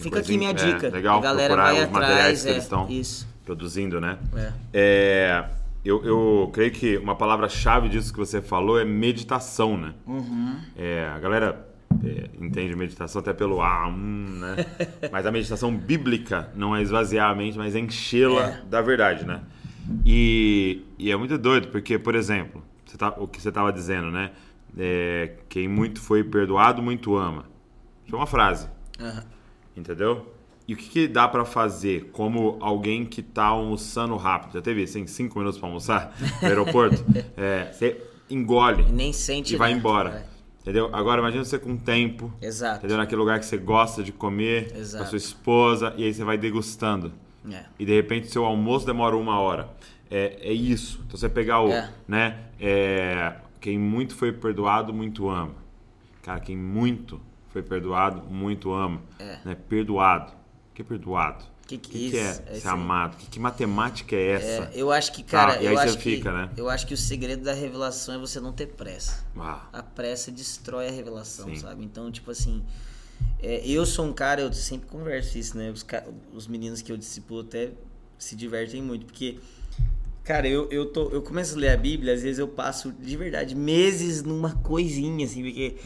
Fica 0.00 0.20
aqui 0.20 0.36
minha 0.36 0.50
é, 0.50 0.54
dica. 0.54 0.86
É, 0.86 0.90
legal, 0.90 1.18
a 1.18 1.22
galera 1.22 1.56
vai 1.56 1.82
atrás. 1.82 2.46
É, 2.46 2.58
isso. 2.88 3.26
Produzindo, 3.44 4.00
né? 4.00 4.18
É. 4.34 4.52
é 4.72 5.50
eu, 5.84 6.04
eu 6.04 6.50
creio 6.52 6.70
que 6.70 6.98
uma 6.98 7.14
palavra-chave 7.14 7.88
disso 7.88 8.12
que 8.12 8.18
você 8.18 8.42
falou 8.42 8.78
é 8.78 8.84
meditação, 8.84 9.78
né? 9.78 9.94
Uhum. 10.06 10.60
É, 10.76 11.08
a 11.08 11.18
galera 11.18 11.68
é, 12.04 12.28
entende 12.38 12.76
meditação 12.76 13.20
até 13.20 13.32
pelo 13.32 13.62
ah, 13.62 13.88
hum, 13.88 14.26
né? 14.40 14.66
mas 15.10 15.24
a 15.24 15.32
meditação 15.32 15.74
bíblica 15.74 16.50
não 16.54 16.76
é 16.76 16.82
esvaziar 16.82 17.30
a 17.30 17.34
mente, 17.34 17.56
mas 17.56 17.74
é 17.74 17.78
enchê-la 17.78 18.42
é. 18.42 18.62
da 18.68 18.82
verdade, 18.82 19.26
né? 19.26 19.40
E, 20.04 20.84
e, 20.98 21.10
é 21.10 21.16
muito 21.16 21.36
doido, 21.38 21.68
porque, 21.68 21.98
por 21.98 22.14
exemplo, 22.14 22.62
tá, 22.96 23.14
o 23.16 23.26
que 23.26 23.40
você 23.40 23.48
estava 23.48 23.72
dizendo, 23.72 24.10
né? 24.10 24.30
É, 24.78 25.32
quem 25.48 25.66
muito 25.66 26.00
foi 26.00 26.22
perdoado, 26.22 26.82
muito 26.82 27.16
ama. 27.16 27.46
Isso 28.06 28.14
é 28.14 28.18
uma 28.18 28.26
frase. 28.26 28.68
Uhum. 29.00 29.22
Entendeu? 29.76 30.32
E 30.70 30.74
o 30.74 30.76
que, 30.76 30.88
que 30.88 31.08
dá 31.08 31.26
para 31.26 31.44
fazer 31.44 32.10
como 32.12 32.56
alguém 32.60 33.04
que 33.04 33.22
tá 33.22 33.46
almoçando 33.46 34.14
rápido? 34.14 34.52
Já 34.52 34.62
teve 34.62 34.84
assim, 34.84 35.04
cinco 35.04 35.36
minutos 35.36 35.58
para 35.58 35.68
almoçar 35.68 36.16
no 36.40 36.46
aeroporto? 36.46 37.04
é, 37.36 37.72
você 37.72 38.00
engole. 38.30 38.84
E 38.88 38.92
nem 38.92 39.12
sente. 39.12 39.52
E 39.52 39.56
vai 39.56 39.72
embora. 39.72 40.10
É. 40.10 40.60
Entendeu? 40.60 40.88
Agora 40.92 41.20
imagina 41.20 41.44
você 41.44 41.58
com 41.58 41.76
tempo. 41.76 42.32
Exato. 42.40 42.78
Entendeu? 42.78 42.98
Naquele 42.98 43.18
lugar 43.18 43.40
que 43.40 43.46
você 43.46 43.56
gosta 43.56 44.00
de 44.00 44.12
comer 44.12 44.72
Exato. 44.76 45.02
com 45.02 45.08
a 45.08 45.10
sua 45.10 45.16
esposa 45.16 45.92
e 45.96 46.04
aí 46.04 46.14
você 46.14 46.22
vai 46.22 46.38
degustando. 46.38 47.12
É. 47.50 47.64
E 47.76 47.84
de 47.84 47.92
repente 47.92 48.28
seu 48.28 48.44
almoço 48.44 48.86
demora 48.86 49.16
uma 49.16 49.40
hora. 49.40 49.68
É, 50.08 50.38
é 50.40 50.52
isso. 50.52 51.00
Então 51.04 51.18
você 51.18 51.28
pegar 51.28 51.62
o. 51.62 51.72
É. 51.72 51.90
Né? 52.06 52.38
É, 52.60 53.32
quem 53.60 53.76
muito 53.76 54.14
foi 54.14 54.30
perdoado, 54.30 54.94
muito 54.94 55.28
ama. 55.28 55.56
Cara, 56.22 56.38
quem 56.38 56.56
muito 56.56 57.20
foi 57.48 57.60
perdoado, 57.60 58.22
muito 58.30 58.72
ama. 58.72 59.00
É. 59.18 59.38
Né? 59.44 59.56
Perdoado. 59.68 60.38
Que 60.80 60.82
é 60.82 60.84
perdoado? 60.84 61.44
O 61.44 61.66
que, 61.68 61.78
que, 61.78 61.90
que, 61.90 62.10
que, 62.10 62.16
é, 62.18 62.32
ser 62.32 62.68
amado? 62.68 63.16
Que, 63.30 63.38
matemática 63.38 64.16
é 64.16 64.30
essa? 64.32 64.46
É, 64.46 64.70
eu 64.74 64.90
acho 64.90 65.12
que, 65.12 65.22
cara. 65.22 65.58
Ah, 65.58 65.62
eu 65.62 65.78
acho 65.78 65.98
fica, 65.98 66.30
que, 66.30 66.36
né? 66.36 66.50
Eu 66.56 66.68
acho 66.68 66.86
que 66.86 66.94
o 66.94 66.96
segredo 66.96 67.44
da 67.44 67.52
revelação 67.52 68.14
é 68.14 68.18
você 68.18 68.40
não 68.40 68.52
ter 68.52 68.66
pressa. 68.66 69.24
Ah. 69.36 69.68
A 69.72 69.82
pressa 69.82 70.32
destrói 70.32 70.88
a 70.88 70.90
revelação, 70.90 71.46
Sim. 71.48 71.56
sabe? 71.56 71.84
Então, 71.84 72.10
tipo 72.10 72.30
assim. 72.30 72.64
É, 73.42 73.64
eu 73.66 73.84
sou 73.86 74.06
um 74.06 74.12
cara, 74.12 74.40
eu 74.40 74.52
sempre 74.52 74.88
converso 74.88 75.38
isso, 75.38 75.56
né? 75.56 75.70
Os, 75.70 75.86
os 76.32 76.48
meninos 76.48 76.82
que 76.82 76.90
eu 76.90 76.96
discipulo 76.96 77.42
até 77.42 77.70
se 78.18 78.34
divertem 78.34 78.82
muito, 78.82 79.06
porque 79.06 79.38
Cara, 80.22 80.46
eu, 80.46 80.68
eu, 80.70 80.86
tô, 80.86 81.08
eu 81.08 81.22
começo 81.22 81.56
a 81.56 81.58
ler 81.58 81.70
a 81.70 81.76
Bíblia, 81.76 82.14
às 82.14 82.22
vezes 82.22 82.38
eu 82.38 82.46
passo 82.46 82.92
de 82.92 83.16
verdade 83.16 83.54
meses 83.54 84.22
numa 84.22 84.54
coisinha, 84.54 85.24
assim, 85.26 85.42
porque. 85.42 85.76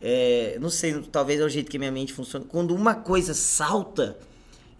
É, 0.00 0.58
não 0.60 0.70
sei, 0.70 1.00
talvez 1.10 1.40
é 1.40 1.44
o 1.44 1.48
jeito 1.48 1.70
que 1.70 1.78
minha 1.78 1.90
mente 1.90 2.12
funciona. 2.12 2.44
Quando 2.46 2.74
uma 2.74 2.94
coisa 2.94 3.34
salta, 3.34 4.18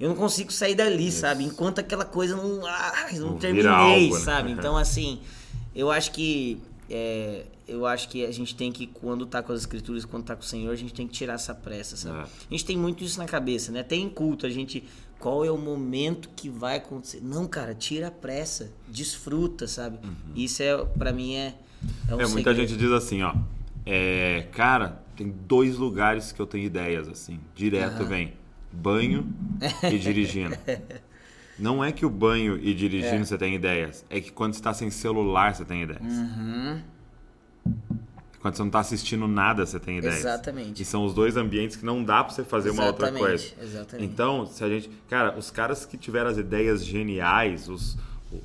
eu 0.01 0.09
não 0.09 0.17
consigo 0.17 0.51
sair 0.51 0.75
dali, 0.75 1.13
sabe? 1.13 1.45
Enquanto 1.45 1.79
aquela 1.79 2.07
coisa 2.07 2.35
não. 2.35 2.65
Ah, 2.67 3.07
não 3.13 3.33
Não 3.33 3.37
terminei, 3.37 3.69
algo, 3.69 4.15
né? 4.15 4.21
sabe? 4.21 4.51
Então, 4.51 4.75
assim, 4.79 5.21
eu 5.75 5.91
acho 5.91 6.11
que. 6.11 6.59
é, 6.89 7.45
eu 7.69 7.87
acho 7.87 8.09
que 8.09 8.25
a 8.25 8.33
gente 8.33 8.57
tem 8.57 8.73
que, 8.73 8.87
quando 8.87 9.27
tá 9.27 9.43
com 9.43 9.53
as 9.53 9.61
escrituras, 9.61 10.05
quando 10.05 10.25
tá 10.25 10.35
com 10.35 10.43
o 10.43 10.45
Senhor, 10.45 10.73
a 10.73 10.77
gente 10.77 10.93
tem 10.93 11.07
que 11.07 11.13
tirar 11.13 11.35
essa 11.35 11.55
pressa, 11.55 11.97
sabe? 11.97 12.19
É. 12.19 12.23
A 12.23 12.51
gente 12.51 12.65
tem 12.65 12.77
muito 12.77 13.05
isso 13.05 13.19
na 13.19 13.27
cabeça, 13.27 13.71
né? 13.71 13.83
Tem 13.83 14.03
em 14.03 14.09
culto, 14.09 14.47
a 14.47 14.51
gente. 14.51 14.83
Qual 15.19 15.45
é 15.45 15.51
o 15.51 15.59
momento 15.59 16.31
que 16.35 16.49
vai 16.49 16.79
acontecer? 16.79 17.21
Não, 17.23 17.47
cara, 17.47 17.75
tira 17.75 18.09
a 18.09 18.11
pressa, 18.11 18.73
desfruta, 18.89 19.69
sabe? 19.69 19.99
Isso 20.35 20.63
é, 20.63 20.75
para 20.97 21.13
mim, 21.13 21.35
é. 21.35 21.55
É, 22.09 22.15
um 22.15 22.21
É, 22.23 22.27
muita 22.27 22.55
gente 22.55 22.75
diz 22.75 22.91
assim, 22.91 23.23
ó. 23.23 23.35
É, 23.85 24.47
cara, 24.53 25.03
tem 25.15 25.29
dois 25.47 25.77
lugares 25.77 26.33
que 26.33 26.41
eu 26.41 26.47
tenho 26.47 26.65
ideias, 26.65 27.07
assim. 27.07 27.39
Direto 27.55 28.03
vem 28.07 28.33
banho 28.73 29.27
e 29.83 29.97
dirigindo. 29.99 30.57
Não 31.59 31.85
é 31.85 31.93
que 31.93 32.07
o 32.07 32.11
banho 32.11 32.59
e 32.59 32.73
dirigindo 32.73 33.25
você 33.25 33.37
tem 33.37 33.55
ideias. 33.55 34.05
É 34.09 34.21
que 34.21 34.33
quando 34.33 34.55
você 34.55 34.63
tá 34.63 34.73
sem 34.73 34.91
celular, 34.91 35.55
você 35.55 35.65
tem 35.65 35.83
ideias. 35.83 36.03
Uhum. 36.03 36.81
Quando 38.41 38.57
você 38.57 38.63
não 38.63 38.71
tá 38.71 38.81
assistindo 38.81 39.29
nada, 39.29 39.67
você 39.67 39.79
tem 39.79 39.99
ideias. 39.99 40.21
Exatamente. 40.21 40.83
E 40.83 40.85
são 40.85 41.05
os 41.05 41.13
dois 41.13 41.37
ambientes 41.37 41.77
que 41.77 41.85
não 41.85 42.03
dá 42.03 42.25
pra 42.25 42.33
você 42.33 42.43
fazer 42.43 42.71
uma 42.71 42.87
outra 42.87 43.09
Exatamente, 43.09 43.55
coisa. 43.55 43.55
exatamente. 43.63 44.11
Então, 44.11 44.47
se 44.47 44.65
a 44.65 44.69
gente. 44.69 44.91
Cara, 45.11 45.37
os 45.39 45.51
caras 45.51 45.85
que 45.85 45.99
tiveram 45.99 46.31
as 46.31 46.39
ideias 46.39 46.83
geniais, 46.83 47.69
os, 47.69 47.99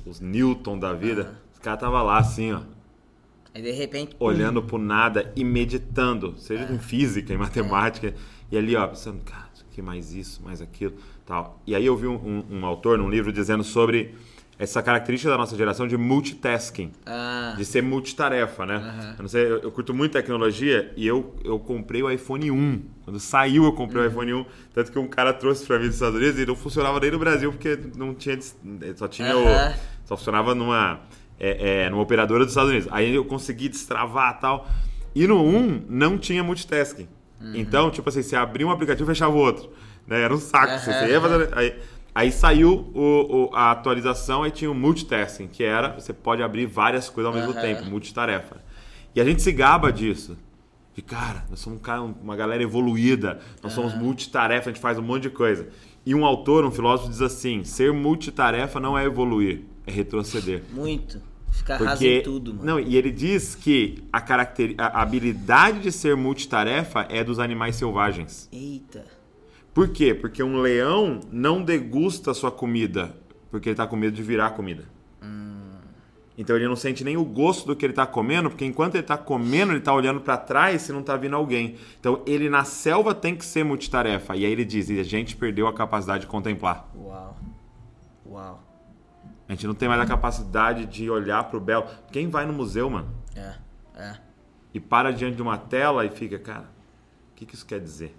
os 0.04 0.20
Newton 0.20 0.78
da 0.78 0.92
vida, 0.92 1.32
os 1.54 1.58
caras 1.58 1.78
estavam 1.78 2.04
lá 2.04 2.18
assim, 2.18 2.52
ó. 2.52 2.60
Aí 3.54 3.62
de 3.62 3.70
repente. 3.70 4.14
olhando 4.20 4.62
pro 4.62 4.76
nada 4.76 5.32
e 5.34 5.42
meditando, 5.42 6.34
seja 6.36 6.70
em 6.70 6.78
física, 6.78 7.32
em 7.32 7.38
matemática, 7.38 8.14
e 8.52 8.58
ali, 8.58 8.76
ó, 8.76 8.86
pensando, 8.86 9.22
cara, 9.24 9.45
aqui, 9.76 9.82
mais 9.82 10.14
isso, 10.14 10.40
mais 10.42 10.62
aquilo, 10.62 10.94
tal. 11.26 11.60
E 11.66 11.74
aí 11.74 11.84
eu 11.84 11.94
vi 11.96 12.06
um, 12.06 12.14
um- 12.14 12.58
um 12.60 12.66
autor 12.66 12.96
num 12.98 13.10
livro 13.10 13.30
dizendo 13.30 13.62
sobre 13.62 14.14
essa 14.58 14.82
característica 14.82 15.30
da 15.30 15.36
nossa 15.36 15.54
geração 15.54 15.86
de 15.86 15.98
multitasking, 15.98 16.90
Ah, 17.04 17.54
de 17.58 17.62
ser 17.64 17.82
multitarefa, 17.82 18.64
né? 18.64 19.14
Eu 19.18 19.22
não 19.22 19.28
sei, 19.28 19.42
eu, 19.44 19.58
eu 19.58 19.70
curto 19.70 19.92
muito 19.92 20.12
tecnologia 20.12 20.90
e 20.96 21.06
eu, 21.06 21.34
eu 21.44 21.58
comprei 21.58 22.02
o 22.02 22.10
iPhone 22.10 22.50
1. 22.50 22.82
Quando 23.04 23.20
saiu, 23.20 23.64
eu 23.64 23.72
comprei 23.74 24.02
o 24.02 24.06
iPhone 24.06 24.32
1, 24.32 24.46
tanto 24.72 24.90
que 24.92 24.98
um 24.98 25.06
cara 25.06 25.34
trouxe 25.34 25.66
pra 25.66 25.78
mim 25.78 25.84
dos 25.86 25.94
Estados 25.96 26.18
Unidos 26.18 26.40
e 26.40 26.46
não 26.46 26.56
funcionava 26.56 26.98
nem 26.98 27.10
no 27.10 27.18
Brasil 27.18 27.52
porque 27.52 27.78
não 27.96 28.14
tinha, 28.14 28.38
só 28.96 29.06
tinha 29.06 29.30
Aham. 29.34 29.74
o 29.74 30.06
só 30.08 30.16
funcionava 30.16 30.54
numa, 30.54 31.00
é, 31.38 31.82
é, 31.84 31.90
numa 31.90 32.00
operadora 32.02 32.44
dos 32.44 32.52
Estados 32.52 32.70
Unidos. 32.70 32.88
Aí 32.90 33.14
eu 33.14 33.26
consegui 33.26 33.68
destravar 33.68 34.36
e 34.38 34.40
tal. 34.40 34.66
E 35.14 35.26
no 35.26 35.42
1 35.44 35.82
não 35.88 36.16
tinha 36.16 36.42
multitasking. 36.42 37.08
Então, 37.54 37.90
tipo 37.90 38.08
assim, 38.08 38.22
você 38.22 38.34
abria 38.36 38.66
um 38.66 38.70
aplicativo 38.70 39.10
e 39.10 39.14
fechava 39.14 39.34
o 39.34 39.38
outro. 39.38 39.70
Né? 40.06 40.20
Era 40.22 40.34
um 40.34 40.38
saco. 40.38 40.72
Você, 40.78 40.92
você 40.92 41.08
ia 41.10 41.20
fazendo, 41.20 41.48
aí, 41.52 41.74
aí 42.14 42.32
saiu 42.32 42.90
o, 42.94 43.48
o- 43.50 43.54
a 43.54 43.70
atualização 43.72 44.46
e 44.46 44.50
tinha 44.50 44.70
o 44.70 44.74
multitasking, 44.74 45.46
que 45.48 45.62
era 45.62 45.98
você 46.00 46.12
pode 46.12 46.42
abrir 46.42 46.66
várias 46.66 47.08
coisas 47.10 47.32
ao 47.32 47.38
mesmo 47.38 47.52
Aham. 47.52 47.60
tempo, 47.60 47.84
multitarefa. 47.84 48.56
E 49.14 49.20
a 49.20 49.24
gente 49.24 49.42
se 49.42 49.52
gaba 49.52 49.92
disso. 49.92 50.36
De 50.94 51.02
cara, 51.02 51.44
nós 51.50 51.60
somos 51.60 51.78
um 51.78 51.82
cara- 51.82 52.00
uma 52.00 52.34
galera 52.34 52.62
evoluída, 52.62 53.38
nós 53.62 53.72
somos 53.74 53.92
multitarefa, 53.94 54.70
a 54.70 54.72
gente 54.72 54.80
faz 54.80 54.98
um 54.98 55.02
monte 55.02 55.24
de 55.24 55.30
coisa. 55.30 55.68
E 56.06 56.14
um 56.14 56.24
autor, 56.24 56.64
um 56.64 56.70
filósofo, 56.70 57.10
diz 57.10 57.20
assim: 57.20 57.64
ser 57.64 57.92
multitarefa 57.92 58.80
não 58.80 58.96
é 58.96 59.04
evoluir, 59.04 59.62
é 59.86 59.90
retroceder. 59.92 60.62
muito. 60.72 61.20
Fica 61.56 61.76
raso 61.76 61.90
Porque, 61.90 62.18
em 62.18 62.22
tudo, 62.22 62.54
mano. 62.54 62.64
não, 62.64 62.80
e 62.80 62.96
ele 62.96 63.10
diz 63.10 63.54
que 63.54 64.04
a, 64.12 64.20
caracteri- 64.20 64.76
a 64.78 65.00
habilidade 65.02 65.80
de 65.80 65.90
ser 65.90 66.14
multitarefa 66.16 67.06
é 67.10 67.24
dos 67.24 67.38
animais 67.38 67.76
selvagens. 67.76 68.48
Eita. 68.52 69.04
Por 69.74 69.88
quê? 69.88 70.14
Porque 70.14 70.42
um 70.42 70.60
leão 70.60 71.20
não 71.30 71.62
degusta 71.62 72.30
a 72.30 72.34
sua 72.34 72.50
comida, 72.50 73.14
porque 73.50 73.68
ele 73.68 73.74
está 73.74 73.86
com 73.86 73.96
medo 73.96 74.14
de 74.14 74.22
virar 74.22 74.50
comida. 74.50 74.84
Então 76.38 76.54
ele 76.54 76.68
não 76.68 76.76
sente 76.76 77.02
nem 77.02 77.16
o 77.16 77.24
gosto 77.24 77.66
do 77.66 77.74
que 77.74 77.84
ele 77.86 77.92
está 77.92 78.04
comendo, 78.06 78.50
porque 78.50 78.64
enquanto 78.66 78.94
ele 78.94 79.02
está 79.02 79.16
comendo, 79.16 79.72
ele 79.72 79.78
está 79.78 79.94
olhando 79.94 80.20
para 80.20 80.36
trás 80.36 80.82
se 80.82 80.92
não 80.92 81.00
está 81.00 81.16
vindo 81.16 81.34
alguém. 81.34 81.76
Então 81.98 82.22
ele 82.26 82.50
na 82.50 82.62
selva 82.62 83.14
tem 83.14 83.34
que 83.34 83.42
ser 83.44 83.64
multitarefa. 83.64 84.36
E 84.36 84.44
aí 84.44 84.52
ele 84.52 84.64
diz: 84.64 84.90
e 84.90 85.00
a 85.00 85.02
gente 85.02 85.34
perdeu 85.34 85.66
a 85.66 85.72
capacidade 85.72 86.20
de 86.22 86.26
contemplar. 86.26 86.90
Uau. 86.94 87.36
Uau. 88.26 88.62
A 89.48 89.52
gente 89.52 89.66
não 89.66 89.74
tem 89.74 89.88
mais 89.88 90.00
a 90.00 90.06
capacidade 90.06 90.86
de 90.86 91.08
olhar 91.08 91.44
para 91.44 91.56
o 91.56 91.60
belo. 91.60 91.86
Quem 92.10 92.28
vai 92.28 92.44
no 92.46 92.52
museu, 92.52 92.90
mano? 92.90 93.08
É, 93.34 93.54
é. 93.96 94.16
e 94.74 94.80
para 94.80 95.12
diante 95.12 95.36
de 95.36 95.42
uma 95.42 95.56
tela 95.58 96.04
e 96.04 96.10
fica, 96.10 96.38
cara, 96.38 96.64
o 97.32 97.36
que, 97.36 97.46
que 97.46 97.54
isso 97.54 97.64
quer 97.66 97.80
dizer? 97.80 98.14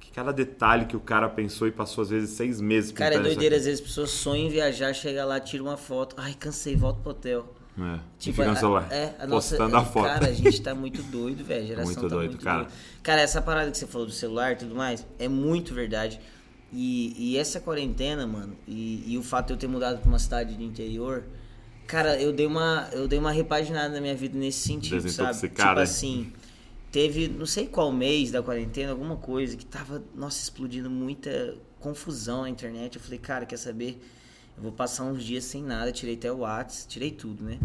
Que 0.00 0.10
cada 0.10 0.32
detalhe 0.32 0.86
que 0.86 0.96
o 0.96 1.00
cara 1.00 1.28
pensou 1.28 1.66
e 1.66 1.72
passou 1.72 2.02
às 2.02 2.10
vezes 2.10 2.30
seis 2.30 2.60
meses 2.60 2.92
Cara, 2.92 3.14
é 3.16 3.18
doideira. 3.20 3.56
Às 3.56 3.64
vezes 3.64 3.80
as 3.80 3.86
pessoas 3.86 4.10
sonham 4.10 4.46
em 4.46 4.50
viajar, 4.50 4.92
chega 4.94 5.24
lá, 5.24 5.38
tira 5.40 5.62
uma 5.62 5.76
foto. 5.76 6.14
Ai, 6.18 6.34
cansei, 6.34 6.76
volta 6.76 7.00
pro 7.00 7.10
hotel. 7.12 7.54
É, 7.78 7.96
e 7.96 8.00
Tipo, 8.18 8.36
fica 8.36 8.46
no 8.46 8.52
a- 8.52 8.56
celular, 8.56 8.88
é, 8.90 9.14
a 9.18 9.26
nossa, 9.26 9.56
postando 9.56 9.76
a 9.76 9.84
foto. 9.84 10.06
Cara, 10.06 10.26
a 10.28 10.32
gente 10.32 10.62
tá 10.62 10.74
muito 10.74 11.02
doido, 11.02 11.44
velho. 11.44 11.62
A 11.62 11.66
geração 11.66 11.92
Muito 11.92 12.08
tá 12.08 12.08
doido, 12.08 12.30
muito 12.30 12.44
cara. 12.44 12.62
doido. 12.62 12.72
Cara, 13.02 13.20
essa 13.20 13.42
parada 13.42 13.70
que 13.70 13.76
você 13.76 13.86
falou 13.86 14.06
do 14.06 14.12
celular 14.14 14.52
e 14.52 14.56
tudo 14.56 14.74
mais, 14.74 15.06
é 15.18 15.28
muito 15.28 15.74
verdade. 15.74 16.18
E, 16.72 17.14
e 17.16 17.36
essa 17.38 17.60
quarentena, 17.60 18.26
mano, 18.26 18.56
e, 18.66 19.04
e 19.06 19.16
o 19.18 19.22
fato 19.22 19.48
de 19.48 19.52
eu 19.54 19.56
ter 19.56 19.68
mudado 19.68 20.00
pra 20.00 20.08
uma 20.08 20.18
cidade 20.18 20.54
de 20.56 20.64
interior, 20.64 21.24
cara, 21.86 22.20
eu 22.20 22.32
dei 22.32 22.46
uma, 22.46 22.88
eu 22.92 23.06
dei 23.06 23.18
uma 23.18 23.30
repaginada 23.30 23.94
na 23.94 24.00
minha 24.00 24.14
vida 24.16 24.36
nesse 24.38 24.58
sentido, 24.66 24.96
sabe? 25.10 25.32
Tipo 25.48 25.80
assim, 25.82 26.32
teve, 26.90 27.28
não 27.28 27.46
sei 27.46 27.66
qual 27.66 27.92
mês 27.92 28.30
da 28.30 28.42
quarentena, 28.42 28.90
alguma 28.92 29.16
coisa 29.16 29.56
que 29.56 29.64
tava, 29.64 30.02
nossa, 30.14 30.42
explodindo 30.42 30.90
muita 30.90 31.56
confusão 31.80 32.42
na 32.42 32.50
internet. 32.50 32.96
Eu 32.96 33.02
falei, 33.02 33.18
cara, 33.18 33.46
quer 33.46 33.56
saber? 33.58 34.02
Eu 34.56 34.62
vou 34.64 34.72
passar 34.72 35.04
uns 35.04 35.22
dias 35.22 35.44
sem 35.44 35.62
nada, 35.62 35.92
tirei 35.92 36.14
até 36.14 36.32
o 36.32 36.38
WhatsApp, 36.38 36.88
tirei 36.88 37.10
tudo, 37.10 37.44
né? 37.44 37.58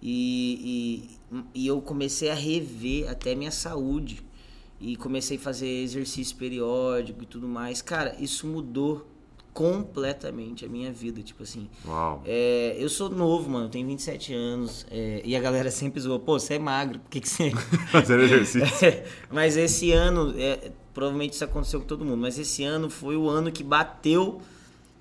E, 0.00 1.10
e, 1.32 1.62
e 1.62 1.66
eu 1.66 1.82
comecei 1.82 2.30
a 2.30 2.34
rever 2.34 3.10
até 3.10 3.34
minha 3.34 3.50
saúde. 3.50 4.22
E 4.80 4.96
comecei 4.96 5.36
a 5.36 5.40
fazer 5.40 5.68
exercício 5.68 6.36
periódico 6.36 7.22
e 7.22 7.26
tudo 7.26 7.48
mais. 7.48 7.82
Cara, 7.82 8.14
isso 8.20 8.46
mudou 8.46 9.06
completamente 9.58 10.64
a 10.64 10.68
minha 10.68 10.92
vida, 10.92 11.20
tipo 11.20 11.42
assim. 11.42 11.68
Uau. 11.84 12.22
É, 12.24 12.76
eu 12.78 12.88
sou 12.88 13.10
novo, 13.10 13.50
mano, 13.50 13.68
tenho 13.68 13.84
27 13.88 14.32
anos. 14.32 14.86
é, 14.88 15.20
e 15.24 15.34
a 15.34 15.40
galera 15.40 15.68
sempre 15.68 16.00
zoa, 16.00 16.20
pô, 16.20 16.38
você 16.38 16.54
é 16.54 16.58
magro, 16.60 17.00
por 17.00 17.10
que, 17.10 17.20
que 17.20 17.28
você. 17.28 17.50
Fazendo 17.90 18.22
exercício. 18.22 18.68
mas 19.28 19.56
esse 19.56 19.90
ano, 19.90 20.32
é, 20.38 20.70
provavelmente 20.94 21.32
isso 21.32 21.42
aconteceu 21.42 21.80
com 21.80 21.86
todo 21.86 22.04
mundo, 22.04 22.18
mas 22.18 22.38
esse 22.38 22.62
ano 22.62 22.88
foi 22.88 23.16
o 23.16 23.28
ano 23.28 23.50
que 23.50 23.64
bateu. 23.64 24.40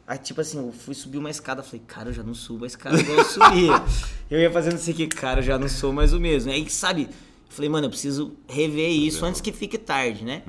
Aí, 0.08 0.18
tipo 0.18 0.42
assim, 0.42 0.58
eu 0.58 0.72
fui 0.72 0.96
subir 0.96 1.20
uma 1.20 1.30
escada, 1.30 1.62
falei, 1.62 1.84
cara, 1.86 2.10
eu 2.10 2.14
já 2.14 2.24
não 2.24 2.34
subo 2.34 2.64
a 2.64 2.68
escada 2.68 3.00
igual 3.00 3.18
eu 3.18 3.26
subia. 3.26 3.84
eu 4.32 4.40
ia 4.40 4.50
fazendo 4.50 4.78
isso 4.78 4.90
aqui, 4.90 5.06
cara, 5.06 5.42
eu 5.42 5.44
já 5.44 5.60
não 5.60 5.68
sou 5.68 5.94
mais 5.94 6.14
o 6.14 6.20
mesmo. 6.20 6.52
Aí, 6.52 6.68
sabe, 6.68 7.10
falei, 7.50 7.70
mano, 7.70 7.86
eu 7.88 7.90
preciso 7.90 8.34
rever 8.48 8.90
isso 8.90 9.26
antes 9.26 9.42
que 9.42 9.52
fique 9.52 9.78
tarde, 9.78 10.24
né? 10.24 10.44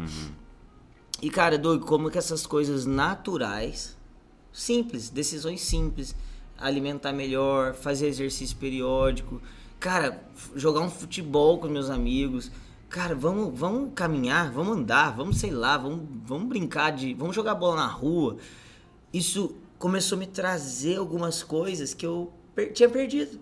E, 1.21 1.31
cara, 1.31 1.59
doido, 1.59 1.85
como 1.85 2.11
que 2.11 2.19
essas 2.19 2.47
coisas 2.47 2.87
naturais, 2.87 3.97
simples, 4.53 5.09
decisões 5.11 5.61
simples, 5.63 6.15
alimentar 6.57 7.13
melhor, 7.13 7.75
fazer 7.75 8.07
exercício 8.09 8.57
periódico, 8.57 9.41
cara, 9.81 10.23
jogar 10.55 10.81
um 10.81 10.91
futebol 10.91 11.59
com 11.59 11.69
meus 11.69 11.91
amigos, 11.91 12.51
cara, 12.89 13.15
vamos, 13.15 13.59
vamos 13.59 13.91
caminhar, 13.95 14.51
vamos 14.53 14.77
andar, 14.77 15.15
vamos, 15.17 15.39
sei 15.39 15.51
lá, 15.51 15.77
vamos, 15.77 16.03
vamos 16.25 16.49
brincar 16.49 16.91
de, 16.91 17.15
vamos 17.15 17.35
jogar 17.35 17.55
bola 17.55 17.77
na 17.77 17.87
rua. 17.87 18.37
Isso 19.13 19.55
começou 19.79 20.17
a 20.17 20.19
me 20.21 20.27
trazer 20.27 20.97
algumas 20.97 21.43
coisas 21.43 21.95
que 21.95 22.07
eu 22.07 22.33
per- 22.55 22.73
tinha 22.73 22.89
perdido. 22.89 23.39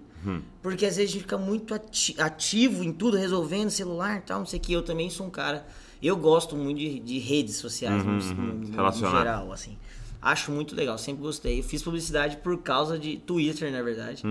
Porque 0.63 0.87
às 0.87 0.97
vezes 0.97 1.11
a 1.11 1.13
gente 1.15 1.23
fica 1.23 1.39
muito 1.39 1.75
ati- 1.75 2.15
ativo 2.19 2.83
em 2.85 2.93
tudo, 2.93 3.17
resolvendo 3.17 3.71
celular 3.71 4.19
e 4.19 4.21
tal, 4.23 4.39
não 4.41 4.47
sei 4.47 4.59
o 4.59 4.63
que. 4.63 4.73
Eu 4.73 4.83
também 4.83 5.09
sou 5.11 5.27
um 5.27 5.31
cara. 5.31 5.67
Eu 6.03 6.17
gosto 6.17 6.55
muito 6.57 6.79
de, 6.79 6.99
de 7.01 7.19
redes 7.19 7.57
sociais, 7.57 8.05
no- 8.05 8.13
no, 8.13 8.35
no- 8.55 8.55
no 8.69 8.75
Relacionar. 8.77 9.19
geral, 9.19 9.53
assim. 9.53 9.77
Acho 10.21 10.51
muito 10.51 10.75
legal, 10.75 10.99
sempre 10.99 11.23
gostei. 11.23 11.61
Eu 11.61 11.63
fiz 11.63 11.83
publicidade 11.83 12.37
por 12.39 12.59
causa 12.63 12.99
de 12.99 13.17
Twitter, 13.19 13.71
na 13.71 13.83
verdade. 13.83 14.23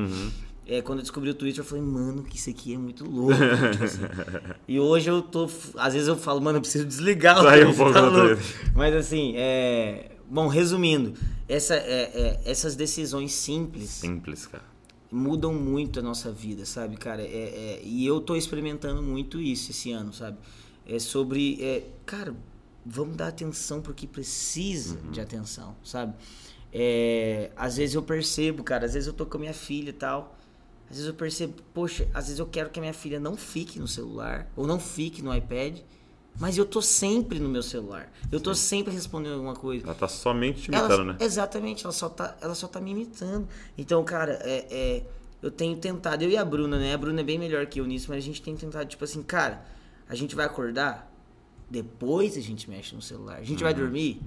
É, 0.67 0.81
quando 0.81 0.97
eu 0.99 1.03
descobri 1.03 1.29
o 1.29 1.33
Twitter, 1.35 1.61
eu 1.61 1.65
falei, 1.65 1.83
mano, 1.83 2.23
que 2.23 2.37
isso 2.37 2.49
aqui 2.49 2.73
é 2.73 2.77
muito 2.77 3.05
louco. 3.05 3.33
tipo 3.71 3.83
assim. 3.83 4.01
E 4.67 4.79
hoje 4.79 5.09
eu 5.09 5.21
tô. 5.21 5.47
Às 5.77 5.93
vezes 5.93 6.07
eu 6.07 6.17
falo, 6.17 6.41
mano, 6.41 6.57
eu 6.57 6.61
preciso 6.61 6.85
desligar 6.85 7.39
o 7.39 7.43
Sai 7.43 7.59
um 7.63 7.65
Twitter, 7.65 7.77
pouco 7.77 7.93
tá 7.93 8.01
louco. 8.01 8.35
Twitter. 8.35 8.71
Mas 8.75 8.95
assim, 8.95 9.33
é. 9.37 10.11
Bom, 10.27 10.47
resumindo, 10.47 11.13
essa, 11.47 11.75
é- 11.75 12.11
é- 12.13 12.41
essas 12.45 12.75
decisões 12.75 13.31
simples 13.31 13.89
Simples, 13.91 14.47
cara. 14.47 14.63
Mudam 15.15 15.53
muito 15.53 15.99
a 15.99 16.03
nossa 16.03 16.31
vida, 16.31 16.65
sabe, 16.65 16.97
cara? 16.97 17.21
É, 17.21 17.25
é- 17.25 17.81
e 17.83 18.05
eu 18.05 18.19
tô 18.19 18.35
experimentando 18.35 19.01
muito 19.01 19.39
isso 19.39 19.71
esse 19.71 19.91
ano, 19.91 20.11
sabe? 20.13 20.37
É 20.85 20.99
sobre, 20.99 21.57
é, 21.63 21.87
cara, 22.05 22.35
vamos 22.85 23.15
dar 23.15 23.29
atenção 23.29 23.81
porque 23.81 24.05
precisa 24.05 24.97
de 25.11 25.21
atenção, 25.21 25.75
sabe? 25.83 26.13
É, 26.71 27.51
às 27.55 27.77
vezes 27.77 27.95
eu 27.95 28.03
percebo, 28.03 28.63
cara, 28.63 28.85
às 28.85 28.93
vezes 28.93 29.07
eu 29.07 29.13
tô 29.13 29.25
com 29.25 29.37
a 29.37 29.39
minha 29.39 29.53
filha 29.53 29.89
e 29.89 29.93
tal. 29.93 30.37
Às 30.89 30.97
vezes 30.97 31.07
eu 31.07 31.13
percebo, 31.15 31.53
poxa, 31.73 32.07
às 32.13 32.25
vezes 32.25 32.39
eu 32.39 32.45
quero 32.45 32.69
que 32.69 32.79
a 32.79 32.81
minha 32.81 32.93
filha 32.93 33.19
não 33.19 33.35
fique 33.37 33.79
no 33.79 33.87
celular 33.87 34.51
ou 34.55 34.67
não 34.67 34.79
fique 34.79 35.21
no 35.21 35.33
iPad, 35.33 35.79
mas 36.39 36.57
eu 36.57 36.65
tô 36.65 36.81
sempre 36.81 37.39
no 37.39 37.47
meu 37.47 37.63
celular. 37.63 38.11
Eu 38.31 38.39
tô 38.39 38.53
sempre 38.53 38.93
respondendo 38.93 39.33
alguma 39.33 39.55
coisa. 39.55 39.85
Ela 39.85 39.95
tá 39.95 40.07
somente 40.07 40.63
te 40.63 40.67
imitando, 40.69 40.91
Ela- 40.93 41.03
né? 41.05 41.17
Exatamente, 41.19 41.83
ela 41.85 41.93
só, 41.93 42.09
tá, 42.09 42.37
ela 42.41 42.55
só 42.55 42.67
tá 42.67 42.79
me 42.81 42.91
imitando. 42.91 43.47
Então, 43.77 44.03
cara, 44.03 44.33
é, 44.43 44.65
é, 44.69 45.05
eu 45.41 45.49
tenho 45.51 45.77
tentado, 45.77 46.23
eu 46.23 46.29
e 46.29 46.37
a 46.37 46.43
Bruna, 46.43 46.77
né? 46.77 46.93
A 46.93 46.97
Bruna 46.97 47.21
é 47.21 47.23
bem 47.23 47.39
melhor 47.39 47.65
que 47.67 47.79
eu 47.79 47.85
nisso, 47.85 48.07
mas 48.09 48.17
a 48.17 48.25
gente 48.25 48.41
tem 48.41 48.55
tentado, 48.55 48.85
tipo 48.85 49.03
assim, 49.03 49.23
cara, 49.23 49.65
a 50.09 50.15
gente 50.15 50.35
vai 50.35 50.45
acordar, 50.45 51.11
depois 51.69 52.37
a 52.37 52.41
gente 52.41 52.69
mexe 52.69 52.93
no 52.95 53.01
celular. 53.01 53.37
A 53.37 53.43
gente 53.43 53.63
vai 53.63 53.73
dormir, 53.73 54.21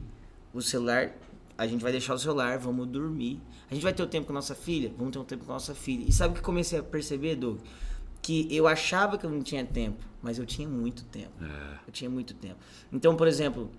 o 0.53 0.63
celular, 0.63 1.13
a 1.57 1.67
gente 1.67 1.83
vai 1.83 1.93
deixar 1.93 2.15
o 2.15 2.19
celular, 2.19 2.59
vamos 2.59 2.87
dormir. 2.87 3.41
A 3.71 3.75
gente 3.75 3.83
vai 3.83 3.93
ter 3.93 4.03
o 4.03 4.07
tempo 4.07 4.27
com 4.27 4.33
a 4.33 4.35
nossa 4.35 4.55
filha, 4.55 4.91
vamos 4.97 5.13
ter 5.13 5.19
um 5.19 5.25
tempo 5.25 5.45
com 5.45 5.53
a 5.53 5.55
nossa 5.55 5.75
filha. 5.75 6.05
E 6.09 6.13
sabe 6.13 6.33
o 6.33 6.37
que 6.37 6.43
comecei 6.43 6.79
a 6.79 6.83
perceber, 6.83 7.37
Doug? 7.37 7.59
Que 8.21 8.49
eu 8.55 8.67
achava 8.67 9.17
que 9.17 9.25
eu 9.25 9.31
não 9.31 9.43
tinha 9.43 9.65
tempo, 9.65 10.05
mas 10.23 10.39
eu 10.39 10.45
tinha 10.45 10.69
muito 10.69 11.05
tempo. 11.05 11.33
Eu 11.87 11.93
tinha 11.93 12.11
muito 12.11 12.35
tempo. 12.35 12.57
Então, 12.93 13.17
por 13.17 13.27
exemplo, 13.27 13.71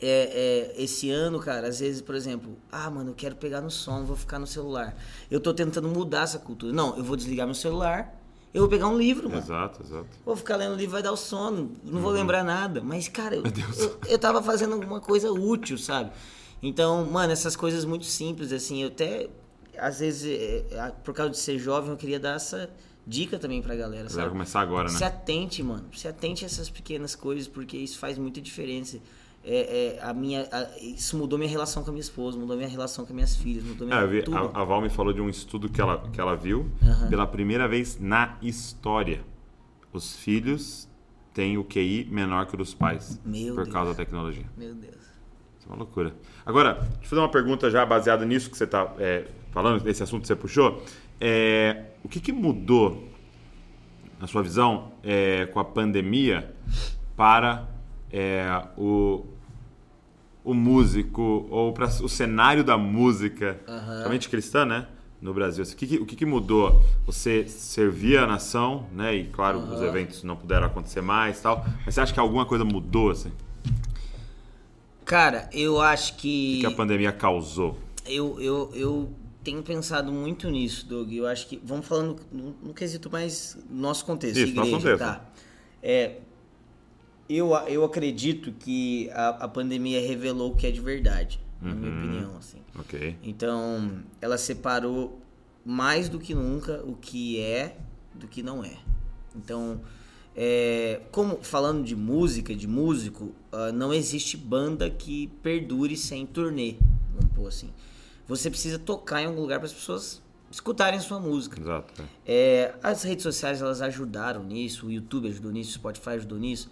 é, 0.00 0.74
é, 0.76 0.82
esse 0.82 1.10
ano, 1.10 1.38
cara, 1.40 1.68
às 1.68 1.80
vezes, 1.80 2.00
por 2.00 2.14
exemplo, 2.14 2.56
ah, 2.70 2.90
mano, 2.90 3.10
eu 3.10 3.14
quero 3.14 3.36
pegar 3.36 3.60
no 3.60 3.70
som, 3.70 4.04
vou 4.04 4.16
ficar 4.16 4.38
no 4.38 4.46
celular. 4.46 4.96
Eu 5.30 5.40
tô 5.40 5.52
tentando 5.52 5.88
mudar 5.88 6.22
essa 6.22 6.38
cultura. 6.38 6.72
Não, 6.72 6.96
eu 6.96 7.04
vou 7.04 7.16
desligar 7.16 7.46
meu 7.46 7.54
celular, 7.54 8.16
eu 8.54 8.62
vou 8.62 8.68
pegar 8.68 8.88
um 8.88 8.96
livro, 8.96 9.28
mano. 9.28 9.42
Exato, 9.42 9.82
exato. 9.82 10.08
Vou 10.24 10.36
ficar 10.36 10.56
lendo 10.56 10.76
livro, 10.76 10.92
vai 10.92 11.02
dar 11.02 11.12
o 11.12 11.16
sono, 11.16 11.72
não 11.84 12.00
vou 12.00 12.12
lembrar 12.12 12.44
nada. 12.44 12.80
Mas, 12.80 13.08
cara, 13.08 13.36
eu, 13.36 13.42
eu, 13.44 14.00
eu 14.08 14.18
tava 14.18 14.42
fazendo 14.42 14.74
alguma 14.74 15.00
coisa 15.00 15.30
útil, 15.30 15.76
sabe? 15.76 16.12
Então, 16.62 17.04
mano, 17.04 17.32
essas 17.32 17.54
coisas 17.56 17.84
muito 17.84 18.04
simples, 18.04 18.52
assim, 18.52 18.82
eu 18.82 18.88
até, 18.88 19.28
às 19.76 20.00
vezes, 20.00 20.24
é, 20.24 20.76
é, 20.76 20.92
por 21.04 21.12
causa 21.12 21.30
de 21.30 21.38
ser 21.38 21.58
jovem, 21.58 21.90
eu 21.90 21.96
queria 21.96 22.18
dar 22.18 22.36
essa 22.36 22.70
dica 23.08 23.38
também 23.38 23.62
pra 23.62 23.74
galera, 23.74 24.04
Vai 24.04 24.10
sabe? 24.12 24.30
começar 24.30 24.60
agora, 24.60 24.88
Se 24.90 25.00
né? 25.00 25.06
atente, 25.06 25.62
mano. 25.62 25.84
Se 25.94 26.06
atente 26.06 26.44
a 26.44 26.46
essas 26.46 26.68
pequenas 26.68 27.14
coisas, 27.16 27.48
porque 27.48 27.76
isso 27.76 27.98
faz 27.98 28.18
muita 28.18 28.40
diferença. 28.40 28.98
É, 29.44 29.96
é, 29.96 30.02
a 30.02 30.12
minha, 30.12 30.46
a- 30.52 30.68
isso 30.78 31.16
mudou 31.16 31.38
minha 31.38 31.50
relação 31.50 31.82
com 31.82 31.88
a 31.88 31.92
minha 31.92 32.02
esposa, 32.02 32.36
mudou 32.38 32.54
minha 32.56 32.68
relação 32.68 33.04
com 33.06 33.12
as 33.12 33.14
minhas 33.14 33.34
filhas, 33.36 33.64
mudou 33.64 33.86
minha 33.86 33.98
É, 33.98 34.06
vi, 34.06 34.22
tudo. 34.22 34.36
a, 34.36 34.60
a 34.60 34.64
Val 34.64 34.82
me 34.82 34.90
falou 34.90 35.12
de 35.12 35.20
um 35.22 35.28
estudo 35.28 35.68
que 35.70 35.80
ela, 35.80 36.06
que 36.12 36.20
ela 36.20 36.36
viu 36.36 36.70
Aham. 36.82 37.08
pela 37.08 37.26
primeira 37.26 37.66
vez 37.66 37.98
na 37.98 38.36
história. 38.42 39.22
Os 39.92 40.16
filhos 40.16 40.86
têm 41.32 41.56
o 41.56 41.64
QI 41.64 42.06
menor 42.10 42.46
que 42.46 42.54
o 42.54 42.58
dos 42.58 42.74
pais 42.74 43.18
Meu 43.24 43.54
por 43.54 43.62
Deus. 43.64 43.72
causa 43.72 43.90
da 43.92 43.96
tecnologia. 43.96 44.44
Meu 44.56 44.74
Deus. 44.74 44.96
Isso 45.58 45.66
é 45.66 45.70
uma 45.70 45.76
loucura. 45.76 46.14
Agora, 46.44 46.74
deixa 46.74 46.90
eu 47.04 47.08
fazer 47.08 47.22
uma 47.22 47.30
pergunta 47.30 47.70
já 47.70 47.86
baseada 47.86 48.26
nisso 48.26 48.50
que 48.50 48.56
você 48.58 48.64
está 48.64 48.92
falando, 49.50 49.82
nesse 49.82 50.02
assunto 50.02 50.22
que 50.22 50.26
você 50.28 50.36
puxou. 50.36 50.82
É, 51.20 51.84
o 52.02 52.08
que, 52.08 52.20
que 52.20 52.32
mudou, 52.32 53.08
na 54.20 54.26
sua 54.26 54.42
visão, 54.42 54.92
é, 55.02 55.46
com 55.46 55.60
a 55.60 55.64
pandemia 55.64 56.54
para 57.16 57.68
é, 58.12 58.46
o, 58.76 59.24
o 60.44 60.54
músico 60.54 61.46
ou 61.50 61.72
para 61.72 61.86
o 61.86 62.08
cenário 62.08 62.62
da 62.64 62.76
música, 62.78 63.60
somente 64.02 64.28
cristã, 64.28 64.64
né? 64.64 64.86
No 65.20 65.34
Brasil. 65.34 65.64
O 65.64 65.76
que, 65.76 65.86
que- 65.86 65.96
o 65.98 66.06
que, 66.06 66.14
que 66.14 66.24
mudou? 66.24 66.80
Você 67.04 67.46
servia 67.48 68.22
a 68.22 68.26
nação, 68.26 68.86
né? 68.92 69.16
E 69.16 69.24
claro, 69.26 69.58
os 69.58 69.82
eventos 69.82 70.22
não 70.22 70.36
puderam 70.36 70.66
acontecer 70.68 71.00
mais 71.00 71.40
tal. 71.40 71.66
Mas 71.84 71.94
você 71.94 72.00
acha 72.00 72.14
que 72.14 72.20
alguma 72.20 72.46
coisa 72.46 72.64
mudou, 72.64 73.10
assim? 73.10 73.32
Cara, 75.04 75.48
eu 75.52 75.80
acho 75.80 76.12
O 76.12 76.16
que. 76.16 76.60
que 76.60 76.66
a 76.66 76.70
pandemia 76.70 77.12
causou? 77.12 77.76
eu, 78.06 78.40
eu, 78.40 78.70
eu 78.74 79.12
tenho 79.42 79.62
pensado 79.62 80.12
muito 80.12 80.48
nisso, 80.50 80.86
Doug. 80.86 81.12
Eu 81.12 81.26
acho 81.26 81.46
que. 81.46 81.60
Vamos 81.64 81.86
falando 81.86 82.16
no, 82.32 82.50
no 82.62 82.74
quesito 82.74 83.10
mais 83.10 83.56
nosso 83.70 84.04
contexto. 84.04 84.36
Isso, 84.38 84.48
igreja, 84.52 84.60
nosso 84.70 84.72
contexto. 84.84 84.98
Tá. 84.98 85.30
É, 85.82 86.18
eu, 87.28 87.52
eu 87.68 87.84
acredito 87.84 88.52
que 88.52 89.10
a, 89.10 89.28
a 89.44 89.48
pandemia 89.48 90.00
revelou 90.00 90.52
o 90.52 90.56
que 90.56 90.66
é 90.66 90.70
de 90.70 90.80
verdade, 90.80 91.40
na 91.60 91.74
minha 91.74 91.90
Uhum. 91.92 91.98
opinião. 91.98 92.36
Assim. 92.38 92.58
Ok. 92.78 93.16
Então, 93.22 94.02
ela 94.20 94.38
separou 94.38 95.20
mais 95.64 96.08
do 96.08 96.18
que 96.18 96.34
nunca 96.34 96.82
o 96.84 96.94
que 96.94 97.40
é 97.40 97.76
do 98.14 98.26
que 98.26 98.42
não 98.42 98.64
é. 98.64 98.76
Então, 99.36 99.80
é, 100.34 101.00
como 101.12 101.38
falando 101.42 101.84
de 101.84 101.94
música, 101.94 102.54
de 102.54 102.66
músico, 102.66 103.32
ah, 103.52 103.70
não 103.72 103.92
existe 103.92 104.36
banda 104.36 104.88
que 104.88 105.26
perdure 105.42 105.96
sem 105.96 106.24
turnê, 106.26 106.76
vamos 107.12 107.34
pôr 107.36 107.48
assim. 107.48 107.70
Você 108.28 108.50
precisa 108.50 108.78
tocar 108.78 109.22
em 109.22 109.26
algum 109.26 109.40
lugar 109.40 109.58
para 109.58 109.66
as 109.66 109.72
pessoas 109.72 110.22
escutarem 110.50 110.98
a 110.98 111.02
sua 111.02 111.18
música. 111.18 111.58
Exato. 111.60 112.02
é. 112.02 112.04
É, 112.26 112.74
as 112.82 113.02
redes 113.02 113.22
sociais 113.22 113.60
elas 113.62 113.80
ajudaram 113.82 114.42
nisso, 114.44 114.86
o 114.86 114.90
YouTube 114.90 115.28
ajudou 115.28 115.50
nisso, 115.50 115.70
o 115.70 115.74
Spotify 115.74 116.10
ajudou 116.10 116.38
nisso. 116.38 116.70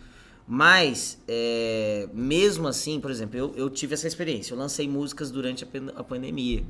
Mas, 0.48 1.18
é, 1.26 2.08
mesmo 2.14 2.68
assim, 2.68 3.00
por 3.00 3.10
exemplo, 3.10 3.36
eu, 3.36 3.52
eu 3.56 3.68
tive 3.68 3.94
essa 3.94 4.06
experiência. 4.06 4.54
Eu 4.54 4.58
lancei 4.58 4.86
músicas 4.88 5.30
durante 5.30 5.64
a, 5.64 5.68
a 5.96 6.04
pandemia. 6.04 6.62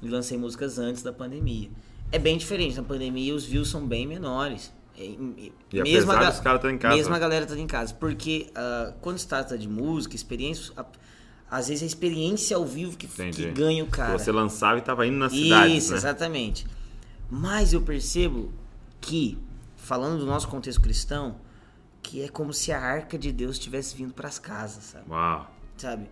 E 0.00 0.08
lancei 0.08 0.38
músicas 0.38 0.78
antes 0.78 1.02
da 1.02 1.12
pandemia. 1.12 1.68
É 2.12 2.18
bem 2.20 2.36
diferente. 2.38 2.76
Na 2.76 2.84
pandemia, 2.84 3.34
os 3.34 3.44
views 3.44 3.68
são 3.68 3.84
bem 3.84 4.06
menores. 4.06 4.72
E- 4.96 5.52
E 5.72 5.80
apesar 5.80 5.98
dos 5.98 6.14
caras 6.14 6.34
estarem 6.36 6.76
em 6.76 6.78
casa, 6.78 6.96
Mesmo 6.96 7.14
a 7.14 7.18
galera 7.18 7.44
estar 7.44 7.58
em 7.58 7.66
casa. 7.66 7.92
Porque 7.94 8.46
ah, 8.54 8.92
quando 9.00 9.18
se 9.18 9.26
trata 9.26 9.58
de 9.58 9.68
música, 9.68 10.14
experiência... 10.14 10.72
a- 10.76 10.84
às 11.50 11.68
vezes 11.68 11.82
é 11.82 11.84
a 11.84 11.88
experiência 11.88 12.56
ao 12.56 12.64
vivo 12.66 12.96
que, 12.96 13.06
que 13.06 13.50
ganha 13.52 13.84
o 13.84 13.86
cara. 13.86 14.18
Você 14.18 14.32
lançava 14.32 14.76
e 14.76 14.80
estava 14.80 15.06
indo 15.06 15.16
na 15.16 15.30
cidade, 15.30 15.76
Isso, 15.76 15.92
né? 15.92 15.96
exatamente. 15.98 16.66
Mas 17.30 17.72
eu 17.72 17.80
percebo 17.80 18.52
que, 19.00 19.38
falando 19.76 20.18
do 20.18 20.26
nosso 20.26 20.48
contexto 20.48 20.80
cristão, 20.80 21.36
que 22.02 22.22
é 22.22 22.28
como 22.28 22.52
se 22.52 22.72
a 22.72 22.80
arca 22.80 23.18
de 23.18 23.32
Deus 23.32 23.58
tivesse 23.58 23.96
vindo 23.96 24.12
para 24.12 24.28
as 24.28 24.38
casas, 24.38 24.84
sabe? 24.84 25.10
Uau. 25.10 25.50
sabe? 25.76 26.08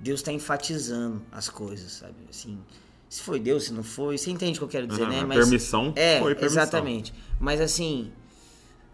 Deus 0.00 0.20
está 0.20 0.32
enfatizando 0.32 1.22
as 1.32 1.48
coisas, 1.48 1.92
sabe? 1.92 2.14
Assim, 2.30 2.58
se 3.08 3.22
foi 3.22 3.40
Deus, 3.40 3.64
se 3.64 3.72
não 3.72 3.82
foi, 3.82 4.16
você 4.16 4.30
entende 4.30 4.58
o 4.58 4.60
que 4.60 4.64
eu 4.64 4.68
quero 4.68 4.86
dizer, 4.86 5.02
Aham, 5.02 5.10
né? 5.10 5.24
Mas 5.24 5.38
permissão 5.38 5.92
é, 5.96 6.20
foi 6.20 6.34
permissão. 6.34 6.62
exatamente. 6.62 7.14
Mas 7.40 7.60
assim, 7.60 8.12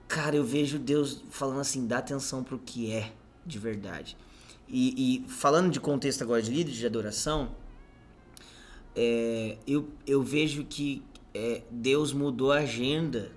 cara, 0.08 0.36
eu 0.36 0.44
vejo 0.44 0.78
Deus 0.78 1.22
falando 1.30 1.60
assim, 1.60 1.86
dá 1.86 1.98
atenção 1.98 2.42
pro 2.42 2.58
que 2.58 2.90
é 2.90 3.12
de 3.44 3.58
verdade. 3.58 4.16
E, 4.68 5.24
e 5.24 5.28
falando 5.28 5.70
de 5.70 5.78
contexto 5.78 6.22
agora 6.22 6.40
de 6.42 6.50
líder 6.50 6.72
de 6.72 6.86
adoração, 6.86 7.50
é, 8.96 9.56
eu, 9.66 9.88
eu 10.06 10.22
vejo 10.22 10.64
que 10.64 11.02
é, 11.32 11.62
Deus 11.70 12.12
mudou 12.12 12.52
a 12.52 12.58
agenda 12.58 13.30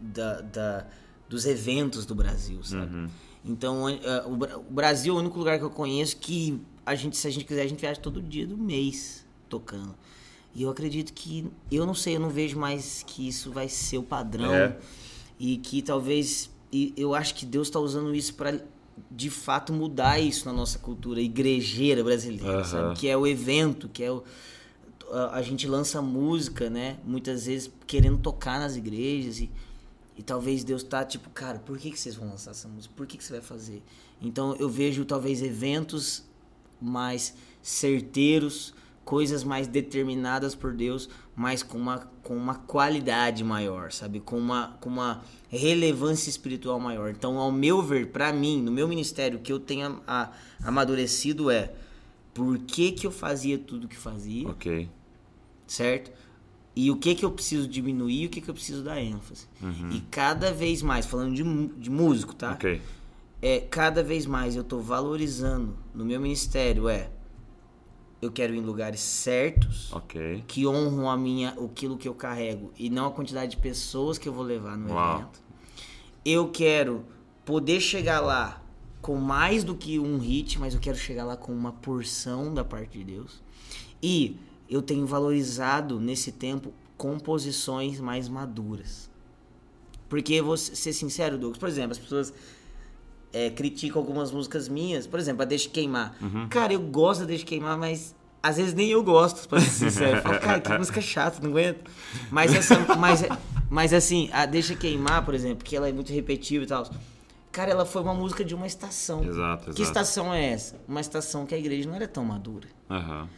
da, 0.00 0.40
da- 0.40 0.86
dos 1.28 1.46
eventos 1.46 2.04
do 2.06 2.14
Brasil, 2.14 2.62
sabe? 2.62 2.94
Uhum. 2.94 3.08
Então, 3.44 3.84
o 4.26 4.36
Bra- 4.36 4.58
o 4.58 4.62
Brasil 4.72 5.14
é 5.14 5.16
o 5.16 5.20
único 5.20 5.36
lugar 5.38 5.58
que 5.58 5.64
eu 5.64 5.70
conheço 5.70 6.16
que 6.18 6.60
a 6.86 6.94
gente, 6.94 7.16
se 7.16 7.26
a 7.26 7.30
gente 7.30 7.44
quiser, 7.44 7.62
a 7.62 7.66
gente 7.66 7.80
viaja 7.80 8.00
todo 8.00 8.20
dia 8.22 8.46
do 8.46 8.56
mês 8.56 9.26
tocando. 9.48 9.94
E 10.54 10.62
eu 10.62 10.70
acredito 10.70 11.12
que, 11.12 11.50
eu 11.70 11.84
não 11.86 11.94
sei, 11.94 12.16
eu 12.16 12.20
não 12.20 12.28
vejo 12.30 12.58
mais 12.58 13.02
que 13.06 13.26
isso 13.26 13.50
vai 13.50 13.68
ser 13.68 13.98
o 13.98 14.02
padrão. 14.02 14.52
É. 14.52 14.76
E 15.40 15.56
que 15.56 15.82
talvez, 15.82 16.50
e 16.70 16.92
eu 16.96 17.14
acho 17.14 17.34
que 17.34 17.44
Deus 17.46 17.66
está 17.68 17.80
usando 17.80 18.14
isso 18.14 18.34
para 18.34 18.60
de 19.10 19.30
fato 19.30 19.72
mudar 19.72 20.18
isso 20.18 20.46
na 20.46 20.52
nossa 20.52 20.78
cultura 20.78 21.20
igrejeira 21.20 22.02
brasileira, 22.02 22.60
Aham. 22.60 22.64
sabe? 22.64 22.98
Que 22.98 23.08
é 23.08 23.16
o 23.16 23.26
evento, 23.26 23.88
que 23.88 24.02
é 24.02 24.10
o 24.10 24.22
a, 25.12 25.36
a 25.36 25.42
gente 25.42 25.68
lança 25.68 26.00
música, 26.00 26.70
né? 26.70 26.96
Muitas 27.04 27.46
vezes 27.46 27.70
querendo 27.86 28.18
tocar 28.18 28.58
nas 28.58 28.74
igrejas 28.76 29.40
e, 29.40 29.50
e 30.16 30.22
talvez 30.22 30.64
Deus 30.64 30.82
tá 30.82 31.04
tipo, 31.04 31.28
cara, 31.30 31.58
por 31.58 31.78
que, 31.78 31.90
que 31.90 32.00
vocês 32.00 32.16
vão 32.16 32.28
lançar 32.28 32.52
essa 32.52 32.66
música? 32.66 32.94
Por 32.96 33.06
que, 33.06 33.18
que 33.18 33.24
você 33.24 33.34
vai 33.34 33.42
fazer? 33.42 33.82
Então 34.20 34.56
eu 34.58 34.68
vejo 34.68 35.04
talvez 35.04 35.42
eventos 35.42 36.24
mais 36.80 37.34
certeiros, 37.62 38.74
coisas 39.04 39.42
mais 39.44 39.66
determinadas 39.66 40.54
por 40.54 40.72
Deus, 40.72 41.08
mas 41.34 41.62
com 41.62 41.76
uma, 41.78 41.98
com 42.22 42.36
uma 42.36 42.54
qualidade 42.54 43.42
maior, 43.42 43.90
sabe? 43.90 44.20
Com 44.20 44.38
uma, 44.38 44.76
com 44.80 44.88
uma 44.88 45.22
relevância 45.48 46.30
espiritual 46.30 46.78
maior. 46.78 47.10
Então, 47.10 47.36
ao 47.38 47.50
meu 47.50 47.82
ver, 47.82 48.08
pra 48.08 48.32
mim, 48.32 48.62
no 48.62 48.70
meu 48.70 48.86
ministério, 48.86 49.38
o 49.38 49.42
que 49.42 49.52
eu 49.52 49.58
tenho 49.58 50.00
a- 50.06 50.30
amadurecido 50.62 51.50
é 51.50 51.72
por 52.32 52.58
que, 52.60 52.92
que 52.92 53.06
eu 53.06 53.10
fazia 53.10 53.58
tudo 53.58 53.88
que 53.88 53.96
fazia, 53.96 54.48
Ok. 54.48 54.88
certo? 55.66 56.10
E 56.74 56.90
o 56.90 56.96
que 56.96 57.14
que 57.14 57.24
eu 57.24 57.30
preciso 57.30 57.68
diminuir 57.68 58.22
e 58.22 58.26
o 58.26 58.30
que 58.30 58.40
que 58.40 58.48
eu 58.48 58.54
preciso 58.54 58.82
dar 58.82 58.98
ênfase. 59.00 59.46
E 59.90 60.00
cada 60.10 60.52
vez 60.52 60.80
mais, 60.80 61.04
falando 61.04 61.34
de, 61.34 61.42
de 61.78 61.90
músico, 61.90 62.34
tá? 62.34 62.52
Ok. 62.52 62.80
É, 63.42 63.60
cada 63.60 64.02
vez 64.02 64.24
mais 64.24 64.54
eu 64.56 64.62
tô 64.64 64.78
valorizando 64.78 65.76
no 65.94 66.04
meu 66.04 66.18
ministério 66.20 66.88
é 66.88 67.10
eu 68.22 68.30
quero 68.30 68.54
ir 68.54 68.58
em 68.58 68.62
lugares 68.62 69.00
certos 69.00 69.92
que 70.46 70.64
honram 70.64 71.10
a 71.10 71.16
minha 71.16 71.50
aquilo 71.50 71.98
que 71.98 72.06
eu 72.06 72.14
carrego 72.14 72.72
e 72.78 72.88
não 72.88 73.06
a 73.06 73.10
quantidade 73.10 73.50
de 73.50 73.56
pessoas 73.56 74.16
que 74.16 74.28
eu 74.28 74.32
vou 74.32 74.44
levar 74.44 74.78
no 74.78 74.94
Uau. 74.94 75.16
evento. 75.16 75.42
Eu 76.24 76.48
quero 76.48 77.04
poder 77.44 77.80
chegar 77.80 78.20
lá 78.20 78.62
com 79.00 79.16
mais 79.16 79.64
do 79.64 79.74
que 79.74 79.98
um 79.98 80.18
hit, 80.18 80.56
mas 80.60 80.72
eu 80.72 80.80
quero 80.80 80.96
chegar 80.96 81.24
lá 81.24 81.36
com 81.36 81.52
uma 81.52 81.72
porção 81.72 82.54
da 82.54 82.64
parte 82.64 82.96
de 82.96 83.04
Deus. 83.04 83.42
E 84.00 84.36
eu 84.70 84.80
tenho 84.80 85.04
valorizado 85.04 85.98
nesse 85.98 86.30
tempo 86.30 86.72
composições 86.96 87.98
mais 87.98 88.28
maduras. 88.28 89.10
Porque, 90.08 90.40
vou 90.40 90.56
ser 90.56 90.92
sincero, 90.92 91.36
Douglas, 91.36 91.58
por 91.58 91.68
exemplo, 91.68 91.90
as 91.90 91.98
pessoas 91.98 92.32
é, 93.32 93.50
criticam 93.50 94.00
algumas 94.00 94.30
músicas 94.30 94.68
minhas, 94.68 95.06
por 95.06 95.18
exemplo, 95.18 95.42
a 95.42 95.44
Deixa 95.44 95.68
Queimar. 95.68 96.14
Uhum. 96.20 96.48
Cara, 96.48 96.72
eu 96.72 96.80
gosto 96.80 97.20
da 97.20 97.26
Deixa 97.26 97.44
Queimar, 97.44 97.78
mas 97.78 98.14
às 98.42 98.56
vezes 98.56 98.74
nem 98.74 98.90
eu 98.90 99.02
gosto, 99.02 99.48
pra 99.48 99.60
ser 99.60 99.70
sincero. 99.70 100.16
Eu 100.16 100.22
falo, 100.22 100.38
cara, 100.40 100.60
que 100.60 100.76
música 100.76 101.00
chata, 101.00 101.38
não 101.42 101.50
aguento. 101.50 101.90
Mas, 102.30 102.54
essa, 102.54 102.78
mas, 102.96 103.24
mas 103.70 103.92
assim, 103.92 104.28
a 104.32 104.44
Deixa 104.46 104.74
Queimar, 104.74 105.24
por 105.24 105.34
exemplo, 105.34 105.64
que 105.64 105.76
ela 105.76 105.88
é 105.88 105.92
muito 105.92 106.12
repetitiva 106.12 106.64
e 106.64 106.66
tal. 106.66 106.90
Cara, 107.52 107.70
ela 107.70 107.84
foi 107.84 108.02
uma 108.02 108.14
música 108.14 108.44
de 108.44 108.54
uma 108.54 108.66
estação. 108.66 109.22
Exato, 109.22 109.64
exato. 109.64 109.72
Que 109.74 109.82
estação 109.82 110.32
é 110.32 110.52
essa? 110.52 110.80
Uma 110.88 111.00
estação 111.00 111.44
que 111.44 111.54
a 111.54 111.58
igreja 111.58 111.86
não 111.88 111.94
era 111.94 112.08
tão 112.08 112.24
madura. 112.24 112.66
Aham. 112.90 113.28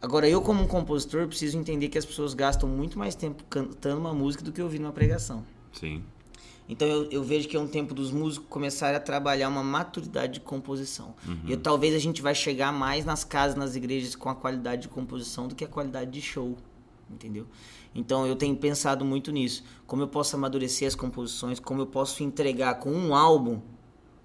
Agora, 0.00 0.28
eu 0.28 0.42
como 0.42 0.62
um 0.62 0.66
compositor, 0.66 1.26
preciso 1.28 1.56
entender 1.56 1.88
que 1.88 1.96
as 1.96 2.04
pessoas 2.04 2.34
gastam 2.34 2.68
muito 2.68 2.98
mais 2.98 3.14
tempo 3.14 3.44
cantando 3.48 4.00
uma 4.00 4.12
música 4.12 4.44
do 4.44 4.52
que 4.52 4.60
ouvindo 4.60 4.82
uma 4.84 4.92
pregação. 4.92 5.44
Sim. 5.72 6.02
Então 6.72 6.88
eu, 6.88 7.04
eu 7.10 7.22
vejo 7.22 7.48
que 7.48 7.56
é 7.56 7.60
um 7.60 7.68
tempo 7.68 7.92
dos 7.94 8.10
músicos 8.10 8.48
começarem 8.48 8.96
a 8.96 9.00
trabalhar 9.00 9.48
uma 9.48 9.62
maturidade 9.62 10.34
de 10.34 10.40
composição. 10.40 11.14
E 11.46 11.52
eu- 11.52 11.60
talvez 11.60 11.94
a 11.94 11.98
gente 11.98 12.20
vai 12.22 12.34
chegar 12.34 12.72
mais 12.72 13.04
nas 13.04 13.24
casas, 13.24 13.56
nas 13.56 13.76
igrejas 13.76 14.16
com 14.16 14.28
a 14.28 14.34
qualidade 14.34 14.82
de 14.82 14.88
composição 14.88 15.46
do 15.48 15.54
que 15.54 15.64
a 15.64 15.68
qualidade 15.68 16.10
de 16.10 16.20
show, 16.22 16.56
entendeu? 17.10 17.46
Então 17.94 18.26
eu 18.26 18.34
tenho 18.36 18.56
pensado 18.56 19.04
muito 19.04 19.30
nisso. 19.30 19.62
Como 19.86 20.02
eu 20.02 20.08
posso 20.08 20.34
amadurecer 20.34 20.88
as 20.88 20.94
composições, 20.94 21.60
como 21.60 21.80
eu 21.82 21.86
posso 21.86 22.22
entregar 22.22 22.76
com 22.76 22.90
um 22.90 23.14
álbum 23.14 23.60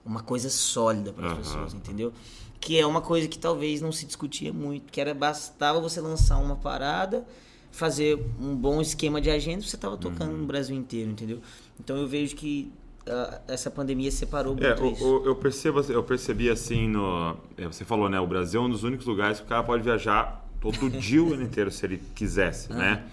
uma 0.06 0.22
coisa 0.22 0.50
sólida 0.50 1.12
para 1.12 1.26
as 1.28 1.34
Aham. 1.34 1.42
pessoas, 1.42 1.74
entendeu? 1.74 2.14
Que 2.62 2.80
é 2.80 2.86
uma 2.88 3.02
coisa 3.02 3.28
que 3.28 3.38
talvez 3.38 3.82
não 3.82 3.92
se 3.92 4.06
discutia 4.06 4.54
muito, 4.54 4.90
que 4.92 5.02
era 5.02 5.14
bastava 5.14 5.82
você 5.82 6.00
lançar 6.00 6.38
uma 6.38 6.56
parada, 6.56 7.26
fazer 7.72 8.18
um 8.40 8.56
bom 8.56 8.80
esquema 8.82 9.20
de 9.20 9.30
agenda, 9.30 9.62
você 9.62 9.76
estava 9.76 9.98
tocando 9.98 10.32
Uhum. 10.32 10.38
no 10.40 10.46
Brasil 10.48 10.76
inteiro, 10.76 11.12
entendeu? 11.12 11.42
Então 11.80 11.98
eu 11.98 12.08
vejo 12.08 12.36
que 12.36 12.72
ah, 13.08 13.40
essa 13.48 13.70
pandemia 13.72 14.12
separou 14.12 14.54
muito 14.54 14.66
É, 14.66 14.92
isso. 14.92 15.04
o- 15.06 15.22
o- 15.22 15.26
eu, 15.26 15.36
percebo, 15.36 15.80
eu 15.90 16.04
percebi 16.04 16.50
assim 16.50 16.88
no. 16.88 17.38
é, 17.58 17.66
Você 17.68 17.86
falou, 17.86 18.10
né? 18.10 18.20
O 18.20 18.28
Brasil 18.28 18.62
é 18.62 18.64
um 18.66 18.70
dos 18.70 18.84
únicos 18.84 19.06
lugares 19.06 19.40
que 19.40 19.46
o 19.46 19.50
cara 19.50 19.64
pode 19.64 19.84
viajar 19.84 20.46
todo 20.60 20.90
dia 20.92 21.24
o 21.24 21.34
ano 21.34 21.44
inteiro 21.44 21.72
se 21.72 21.86
ele 21.86 22.02
quisesse, 22.16 22.72
né? 22.74 23.04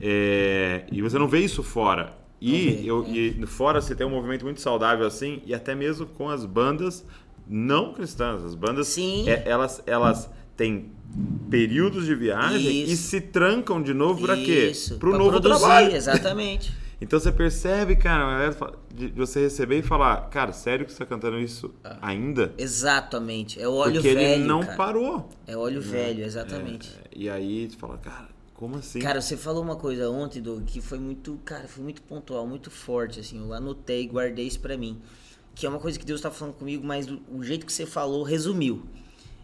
É, 0.00 0.84
e 0.90 1.00
você 1.02 1.18
não 1.18 1.28
vê 1.28 1.40
isso 1.40 1.62
fora. 1.62 2.12
E, 2.40 2.70
vê, 2.70 2.82
eu, 2.90 3.06
e 3.08 3.46
fora 3.46 3.80
você 3.80 3.94
tem 3.94 4.06
um 4.06 4.10
movimento 4.10 4.44
muito 4.44 4.60
saudável 4.60 5.06
assim, 5.06 5.40
e 5.46 5.54
até 5.54 5.74
mesmo 5.74 6.04
com 6.06 6.28
as 6.28 6.44
bandas 6.44 7.04
não 7.48 7.92
cristãs. 7.94 8.44
As 8.44 8.54
bandas, 8.54 8.88
Sim. 8.88 9.28
é, 9.28 9.42
elas, 9.46 9.82
elas 9.86 10.28
têm 10.56 10.90
períodos 11.48 12.06
de 12.06 12.14
viagem 12.14 12.60
e 12.70 12.92
Isso. 12.92 13.02
se 13.08 13.20
trancam 13.20 13.80
de 13.82 13.94
novo 13.94 14.22
para 14.26 14.36
quê? 14.36 14.72
Pro 14.98 15.10
pra 15.10 15.18
novo 15.18 15.30
produzir, 15.40 15.60
trabalho. 15.60 15.94
Exatamente. 15.94 16.72
Então 17.04 17.20
você 17.20 17.30
percebe, 17.30 17.96
cara, 17.96 18.50
de 18.94 19.08
você 19.08 19.40
receber 19.40 19.78
e 19.78 19.82
falar, 19.82 20.30
cara, 20.30 20.54
sério 20.54 20.86
que 20.86 20.92
você 20.92 20.98
tá 20.98 21.04
cantando 21.04 21.38
isso 21.38 21.74
ainda? 22.00 22.54
Exatamente. 22.56 23.60
É 23.60 23.68
o 23.68 23.74
óleo 23.74 24.00
Porque 24.00 24.14
velho. 24.14 24.26
ele 24.36 24.44
não 24.44 24.60
cara. 24.60 24.76
parou. 24.76 25.28
É 25.46 25.54
óleo 25.54 25.82
velho, 25.82 26.24
exatamente. 26.24 26.90
E 27.14 27.28
aí 27.28 27.68
você 27.70 27.76
fala, 27.76 27.98
cara, 27.98 28.28
como 28.54 28.76
assim? 28.76 29.00
Cara, 29.00 29.20
você 29.20 29.36
falou 29.36 29.62
uma 29.62 29.76
coisa 29.76 30.08
ontem, 30.08 30.40
Doug, 30.40 30.64
que 30.64 30.80
foi 30.80 30.98
muito, 30.98 31.38
cara, 31.44 31.68
foi 31.68 31.84
muito 31.84 32.00
pontual, 32.00 32.46
muito 32.46 32.70
forte, 32.70 33.20
assim. 33.20 33.38
Eu 33.38 33.52
anotei, 33.52 34.08
guardei 34.08 34.46
isso 34.46 34.60
pra 34.60 34.74
mim. 34.74 34.98
Que 35.54 35.66
é 35.66 35.68
uma 35.68 35.78
coisa 35.78 35.98
que 35.98 36.06
Deus 36.06 36.22
tá 36.22 36.30
falando 36.30 36.54
comigo, 36.54 36.86
mas 36.86 37.06
o, 37.30 37.42
jeito 37.44 37.66
que 37.66 37.72
você 37.72 37.84
falou 37.84 38.22
resumiu. 38.22 38.82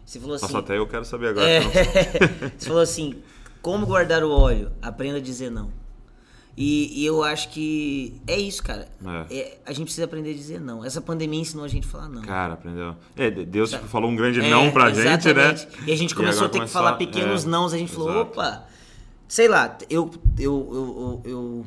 Você 0.03 0.19
falou 0.19 0.35
assim. 0.35 0.45
Nossa, 0.45 0.57
até 0.57 0.79
eu 0.79 0.87
quero 0.87 1.05
saber 1.05 1.27
agora. 1.27 1.47
É, 1.47 1.61
você 2.57 2.67
falou 2.67 2.81
assim: 2.81 3.21
como 3.61 3.85
guardar 3.85 4.23
o 4.23 4.31
óleo? 4.31 4.71
Aprenda 4.81 5.19
a 5.19 5.21
dizer 5.21 5.51
não. 5.51 5.71
E, 6.63 7.01
e 7.01 7.05
eu 7.07 7.23
acho 7.23 7.49
que 7.49 8.21
é 8.27 8.39
isso, 8.39 8.61
cara. 8.61 8.87
É. 9.29 9.35
É, 9.35 9.57
a 9.65 9.71
gente 9.73 9.85
precisa 9.85 10.05
aprender 10.05 10.29
a 10.29 10.33
dizer 10.35 10.61
não. 10.61 10.85
Essa 10.85 11.01
pandemia 11.01 11.39
ensinou 11.39 11.65
a 11.65 11.67
gente 11.67 11.87
a 11.87 11.89
falar 11.89 12.07
não. 12.07 12.21
Cara, 12.21 12.53
aprendeu. 12.53 12.95
É, 13.15 13.31
Deus 13.31 13.73
falou 13.73 14.11
um 14.11 14.15
grande 14.15 14.41
É, 14.41 14.49
não 14.49 14.69
pra 14.69 14.89
gente, 14.89 15.03
né? 15.05 15.13
exatamente. 15.15 15.67
E 15.87 15.91
a 15.91 15.95
gente 15.97 16.13
começou 16.13 16.45
a 16.45 16.49
ter 16.49 16.59
que 16.59 16.67
falar 16.67 16.93
começou- 16.93 17.13
pequenos 17.13 17.45
é, 17.45 17.47
nãos. 17.47 17.73
A 17.73 17.77
gente 17.79 17.91
falou, 17.91 18.11
exato. 18.11 18.31
opa, 18.39 18.67
sei 19.27 19.47
lá, 19.47 19.75
eu, 19.89 20.11
eu, 20.37 20.69
eu, 20.71 21.21
eu, 21.25 21.31
eu, 21.31 21.65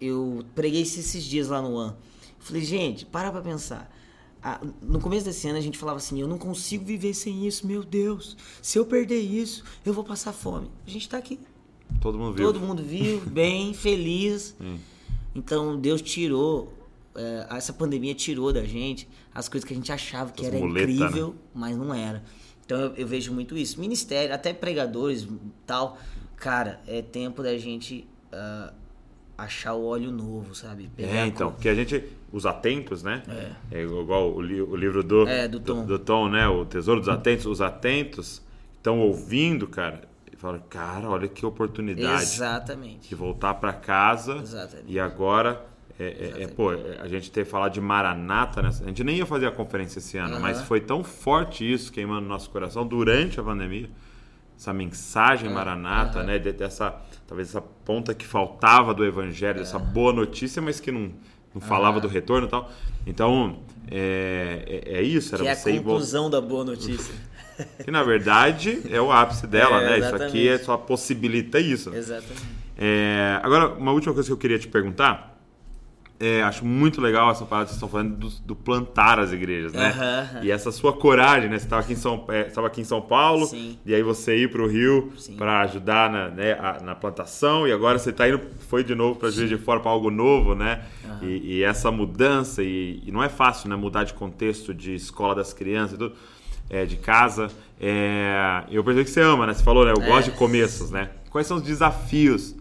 eu 0.00 0.44
preguei 0.54 0.82
esses 0.82 1.24
dias 1.24 1.48
lá 1.48 1.62
no 1.62 1.72
One. 1.72 1.94
Falei, 2.40 2.62
gente, 2.62 3.06
para 3.06 3.32
pra 3.32 3.40
pensar. 3.40 3.90
Ah, 4.42 4.60
no 4.82 5.00
começo 5.00 5.24
desse 5.24 5.46
ano 5.48 5.58
a 5.58 5.60
gente 5.62 5.76
falava 5.78 5.98
assim, 5.98 6.20
eu 6.20 6.26
não 6.26 6.38
consigo 6.38 6.84
viver 6.84 7.12
sem 7.14 7.46
isso, 7.46 7.66
meu 7.66 7.82
Deus. 7.82 8.36
Se 8.62 8.78
eu 8.78 8.84
perder 8.86 9.20
isso, 9.20 9.62
eu 9.84 9.92
vou 9.94 10.04
passar 10.04 10.32
fome. 10.32 10.70
A 10.86 10.90
gente 10.90 11.08
tá 11.08 11.16
aqui. 11.18 11.38
Todo 12.00 12.18
mundo 12.18 12.32
viu. 12.34 12.46
Todo 12.46 12.60
mundo 12.60 12.82
viu, 12.82 13.20
bem, 13.20 13.72
feliz. 13.74 14.54
Sim. 14.58 14.78
Então 15.34 15.78
Deus 15.78 16.02
tirou, 16.02 16.72
é, 17.14 17.46
essa 17.50 17.72
pandemia 17.72 18.14
tirou 18.14 18.52
da 18.52 18.64
gente 18.64 19.08
as 19.34 19.48
coisas 19.48 19.66
que 19.66 19.72
a 19.72 19.76
gente 19.76 19.92
achava 19.92 20.32
que 20.32 20.42
Essas 20.42 20.54
era 20.54 20.64
muletas, 20.64 20.94
incrível, 20.94 21.34
mas 21.54 21.76
não 21.76 21.94
era. 21.94 22.22
Então 22.64 22.78
eu, 22.80 22.94
eu 22.96 23.06
vejo 23.06 23.32
muito 23.32 23.56
isso. 23.56 23.80
Ministério, 23.80 24.34
até 24.34 24.52
pregadores 24.52 25.26
tal. 25.66 25.98
Cara, 26.36 26.80
é 26.86 27.02
tempo 27.02 27.42
da 27.42 27.56
gente 27.58 28.06
ah, 28.32 28.72
achar 29.36 29.74
o 29.74 29.84
óleo 29.84 30.10
novo, 30.10 30.54
sabe? 30.54 30.88
Pegar 30.96 31.08
É, 31.12 31.26
então, 31.26 31.52
porque 31.52 31.68
a 31.68 31.74
gente, 31.74 32.02
os 32.32 32.46
atentos, 32.46 33.02
né? 33.02 33.22
É, 33.70 33.82
igual 33.82 34.32
o, 34.34 34.40
li- 34.40 34.60
o 34.62 34.74
livro 34.74 35.02
do, 35.04 35.28
É, 35.28 35.46
do 35.46 35.60
Tom. 35.60 35.84
do 35.84 35.98
Tom, 35.98 36.28
né? 36.28 36.48
O 36.48 36.64
Tesouro 36.64 37.00
dos 37.00 37.08
Atentos. 37.08 37.46
Os 37.46 37.60
atentos 37.60 38.42
estão 38.76 39.00
ouvindo, 39.00 39.66
cara, 39.68 40.08
falam, 40.40 40.60
cara, 40.68 41.08
olha 41.08 41.28
que 41.28 41.44
oportunidade 41.44 42.22
Exatamente. 42.22 43.08
de 43.08 43.14
voltar 43.14 43.54
pra 43.54 43.72
casa. 43.72 44.36
Exatamente. 44.36 44.86
E 44.90 44.98
agora, 44.98 45.64
é, 45.98 46.04
é- 46.38 46.42
é, 46.44 46.46
pô, 46.48 46.72
é, 46.72 46.98
a 47.00 47.06
gente 47.08 47.30
ter 47.30 47.44
falado 47.44 47.72
de 47.72 47.80
Maranata, 47.80 48.62
né? 48.62 48.68
a 48.68 48.86
gente 48.88 49.04
nem 49.04 49.16
ia 49.16 49.26
fazer 49.26 49.46
a 49.46 49.50
conferência 49.52 49.98
esse 49.98 50.16
ano, 50.18 50.34
Aham. 50.34 50.40
mas 50.40 50.62
foi 50.62 50.80
tão 50.80 51.04
forte 51.04 51.70
isso 51.70 51.92
queimando 51.92 52.22
no 52.22 52.28
nosso 52.28 52.48
coração 52.50 52.86
durante 52.86 53.38
a 53.38 53.42
pandemia. 53.42 53.90
Essa 54.56 54.72
mensagem 54.72 55.48
Maranata, 55.50 56.18
aham. 56.20 56.26
né? 56.26 56.38
de- 56.38 56.52
Dessa, 56.52 56.94
talvez 57.26 57.48
essa 57.48 57.60
ponta 57.62 58.14
que 58.14 58.26
faltava 58.26 58.92
do 58.94 59.04
evangelho, 59.04 59.58
dessa 59.58 59.78
boa 59.78 60.12
notícia, 60.12 60.60
mas 60.60 60.80
que 60.80 60.90
não, 60.90 61.10
não 61.54 61.60
falava 61.60 61.98
do 62.00 62.08
retorno 62.08 62.46
e 62.46 62.50
tal. 62.50 62.70
Então, 63.06 63.58
é, 63.90 64.84
é, 64.86 64.98
é 64.98 65.02
isso, 65.02 65.34
era 65.34 65.44
Que 65.44 65.48
é 65.48 65.52
a 65.52 65.56
conclusão 65.78 66.28
da 66.30 66.40
boa 66.40 66.64
notícia. 66.64 67.14
Que 67.84 67.90
na 67.90 68.02
verdade 68.02 68.80
é 68.90 69.00
o 69.00 69.10
ápice 69.12 69.46
dela, 69.46 69.82
É, 69.82 69.90
né? 69.90 69.98
Isso 70.06 70.14
aqui 70.22 70.48
é 70.48 70.58
só 70.58 70.76
possibilita 70.76 71.58
isso. 71.58 71.94
Exatamente. 71.94 72.42
É, 72.78 73.38
agora, 73.42 73.68
uma 73.74 73.92
última 73.92 74.14
coisa 74.14 74.28
que 74.28 74.32
eu 74.32 74.38
queria 74.38 74.58
te 74.58 74.68
perguntar. 74.68 75.28
É, 76.22 76.42
acho 76.42 76.66
muito 76.66 77.00
legal 77.00 77.30
essa 77.30 77.46
parada 77.46 77.64
que 77.64 77.70
vocês 77.70 77.76
estão 77.76 77.88
falando 77.88 78.14
do, 78.14 78.28
do 78.44 78.54
plantar 78.54 79.18
as 79.18 79.32
igrejas, 79.32 79.72
né? 79.72 79.86
Aham. 79.88 80.40
E 80.42 80.50
essa 80.50 80.70
sua 80.70 80.92
coragem, 80.92 81.48
né? 81.48 81.58
Você 81.58 81.64
estava 81.64 81.80
aqui, 81.80 81.94
em 81.94 81.96
São- 81.96 82.26
é, 82.28 82.52
aqui 82.66 82.82
em 82.82 82.84
São 82.84 83.00
Paulo, 83.00 83.46
Sim. 83.46 83.78
e 83.86 83.94
aí 83.94 84.02
você 84.02 84.36
ir 84.36 84.50
para 84.50 84.60
o 84.60 84.66
Rio 84.66 85.10
para 85.38 85.62
ajudar 85.62 86.10
na, 86.10 86.28
né, 86.28 86.52
a- 86.60 86.78
na 86.82 86.94
plantação, 86.94 87.66
e 87.66 87.72
agora 87.72 87.98
você 87.98 88.10
está 88.10 88.28
indo, 88.28 88.38
foi 88.68 88.84
de 88.84 88.94
novo 88.94 89.18
para 89.18 89.30
Juiz 89.30 89.48
de 89.48 89.56
Fora 89.56 89.80
para 89.80 89.90
algo 89.90 90.10
novo, 90.10 90.54
né? 90.54 90.82
E, 91.22 91.56
e 91.56 91.62
essa 91.62 91.90
mudança, 91.90 92.62
e, 92.62 93.02
e 93.06 93.10
não 93.10 93.22
é 93.22 93.30
fácil, 93.30 93.70
né? 93.70 93.76
Mudar 93.76 94.04
de 94.04 94.12
contexto 94.12 94.74
de 94.74 94.94
escola 94.94 95.34
das 95.34 95.54
crianças 95.54 95.94
e 95.94 95.98
tudo, 95.98 96.14
é, 96.70 96.86
de 96.86 96.96
casa. 96.96 97.50
É, 97.80 98.62
eu 98.70 98.82
percebi 98.84 99.04
que 99.04 99.10
você 99.10 99.20
ama, 99.20 99.46
né? 99.46 99.52
Você 99.54 99.62
falou, 99.64 99.84
né? 99.84 99.92
Eu 99.96 100.02
É. 100.02 100.06
gosto 100.06 100.30
de 100.30 100.36
começos, 100.36 100.90
né? 100.90 101.10
Quais 101.30 101.46
são 101.46 101.56
os 101.58 101.62
desafios 101.62 102.54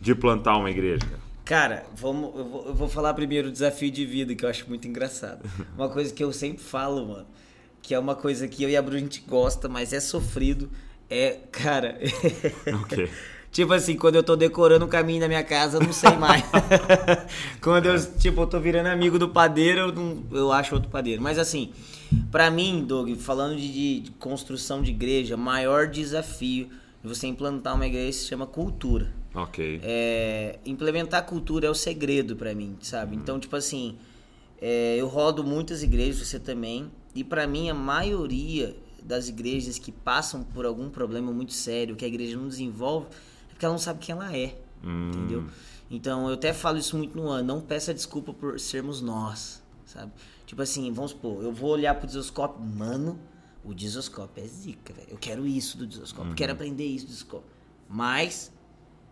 de 0.00 0.14
plantar 0.14 0.56
uma 0.56 0.70
igreja? 0.70 1.00
cara? 1.06 1.26
Cara, 1.44 1.86
vamos, 1.94 2.36
eu, 2.36 2.44
vou, 2.44 2.66
eu 2.66 2.74
vou 2.74 2.88
falar 2.88 3.14
primeiro 3.14 3.48
o 3.48 3.52
desafio 3.52 3.90
de 3.90 4.04
vida, 4.04 4.34
que 4.34 4.44
eu 4.44 4.48
acho 4.48 4.68
muito 4.68 4.86
engraçado. 4.88 5.48
Uma 5.76 5.88
coisa 5.88 6.12
que 6.12 6.22
eu 6.22 6.32
sempre 6.32 6.62
falo, 6.62 7.06
mano, 7.06 7.26
que 7.80 7.94
é 7.94 7.98
uma 8.00 8.16
coisa 8.16 8.48
que 8.48 8.64
eu 8.64 8.68
e 8.68 8.76
a 8.76 8.82
Bru 8.82 8.96
a 8.96 8.98
gente 8.98 9.22
gosta, 9.28 9.68
mas 9.68 9.92
é 9.92 10.00
sofrido, 10.00 10.68
é, 11.08 11.38
cara. 11.52 11.96
Ok. 12.82 13.08
tipo 13.52 13.72
assim, 13.72 13.94
quando 13.94 14.16
eu 14.16 14.24
tô 14.24 14.34
decorando 14.34 14.86
o 14.86 14.88
caminho 14.88 15.20
da 15.20 15.28
minha 15.28 15.44
casa, 15.44 15.76
eu 15.76 15.82
não 15.82 15.92
sei 15.92 16.10
mais. 16.16 16.42
quando 17.62 17.86
eu, 17.86 18.18
tipo, 18.18 18.40
eu 18.40 18.46
tô 18.48 18.58
virando 18.58 18.88
amigo 18.88 19.16
do 19.16 19.28
padeiro, 19.28 19.80
eu, 19.82 19.92
não, 19.92 20.24
eu 20.32 20.50
acho 20.50 20.74
outro 20.74 20.90
padeiro. 20.90 21.22
Mas 21.22 21.38
assim, 21.38 21.72
pra 22.30 22.50
mim, 22.50 22.84
Doug, 22.84 23.14
falando 23.16 23.56
de, 23.56 24.00
de- 24.00 24.10
construção 24.12 24.82
de 24.82 24.90
igreja, 24.90 25.36
maior 25.36 25.86
desafio 25.88 26.68
de 27.02 27.08
você 27.08 27.26
implantar 27.26 27.74
uma 27.74 27.86
igreja 27.86 28.18
se 28.18 28.26
chama 28.26 28.46
cultura. 28.46 29.12
Ok. 29.34 29.80
É, 29.82 30.58
implementar 30.64 31.24
cultura 31.26 31.66
é 31.66 31.70
o 31.70 31.74
segredo 31.74 32.36
pra 32.36 32.54
mim, 32.54 32.76
sabe? 32.80 33.16
Então, 33.16 33.38
tipo 33.38 33.54
assim, 33.54 33.96
é, 34.60 34.96
eu 34.98 35.06
rodo 35.06 35.44
muitas 35.44 35.82
igrejas, 35.82 36.26
você 36.26 36.38
também, 36.40 36.90
e 37.14 37.22
pra 37.22 37.46
mim 37.46 37.68
a 37.68 37.74
maioria 37.74 38.74
das 39.02 39.28
igrejas 39.28 39.78
que 39.78 39.92
passam 39.92 40.42
por 40.42 40.64
algum 40.66 40.88
problema 40.88 41.30
muito 41.32 41.52
sério, 41.52 41.94
que 41.94 42.04
a 42.04 42.08
igreja 42.08 42.36
não 42.36 42.48
desenvolve, 42.48 43.06
é 43.06 43.50
porque 43.50 43.64
ela 43.64 43.74
não 43.74 43.78
sabe 43.78 44.00
quem 44.00 44.12
ela 44.14 44.34
é, 44.36 44.56
Hum. 44.84 45.10
entendeu? 45.10 45.44
Então, 45.90 46.26
eu 46.28 46.34
até 46.34 46.52
falo 46.52 46.78
isso 46.78 46.96
muito 46.96 47.16
no 47.16 47.28
ano, 47.28 47.46
não 47.46 47.60
peça 47.60 47.94
desculpa 47.94 48.32
por 48.32 48.58
sermos 48.58 49.00
nós, 49.00 49.62
sabe? 49.84 50.10
Tipo 50.46 50.62
assim, 50.62 50.90
vamos 50.92 51.10
supor, 51.10 51.42
eu 51.42 51.52
vou 51.52 51.70
olhar 51.70 51.94
pro 51.96 52.06
Desoscópio, 52.06 52.64
mano, 52.64 53.18
o 53.64 53.74
Disoscope 53.74 54.40
é 54.40 54.46
zica, 54.46 54.92
velho. 54.92 55.08
Eu 55.10 55.18
quero 55.18 55.46
isso 55.46 55.76
do 55.76 55.86
Disoscope, 55.86 56.34
quero 56.34 56.52
aprender 56.52 56.86
isso 56.86 57.04
do 57.06 57.08
Disoscope. 57.08 57.44
Mas 57.88 58.52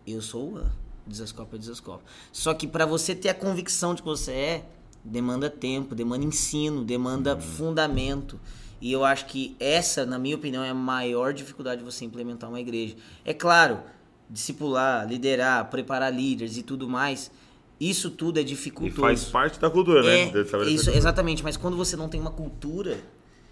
eu 0.07 0.21
sou 0.21 0.53
o 0.53 0.57
An. 0.57 0.71
Disoscope 1.05 1.55
é 1.55 1.59
Disoscope. 1.59 2.03
Só 2.31 2.53
que 2.53 2.65
para 2.65 2.85
você 2.85 3.13
ter 3.13 3.29
a 3.29 3.33
convicção 3.33 3.93
de 3.93 4.01
que 4.01 4.07
você 4.07 4.31
é, 4.31 4.65
demanda 5.03 5.49
tempo, 5.49 5.93
demanda 5.93 6.25
ensino, 6.25 6.83
demanda 6.83 7.39
fundamento. 7.39 8.39
E 8.81 8.91
eu 8.91 9.05
acho 9.05 9.25
que 9.27 9.55
essa, 9.59 10.05
na 10.05 10.17
minha 10.17 10.35
opinião, 10.35 10.63
é 10.63 10.69
a 10.69 10.73
maior 10.73 11.33
dificuldade 11.33 11.79
de 11.79 11.85
você 11.85 12.05
implementar 12.05 12.49
uma 12.49 12.59
igreja. 12.59 12.95
É 13.23 13.33
claro, 13.33 13.81
discipular, 14.29 15.07
liderar, 15.07 15.69
preparar 15.69 16.13
líderes 16.13 16.57
e 16.57 16.63
tudo 16.63 16.89
mais, 16.89 17.31
isso 17.79 18.09
tudo 18.09 18.37
é 18.37 18.41
E 18.41 18.45
dificultoso. 18.45 19.01
faz 19.01 19.25
parte 19.25 19.59
da 19.59 19.69
cultura, 19.69 20.01
né? 20.03 20.21
É, 20.21 20.41
estabelecer 20.41 20.73
isso, 20.73 20.89
exatamente, 20.89 21.43
mas 21.43 21.57
quando 21.57 21.75
você 21.75 21.95
não 21.95 22.07
tem 22.09 22.19
uma 22.21 22.31
cultura, 22.31 22.97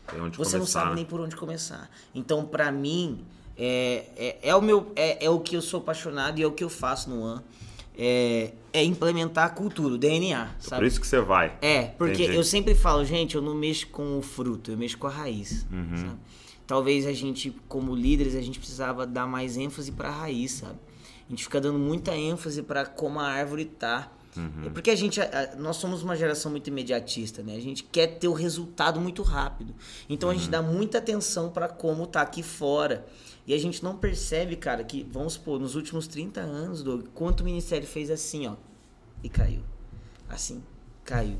Tem 0.08 0.20
você 0.32 0.58
não 0.58 0.66
começar, 0.66 0.66
sabe 0.68 0.90
né? 0.92 0.96
nem 0.98 1.06
por 1.06 1.20
onde 1.22 1.36
começar. 1.36 1.90
Então, 2.16 2.46
pra 2.46 2.72
mim, 2.72 3.24
é, 3.58 4.06
é, 4.16 4.38
é 4.50 4.56
o 4.56 4.62
meu 4.62 4.92
é, 4.96 5.26
é 5.26 5.30
o 5.30 5.40
que 5.40 5.56
eu 5.56 5.62
sou 5.62 5.80
apaixonado 5.82 6.40
e 6.40 6.44
é 6.44 6.48
o 6.48 6.52
que 6.52 6.64
eu 6.64 6.70
faço 6.70 7.10
no 7.10 7.24
AN. 7.26 7.42
É, 7.96 8.54
é 8.74 8.84
implementar 8.84 9.46
a 9.46 9.50
cultura, 9.50 9.94
o 9.94 9.98
DNA, 10.00 10.46
Por 10.58 10.64
sabe? 10.68 10.88
isso 10.88 11.00
que 11.00 11.06
você 11.06 11.22
vai. 11.22 11.56
É, 11.62 11.84
porque 11.98 12.24
Entendi. 12.24 12.36
eu 12.36 12.44
sempre 12.44 12.74
falo, 12.74 13.06
gente, 13.06 13.36
eu 13.36 13.42
não 13.42 13.54
mexo 13.54 13.86
com 13.88 14.18
o 14.18 14.22
fruto, 14.24 14.72
eu 14.72 14.78
mexo 14.78 14.98
com 14.98 15.06
a 15.06 15.12
raiz. 15.12 15.64
Uhum. 15.72 15.96
sabe? 15.98 16.16
Talvez 16.66 17.06
a 17.06 17.14
gente, 17.14 17.52
como 17.68 17.94
líderes, 17.94 18.36
a 18.36 18.42
gente 18.42 18.58
precisava 18.58 19.06
dar 19.06 19.28
mais 19.28 19.58
ênfase 19.58 19.92
pra 19.92 20.10
raiz, 20.10 20.54
sabe? 20.54 20.80
A 21.28 21.30
gente 21.32 21.44
fica 21.44 21.60
dando 21.62 21.80
muita 21.80 22.16
ênfase 22.16 22.62
pra 22.64 22.86
como 22.86 23.20
a 23.20 23.24
árvore 23.28 23.66
tá. 23.66 24.12
Uhum. 24.36 24.66
É 24.66 24.70
porque 24.70 24.90
a 24.90 24.96
gente, 24.96 25.22
a- 25.22 25.56
nós 25.58 25.76
somos 25.78 26.02
uma 26.04 26.16
geração 26.16 26.50
muito 26.52 26.68
imediatista, 26.68 27.44
né? 27.44 27.56
A 27.56 27.60
gente 27.60 27.84
quer 27.84 28.08
ter 28.18 28.28
o 28.28 28.34
resultado 28.34 29.00
muito 29.00 29.22
rápido. 29.22 29.74
Então 30.10 30.30
a 30.30 30.34
gente 30.34 30.46
Uhum. 30.46 30.52
dá 30.52 30.62
muita 30.62 30.98
atenção 30.98 31.50
pra 31.52 31.68
como 31.70 32.08
tá 32.08 32.22
aqui 32.22 32.42
fora. 32.42 33.06
E 33.46 33.54
a 33.54 33.58
gente 33.60 33.84
não 33.84 33.96
percebe, 33.98 34.56
cara, 34.56 34.84
que, 34.84 35.04
vamos 35.12 35.34
supor, 35.34 35.60
nos 35.60 35.76
últimos 35.76 36.08
30 36.08 36.42
anos, 36.42 36.82
Doug, 36.82 37.06
quanto 37.14 37.42
o 37.42 37.44
ministério 37.44 37.88
fez 37.88 38.10
assim, 38.10 38.48
ó, 38.48 38.56
e 39.24 39.30
caiu. 39.30 39.62
Assim, 40.30 40.64
caiu. 41.04 41.38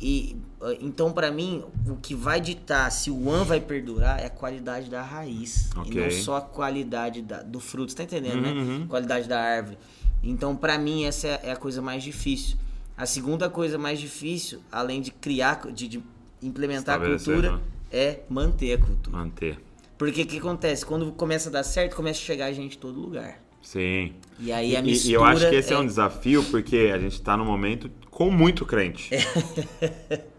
E 0.00 0.36
eh, 0.62 0.78
então 0.80 1.12
pra 1.12 1.30
mim, 1.30 1.62
o 1.86 1.96
que 1.96 2.14
vai 2.14 2.40
ditar 2.40 2.90
se 2.90 3.10
o 3.10 3.30
an 3.30 3.44
vai 3.44 3.60
perdurar 3.60 4.18
é 4.20 4.26
a 4.26 4.30
qualidade 4.30 4.88
da 4.88 5.02
raiz 5.02 5.68
Ok. 5.76 5.92
e 5.92 5.94
não 6.00 6.10
só 6.10 6.36
a 6.36 6.40
qualidade 6.40 7.20
da- 7.22 7.42
do 7.42 7.60
fruto, 7.60 7.90
você 7.92 7.96
tá 7.98 8.04
entendendo, 8.04 8.40
né? 8.40 8.50
Uhum. 8.52 8.86
Qualidade 8.86 9.28
da 9.28 9.38
árvore. 9.40 9.76
Então 10.22 10.56
pra 10.56 10.78
mim 10.78 11.04
essa 11.04 11.26
é 11.28 11.40
é 11.44 11.52
a 11.52 11.56
coisa 11.56 11.82
mais 11.82 12.02
difícil. 12.02 12.56
A 12.96 13.06
segunda 13.06 13.48
coisa 13.50 13.78
mais 13.78 13.98
difícil, 13.98 14.60
além 14.70 15.00
de 15.00 15.10
criar, 15.10 15.70
de, 15.72 15.88
de 15.88 16.02
implementar 16.42 17.00
a 17.00 17.04
cultura, 17.06 17.52
né? 17.56 17.60
é 17.92 18.20
manter 18.28 18.74
a 18.74 18.78
cultura. 18.78 19.16
Manter. 19.16 19.58
Porque 19.98 20.22
o 20.22 20.26
que 20.26 20.38
acontece? 20.38 20.84
Quando 20.86 21.10
começa 21.12 21.48
a 21.50 21.52
dar 21.52 21.62
certo, 21.62 21.94
começa 21.96 22.20
a 22.20 22.22
chegar 22.22 22.46
a 22.46 22.52
gente 22.52 22.76
em 22.76 22.80
todo 22.80 22.98
lugar. 23.00 23.38
Sim. 23.62 24.14
E 24.38 24.50
aí 24.52 24.76
a 24.76 24.82
mistura 24.82 25.10
e 25.10 25.14
eu 25.14 25.24
acho 25.24 25.48
que 25.48 25.54
esse 25.56 25.72
é, 25.72 25.76
é- 25.76 25.78
um 25.78 25.86
desafio 25.86 26.42
porque 26.44 26.90
a 26.94 26.98
gente 26.98 27.20
tá 27.20 27.36
num 27.36 27.44
momento 27.44 27.90
com 28.10 28.30
muito 28.30 28.64
crente. 28.64 29.10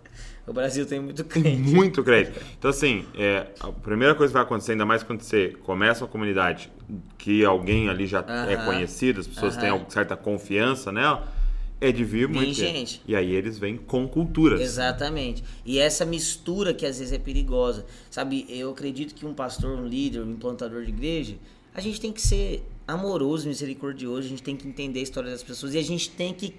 O 0.47 0.53
Brasil 0.53 0.85
tem 0.87 0.99
muito 0.99 1.23
crente. 1.23 1.57
Muito 1.61 2.03
crente. 2.03 2.31
Então, 2.57 2.71
assim, 2.71 3.05
é, 3.15 3.47
a 3.59 3.71
primeira 3.71 4.15
coisa 4.15 4.31
que 4.31 4.33
vai 4.33 4.41
acontecer, 4.43 4.71
ainda 4.71 4.85
mais 4.85 5.03
quando 5.03 5.21
você 5.21 5.49
começa 5.63 6.03
uma 6.03 6.09
comunidade 6.09 6.69
que 7.17 7.45
alguém 7.45 7.89
ali 7.89 8.07
já 8.07 8.25
é 8.49 8.55
Aham. 8.55 8.65
conhecido, 8.65 9.19
as 9.21 9.27
pessoas 9.27 9.55
têm 9.55 9.69
Aham. 9.69 9.85
certa 9.87 10.17
confiança 10.17 10.91
nela, 10.91 11.31
é 11.79 11.91
de 11.91 12.03
vir 12.03 12.27
Vem 12.27 12.35
muito. 12.37 12.55
gente. 12.55 13.01
E 13.07 13.15
aí 13.15 13.31
eles 13.33 13.59
vêm 13.59 13.77
com 13.77 14.07
culturas. 14.07 14.59
Exatamente. 14.59 15.43
E 15.63 15.79
essa 15.79 16.05
mistura 16.05 16.73
que 16.73 16.85
às 16.87 16.97
vezes 16.97 17.13
é 17.13 17.19
perigosa. 17.19 17.85
Sabe, 18.09 18.45
eu 18.49 18.71
acredito 18.71 19.13
que 19.13 19.25
um 19.25 19.33
pastor, 19.35 19.79
um 19.79 19.87
líder, 19.87 20.21
um 20.21 20.31
implantador 20.31 20.83
de 20.83 20.89
igreja, 20.89 21.35
a 21.73 21.79
gente 21.79 22.01
tem 22.01 22.11
que 22.11 22.21
ser 22.21 22.67
amoroso, 22.91 23.47
misericordioso, 23.47 24.27
a 24.27 24.29
gente 24.29 24.43
tem 24.43 24.55
que 24.55 24.67
entender 24.67 24.99
a 24.99 25.03
história 25.03 25.29
das 25.31 25.43
pessoas 25.43 25.73
e 25.73 25.77
a 25.77 25.83
gente 25.83 26.09
tem 26.11 26.33
que 26.33 26.53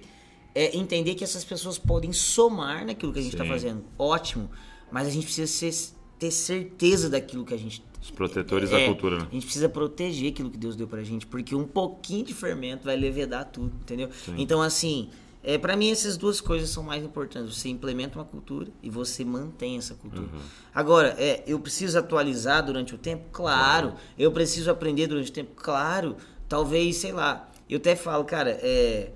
é, 0.55 0.77
entender 0.77 1.15
que 1.15 1.25
essas 1.25 1.45
pessoas 1.45 1.79
podem 1.79 2.13
somar 2.13 2.85
naquilo 2.85 3.13
que 3.13 3.19
a 3.19 3.23
gente 3.23 3.33
está 3.33 3.45
Sim. 3.45 3.51
fazendo. 3.51 3.85
Ótimo. 3.99 4.51
Mas 4.91 5.07
a 5.07 5.11
gente 5.11 5.25
precisa 5.25 5.47
ser- 5.47 5.95
ter 6.19 6.31
certeza 6.31 7.09
daquilo 7.09 7.45
que 7.45 7.55
a 7.55 7.57
gente 7.57 7.83
Os 8.03 8.11
protetores 8.11 8.71
É, 8.73 8.81
da 8.81 8.87
cultura, 8.87 9.19
né? 9.21 9.27
A 9.31 9.35
gente 9.35 9.45
precisa 9.45 9.69
proteger 9.69 10.33
aquilo 10.33 10.51
que 10.51 10.59
Deus 10.59 10.75
deu 10.77 10.87
pra 10.89 11.03
gente, 11.05 11.25
porque 11.27 11.55
um 11.55 11.65
pouquinho 11.67 12.25
de 12.25 12.35
fermento 12.35 12.85
vai 12.85 12.97
levedar 12.97 13.49
tudo, 13.51 13.73
entendeu? 13.81 14.11
Então, 14.37 14.61
assim, 14.61 15.09
é, 15.45 15.59
para 15.59 15.77
mim 15.77 15.91
essas 15.91 16.17
duas 16.17 16.41
coisas 16.41 16.71
são 16.71 16.83
mais 16.83 17.03
importantes. 17.05 17.57
Você 17.57 17.69
implementa 17.69 18.19
uma 18.19 18.25
cultura 18.25 18.71
e 18.83 18.89
você 18.89 19.25
mantém 19.25 19.77
essa 19.77 19.95
cultura. 19.95 20.29
Uhum. 20.33 20.41
Agora, 20.73 21.17
é, 21.19 21.43
eu 21.47 21.59
preciso 21.59 21.99
atualizar 21.99 22.65
durante 22.65 22.95
o 22.95 22.99
tempo? 22.99 23.25
Claro. 23.33 23.95
Eu 24.17 24.31
preciso 24.31 24.71
aprender 24.71 25.09
durante 25.09 25.31
o 25.31 25.35
tempo? 25.35 25.53
Claro. 25.57 26.17
Talvez, 26.49 26.97
sei 26.97 27.13
lá, 27.13 27.51
eu 27.69 27.79
até 27.79 27.97
falo, 27.97 28.25
cara, 28.25 28.51
é, 28.63 29.11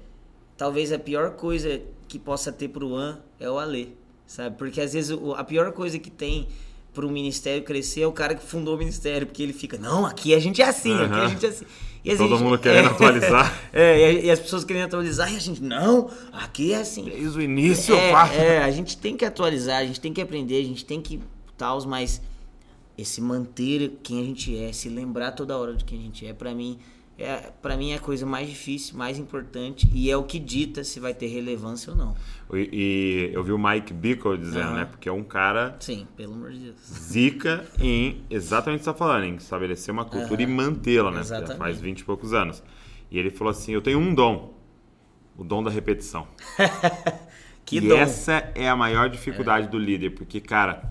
talvez 0.56 0.92
a 0.92 0.98
pior 0.98 1.32
coisa 1.32 1.80
que 2.08 2.18
possa 2.18 2.50
ter 2.50 2.68
pro 2.68 2.96
An 2.96 3.20
é 3.38 3.48
o 3.48 3.58
Alê, 3.58 3.88
sabe? 4.26 4.56
Porque 4.56 4.80
às 4.80 4.94
vezes 4.94 5.16
a 5.36 5.44
pior 5.44 5.72
coisa 5.72 5.98
que 5.98 6.10
tem 6.10 6.48
pro 6.96 7.10
ministério 7.10 7.62
crescer 7.62 8.00
é 8.00 8.06
o 8.06 8.12
cara 8.12 8.34
que 8.34 8.42
fundou 8.42 8.74
o 8.74 8.78
ministério, 8.78 9.26
porque 9.26 9.42
ele 9.42 9.52
fica, 9.52 9.76
não, 9.78 10.06
aqui 10.06 10.34
a 10.34 10.38
gente 10.40 10.60
é 10.62 10.64
assim, 10.68 10.94
aqui 10.94 11.14
a 11.14 11.28
gente 11.28 11.44
é 11.46 11.48
assim. 11.50 11.64
E 12.02 12.16
Todo 12.16 12.28
vezes- 12.30 12.42
mundo 12.42 12.58
querendo 12.58 12.88
atualizar. 12.90 13.60
É, 13.72 13.98
e, 14.00 14.04
a- 14.04 14.22
e 14.24 14.30
as 14.30 14.40
pessoas 14.40 14.64
querendo 14.64 14.84
atualizar 14.86 15.30
e 15.32 15.36
a 15.36 15.38
gente, 15.38 15.62
não, 15.62 16.08
aqui 16.32 16.72
é 16.72 16.78
assim. 16.80 17.04
Desde 17.04 17.38
o 17.38 17.42
início, 17.42 17.94
É, 17.94 18.10
é, 18.36 18.58
a 18.64 18.70
gente 18.70 18.96
tem 18.96 19.14
que 19.16 19.24
atualizar, 19.24 19.78
a 19.82 19.84
gente 19.84 20.00
tem 20.00 20.12
que 20.12 20.20
aprender, 20.22 20.58
a 20.60 20.64
gente 20.64 20.84
tem 20.84 21.00
que 21.02 21.20
tal, 21.56 21.84
mas 21.86 22.22
esse 22.96 23.20
manter 23.20 23.98
quem 24.02 24.20
a 24.22 24.24
gente 24.24 24.56
é, 24.56 24.72
se 24.72 24.88
lembrar 24.88 25.32
toda 25.32 25.56
hora 25.58 25.74
de 25.74 25.84
quem 25.84 25.98
a 25.98 26.02
gente 26.02 26.26
é, 26.26 26.32
pra 26.32 26.54
mim, 26.54 26.78
é 27.18 27.50
para 27.62 27.76
mim 27.76 27.92
é 27.92 27.96
a 27.96 27.98
coisa 27.98 28.26
mais 28.26 28.48
difícil, 28.48 28.96
mais 28.96 29.18
importante 29.18 29.88
e 29.92 30.10
é 30.10 30.16
o 30.16 30.22
que 30.24 30.38
dita 30.38 30.84
se 30.84 31.00
vai 31.00 31.14
ter 31.14 31.28
relevância 31.28 31.92
ou 31.92 31.96
não. 31.98 32.14
E, 32.52 33.30
e 33.30 33.34
eu 33.34 33.42
vi 33.42 33.52
o 33.52 33.58
Mike 33.58 33.92
Bickle 33.94 34.36
dizendo, 34.36 34.66
Aham. 34.68 34.74
né? 34.76 34.84
Porque 34.84 35.08
é 35.08 35.12
um 35.12 35.24
cara 35.24 35.76
Sim, 35.80 36.06
pelo 36.16 36.34
amor 36.34 36.52
de 36.52 36.58
Deus. 36.58 36.76
zica 36.86 37.64
em 37.80 38.22
exatamente 38.28 38.76
o 38.76 38.78
que 38.80 38.84
você 38.84 38.90
está 38.90 38.94
falando, 38.94 39.24
em 39.24 39.36
estabelecer 39.36 39.92
uma 39.92 40.04
cultura 40.04 40.42
e 40.42 40.46
mantê-la, 40.46 41.10
né? 41.10 41.16
Porque 41.18 41.28
Já 41.30 41.36
Exatamente. 41.38 41.58
faz 41.58 41.80
20 41.80 42.00
e 42.00 42.04
poucos 42.04 42.32
anos. 42.34 42.62
E 43.10 43.18
ele 43.18 43.30
falou 43.30 43.50
assim: 43.50 43.72
Eu 43.72 43.80
tenho 43.80 43.98
um 43.98 44.14
dom, 44.14 44.54
o 45.36 45.42
dom 45.44 45.62
da 45.62 45.70
repetição. 45.70 46.26
Que 47.64 47.78
e 47.78 47.80
dom. 47.80 47.96
essa 47.96 48.48
é 48.54 48.68
a 48.68 48.76
maior 48.76 49.08
dificuldade 49.10 49.66
do 49.68 49.76
líder, 49.76 50.10
porque, 50.10 50.40
cara, 50.40 50.88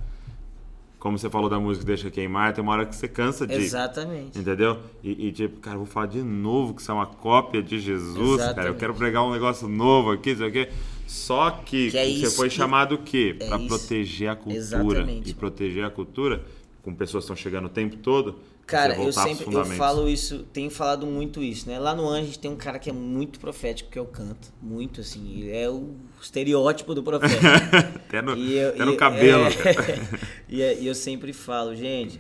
como 1.06 1.20
você 1.20 1.30
falou 1.30 1.48
da 1.48 1.60
música 1.60 1.86
Deixa 1.86 2.10
Queimar, 2.10 2.52
tem 2.52 2.64
uma 2.64 2.74
hora 2.74 2.84
que 2.84 2.96
você 2.96 3.08
cansa 3.08 3.46
de. 3.46 3.54
Exatamente. 3.54 4.40
Entendeu? 4.40 4.80
E, 5.04 5.28
e, 5.28 5.32
tipo, 5.32 5.60
cara, 5.60 5.78
vou 5.78 5.86
falar 5.86 6.08
de 6.08 6.24
novo 6.24 6.74
que 6.74 6.82
isso 6.82 6.90
é 6.90 6.94
uma 6.96 7.06
cópia 7.06 7.62
de 7.62 7.78
Jesus, 7.80 8.16
cara. 8.18 8.24
Eu 8.30 8.34
Exatamente. 8.34 8.80
quero 8.80 8.94
pregar 8.96 9.24
um 9.24 9.32
negócio 9.32 9.68
novo 9.68 10.10
aqui, 10.10 10.36
sei 10.36 10.48
o 10.48 10.52
quê. 10.52 10.70
Só 11.06 11.52
que, 11.52 11.92
Que 11.92 11.98
é 12.00 12.08
você 12.12 12.32
foi 12.36 12.50
que- 12.50 12.56
chamado 12.56 12.96
o 12.96 12.98
quê? 12.98 13.36
é 13.40 13.46
Pra 13.48 13.58
isso. 13.60 13.68
proteger 13.68 14.30
a 14.30 14.36
cultura. 14.36 14.58
Exatamente. 14.58 15.30
E 15.30 15.34
proteger 15.36 15.86
a 15.86 15.92
cultura, 15.92 16.44
com 16.82 16.92
pessoas 16.92 17.24
que 17.24 17.32
estão 17.32 17.36
chegando 17.36 17.66
o 17.66 17.70
tempo 17.70 17.98
todo. 17.98 18.40
Cara, 18.66 18.96
eu 18.96 19.12
sempre 19.14 19.46
eu 19.54 19.66
falo 19.78 20.10
isso, 20.10 20.40
tenho 20.52 20.72
falado 20.72 21.06
muito 21.06 21.44
isso, 21.44 21.70
né? 21.70 21.78
Lá 21.78 21.94
no 21.94 22.08
Anjo 22.10 22.22
a 22.24 22.26
gente 22.26 22.40
tem 22.40 22.50
um 22.50 22.56
cara 22.56 22.80
que 22.80 22.90
é 22.90 22.94
muito 22.94 23.40
profético 23.40 23.92
que 23.92 24.00
eu 24.00 24.06
canto, 24.08 24.52
muito 24.62 25.02
assim, 25.02 25.40
ele 25.42 25.52
é 25.56 25.70
o 25.70 25.94
estereótipo 26.20 26.96
do 26.96 27.04
profeta. 27.04 27.36
até 28.08 28.22
no, 28.24 28.36
E 28.36 28.58
eu- 28.58 28.70
até 28.70 28.86
no 28.86 28.94
e- 28.94 28.98
cabelo, 28.98 29.46
é, 29.46 29.54
cara. 29.54 30.20
e 30.50 30.62
é- 30.64 30.80
e 30.80 30.88
eu 30.88 30.96
sempre 30.96 31.32
falo, 31.32 31.76
gente, 31.76 32.20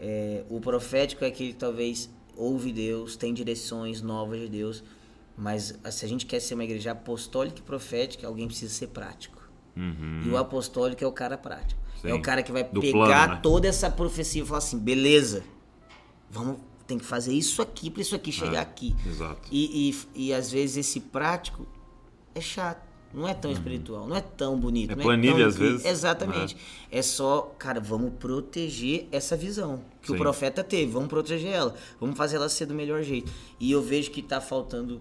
é, 0.00 0.42
o 0.50 0.60
profético 0.60 1.24
é 1.24 1.28
aquele 1.28 1.52
que 1.52 1.58
talvez 1.58 2.10
ouve 2.36 2.72
Deus, 2.72 3.14
tem 3.16 3.32
direções 3.32 4.02
novas 4.02 4.40
de 4.40 4.48
Deus, 4.48 4.82
mas 5.36 5.78
se 5.92 6.04
a 6.04 6.08
gente 6.08 6.26
quer 6.26 6.40
ser 6.40 6.54
uma 6.54 6.64
igreja 6.64 6.90
apostólica 6.90 7.60
e 7.60 7.62
profética, 7.62 8.26
alguém 8.26 8.48
precisa 8.48 8.72
ser 8.74 8.88
prático. 8.88 9.42
E 10.24 10.28
o 10.28 10.36
apostólico 10.36 11.02
é 11.02 11.06
o 11.06 11.12
cara 11.12 11.36
prático. 11.38 11.80
Uhum. 11.80 12.00
Sim. 12.02 12.08
É 12.10 12.14
o 12.14 12.20
cara 12.22 12.42
que 12.42 12.52
vai 12.52 12.62
Do 12.64 12.80
pegar 12.80 12.92
plano, 13.06 13.34
né? 13.34 13.40
toda 13.42 13.66
essa 13.68 13.88
profecia 13.90 14.42
e 14.42 14.46
falar 14.46 14.58
assim, 14.58 14.78
beleza, 14.78 15.42
vamos, 16.34 16.58
tem 16.86 16.98
que 16.98 17.04
fazer 17.04 17.32
isso 17.32 17.62
aqui 17.62 17.88
para 17.88 18.02
isso 18.02 18.14
aqui 18.14 18.32
chegar 18.32 18.60
aqui. 18.60 18.94
Exato. 19.06 19.48
E, 19.50 19.90
e, 20.14 20.26
e 20.26 20.34
às 20.34 20.50
vezes 20.50 20.76
esse 20.78 21.00
prático 21.00 21.66
é 22.34 22.40
chato. 22.40 22.82
Não 23.12 23.28
é 23.28 23.32
tão 23.32 23.52
espiritual, 23.52 24.08
não 24.08 24.16
é 24.16 24.20
tão 24.20 24.58
bonito. 24.58 24.90
É 24.90 24.96
não 24.96 25.04
planilha, 25.04 25.36
tão 25.36 25.46
às 25.46 25.56
vezes? 25.56 25.84
Exatamente. 25.84 26.56
É 26.90 27.00
só, 27.00 27.42
cara, 27.56 27.78
vamos 27.78 28.14
proteger 28.18 29.06
essa 29.12 29.36
visão 29.36 29.84
que 30.02 30.08
Sim. 30.08 30.14
o 30.14 30.18
profeta 30.18 30.64
teve. 30.64 30.90
Vamos 30.90 31.08
proteger 31.08 31.52
ela. 31.52 31.76
Vamos 32.00 32.18
fazer 32.18 32.36
ela 32.36 32.48
ser 32.48 32.66
do 32.66 32.74
melhor 32.74 33.04
jeito. 33.04 33.32
E 33.60 33.70
eu 33.70 33.80
vejo 33.80 34.10
que 34.10 34.20
tá 34.20 34.40
faltando 34.40 35.00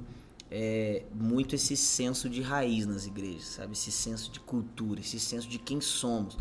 é, 0.52 1.02
muito 1.12 1.56
esse 1.56 1.76
senso 1.76 2.30
de 2.30 2.40
raiz 2.40 2.86
nas 2.86 3.08
igrejas, 3.08 3.46
sabe? 3.46 3.74
Esse 3.74 3.92
senso 3.92 4.32
de 4.32 4.40
cultura, 4.40 5.00
esse 5.00 5.20
senso 5.20 5.48
de 5.48 5.58
quem 5.58 5.82
somos. 5.82 6.38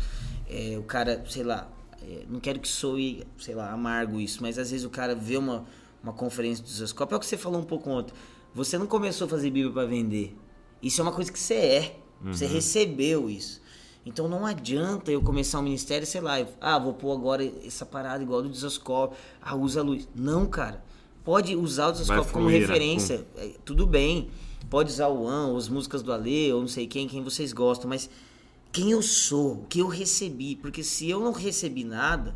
É, 0.47 0.77
o 0.77 0.83
cara, 0.83 1.25
sei 1.27 1.41
lá, 1.41 1.67
é, 1.67 1.82
não 2.29 2.39
quero 2.39 2.59
que 2.59 2.67
soe, 2.67 3.23
sei 3.37 3.55
lá, 3.55 3.71
amargo 3.71 4.19
isso, 4.19 4.41
mas 4.41 4.57
às 4.57 4.71
vezes 4.71 4.85
o 4.85 4.89
cara 4.89 5.15
vê 5.15 5.37
uma, 5.37 5.65
uma 6.01 6.13
conferência 6.13 6.63
do 6.63 6.69
Zoscope, 6.69 7.13
é 7.13 7.17
o 7.17 7.19
que 7.19 7.25
você 7.25 7.37
falou 7.37 7.59
um 7.59 7.65
pouco 7.65 7.89
ontem. 7.89 8.13
Você 8.53 8.77
não 8.77 8.85
começou 8.85 9.25
a 9.25 9.29
fazer 9.29 9.49
Bíblia 9.49 9.73
para 9.73 9.85
vender. 9.85 10.37
Isso 10.81 11.01
é 11.01 11.03
uma 11.03 11.11
coisa 11.11 11.31
que 11.31 11.39
você 11.39 11.55
é. 11.55 11.99
Você 12.23 12.45
recebeu 12.45 13.29
isso. 13.29 13.61
Então 14.05 14.27
não 14.27 14.45
adianta 14.45 15.11
eu 15.11 15.21
começar 15.21 15.59
um 15.59 15.63
ministério, 15.63 16.05
sei 16.05 16.21
lá, 16.21 16.35
ah, 16.59 16.77
vou 16.77 16.93
pôr 16.93 17.13
agora 17.13 17.43
essa 17.65 17.85
parada 17.85 18.21
igual 18.21 18.41
do 18.41 18.49
Desascope, 18.49 19.15
ah, 19.41 19.55
usa 19.55 19.79
a 19.79 19.83
luz. 19.83 20.07
Não, 20.15 20.45
cara. 20.45 20.83
Pode 21.23 21.55
usar 21.55 21.87
o 21.87 21.91
Desascope 21.93 22.33
como 22.33 22.49
né? 22.49 22.57
referência, 22.57 23.25
é, 23.37 23.53
tudo 23.63 23.87
bem. 23.87 24.29
Pode 24.69 24.91
usar 24.91 25.07
o 25.07 25.23
One, 25.23 25.51
ou 25.51 25.57
as 25.57 25.69
músicas 25.69 26.01
do 26.01 26.11
Ale, 26.11 26.51
ou 26.51 26.61
não 26.61 26.67
sei 26.67 26.85
quem, 26.85 27.07
quem 27.07 27.23
vocês 27.23 27.53
gostam, 27.53 27.89
mas 27.89 28.09
quem 28.73 28.91
eu 28.91 29.01
sou, 29.01 29.53
o 29.53 29.65
que 29.67 29.79
eu 29.79 29.87
recebi. 29.87 30.57
Porque 30.57 30.83
se 30.83 31.09
eu 31.09 31.19
não 31.21 31.31
recebi 31.31 31.85
nada, 31.85 32.35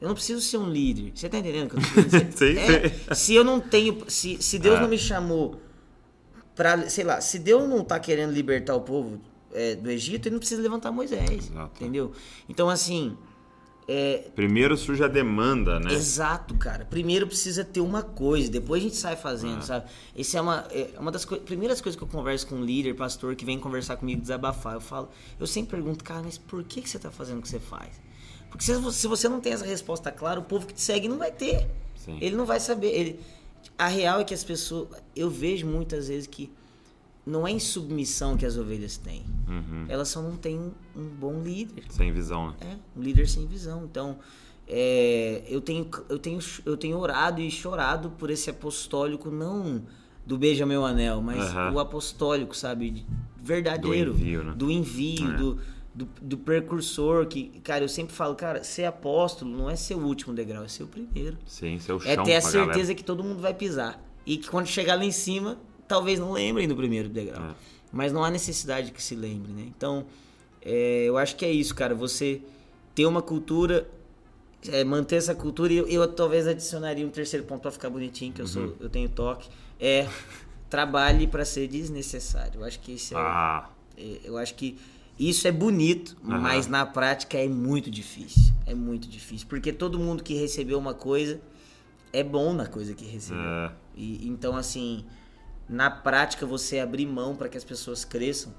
eu 0.00 0.08
não 0.08 0.14
preciso 0.14 0.40
ser 0.40 0.56
um 0.58 0.68
líder. 0.70 1.12
Você 1.14 1.28
tá 1.28 1.38
entendendo 1.38 1.66
o 1.66 1.70
que 1.70 1.76
eu 1.76 2.04
tô? 2.04 2.10
Sim, 2.36 2.56
É, 2.58 3.14
se 3.14 3.34
eu 3.34 3.44
não 3.44 3.60
tenho. 3.60 4.02
Se, 4.10 4.42
se 4.42 4.58
Deus 4.58 4.78
Ah. 4.78 4.80
não 4.80 4.88
me 4.88 4.98
chamou 4.98 5.60
pra. 6.56 6.88
Sei 6.88 7.04
lá, 7.04 7.20
se 7.20 7.38
Deus 7.38 7.68
não 7.68 7.84
tá 7.84 8.00
querendo 8.00 8.32
libertar 8.32 8.74
o 8.74 8.80
povo 8.80 9.20
é, 9.52 9.74
do 9.76 9.90
Egito, 9.90 10.26
ele 10.26 10.34
não 10.34 10.40
precisa 10.40 10.60
levantar 10.62 10.90
Moisés. 10.90 11.30
Exato. 11.30 11.72
Entendeu? 11.82 12.12
Então, 12.48 12.68
assim. 12.68 13.16
É, 13.90 14.28
Primeiro 14.36 14.76
surge 14.76 15.02
a 15.02 15.08
demanda, 15.08 15.80
né? 15.80 15.94
Exato, 15.94 16.54
cara. 16.56 16.84
Primeiro 16.84 17.26
precisa 17.26 17.64
ter 17.64 17.80
uma 17.80 18.02
coisa, 18.02 18.50
depois 18.50 18.82
a 18.82 18.84
gente 18.84 18.96
sai 18.96 19.14
Ah. 19.14 19.16
fazendo, 19.16 19.62
sabe? 19.62 19.86
Esse 20.14 20.36
é 20.36 20.40
uma, 20.42 20.66
é 20.70 20.90
uma 20.98 21.10
das 21.10 21.24
coi- 21.24 21.40
primeiras 21.40 21.80
coisas 21.80 21.96
que 21.96 22.04
eu 22.04 22.08
converso 22.08 22.46
com 22.46 22.56
um 22.56 22.62
líder, 22.64 22.94
pastor, 22.94 23.34
que 23.34 23.46
vem 23.46 23.58
conversar 23.58 23.96
comigo, 23.96 24.20
desabafar. 24.20 24.74
Eu 24.74 24.80
falo, 24.82 25.08
eu 25.40 25.46
sempre 25.46 25.70
pergunto, 25.70 26.04
cara, 26.04 26.22
mas 26.22 26.36
por 26.36 26.62
que, 26.64 26.82
que 26.82 26.90
você 26.90 26.98
tá 26.98 27.10
fazendo 27.10 27.38
o 27.38 27.42
que 27.42 27.48
você 27.48 27.58
faz? 27.58 27.98
Porque 28.50 28.62
se 28.62 28.74
você, 28.74 28.98
se 28.98 29.06
você 29.06 29.26
não 29.26 29.40
tem 29.40 29.54
essa 29.54 29.64
resposta 29.64 30.12
clara, 30.12 30.38
o 30.38 30.42
povo 30.44 30.66
que 30.66 30.74
te 30.74 30.82
segue 30.82 31.08
não 31.08 31.16
vai 31.16 31.30
ter. 31.32 31.66
Sim. 31.96 32.18
Ele 32.20 32.36
não 32.36 32.44
vai 32.44 32.60
saber. 32.60 32.88
Ele, 32.88 33.20
a 33.78 33.88
real 33.88 34.20
é 34.20 34.24
que 34.24 34.34
as 34.34 34.44
pessoas. 34.44 34.88
Eu 35.16 35.30
vejo 35.30 35.66
muitas 35.66 36.08
vezes 36.08 36.26
que 36.26 36.50
não 37.28 37.46
é 37.46 37.50
em 37.50 37.58
submissão 37.58 38.36
que 38.36 38.46
as 38.46 38.56
ovelhas 38.56 38.96
têm. 38.96 39.22
Uhum. 39.46 39.84
Elas 39.88 40.08
só 40.08 40.22
não 40.22 40.36
têm 40.36 40.58
um, 40.58 40.72
um 40.96 41.04
bom 41.08 41.42
líder. 41.42 41.84
Sem 41.90 42.10
visão, 42.12 42.48
né? 42.48 42.54
É, 42.60 42.98
um 42.98 43.02
líder 43.02 43.28
sem 43.28 43.46
visão. 43.46 43.84
Então, 43.84 44.18
é, 44.66 45.42
eu, 45.46 45.60
tenho, 45.60 45.88
eu, 46.08 46.18
tenho, 46.18 46.38
eu 46.64 46.76
tenho 46.76 46.98
orado 46.98 47.40
e 47.40 47.50
chorado 47.50 48.10
por 48.10 48.30
esse 48.30 48.50
apostólico, 48.50 49.30
não 49.30 49.82
do 50.26 50.36
beija 50.36 50.66
meu 50.66 50.84
anel, 50.84 51.22
mas 51.22 51.38
Aham. 51.38 51.72
o 51.72 51.78
apostólico, 51.78 52.56
sabe? 52.56 53.06
Verdadeiro. 53.42 54.12
Do 54.12 54.18
envio, 54.18 54.44
né? 54.44 54.54
Do 54.56 54.70
envio, 54.70 55.30
É. 55.30 55.36
do, 55.36 55.58
do, 55.94 56.08
do 56.20 56.36
precursor. 56.38 57.26
Que, 57.26 57.60
cara, 57.62 57.84
eu 57.84 57.88
sempre 57.88 58.14
falo, 58.14 58.34
cara, 58.34 58.62
ser 58.62 58.84
apóstolo 58.84 59.50
não 59.50 59.70
é 59.70 59.76
ser 59.76 59.94
o 59.94 60.04
último 60.04 60.34
degrau, 60.34 60.64
é 60.64 60.68
ser 60.68 60.82
o 60.82 60.86
primeiro. 60.86 61.38
Sim, 61.46 61.78
seu 61.78 61.98
chão 61.98 62.10
É 62.10 62.16
ter 62.16 62.36
a 62.36 62.40
certeza 62.40 62.66
galera. 62.72 62.94
que 62.94 63.04
todo 63.04 63.24
mundo 63.24 63.40
vai 63.40 63.54
pisar. 63.54 64.02
E 64.26 64.36
que 64.36 64.48
quando 64.50 64.66
chegar 64.66 64.96
lá 64.96 65.04
em 65.06 65.10
cima, 65.10 65.56
talvez 65.88 66.20
não 66.20 66.30
lembrem 66.32 66.68
do 66.68 66.76
primeiro 66.76 67.08
degrau. 67.08 67.42
É. 67.42 67.54
Mas 67.90 68.12
não 68.12 68.22
há 68.22 68.30
necessidade 68.30 68.92
que 68.92 69.02
se 69.02 69.14
lembre, 69.16 69.50
né? 69.50 69.64
Então, 69.66 70.04
é, 70.62 71.04
eu 71.06 71.16
acho 71.16 71.34
que 71.36 71.44
é 71.44 71.50
isso, 71.50 71.74
cara. 71.74 71.94
Você 71.94 72.42
ter 72.94 73.06
uma 73.06 73.22
cultura, 73.22 73.88
é, 74.68 74.84
manter 74.84 75.16
essa 75.16 75.34
cultura, 75.34 75.72
e 75.72 75.78
eu, 75.78 75.88
eu 75.88 76.06
talvez 76.06 76.46
adicionaria 76.46 77.06
um 77.06 77.10
terceiro 77.10 77.46
ponto 77.46 77.62
pra 77.62 77.70
ficar 77.70 77.88
bonitinho, 77.88 78.32
que 78.32 78.40
eu, 78.42 78.44
Uhum. 78.46 78.50
sou, 78.52 78.76
eu 78.80 78.88
tenho 78.90 79.08
toque, 79.08 79.48
é 79.80 80.06
trabalhe 80.68 81.26
para 81.26 81.44
ser 81.44 81.66
desnecessário. 81.68 82.60
Eu 82.60 82.64
acho 82.64 82.78
que 82.80 82.92
esse 82.92 83.14
é, 83.14 83.18
Ah, 83.18 83.70
é, 83.96 84.18
eu 84.24 84.36
acho 84.36 84.54
que 84.54 84.76
isso 85.18 85.48
é 85.48 85.52
bonito, 85.52 86.16
Aham. 86.24 86.38
mas 86.40 86.66
na 86.66 86.84
prática 86.84 87.38
é 87.38 87.48
muito 87.48 87.90
difícil. 87.90 88.52
É 88.66 88.74
muito 88.74 89.08
difícil. 89.08 89.46
Porque 89.48 89.72
todo 89.72 89.98
mundo 89.98 90.22
que 90.22 90.34
recebeu 90.34 90.78
uma 90.78 90.92
coisa 90.94 91.40
é 92.12 92.22
bom 92.22 92.52
na 92.52 92.66
coisa 92.66 92.94
que 92.94 93.04
recebeu. 93.06 93.42
É. 93.42 93.72
E, 93.96 94.28
então, 94.28 94.54
assim, 94.56 95.04
na 95.68 95.90
prática, 95.90 96.46
você 96.46 96.78
abrir 96.78 97.06
mão 97.06 97.36
para 97.36 97.48
que 97.48 97.56
as 97.58 97.64
pessoas 97.64 98.04
cresçam 98.04 98.52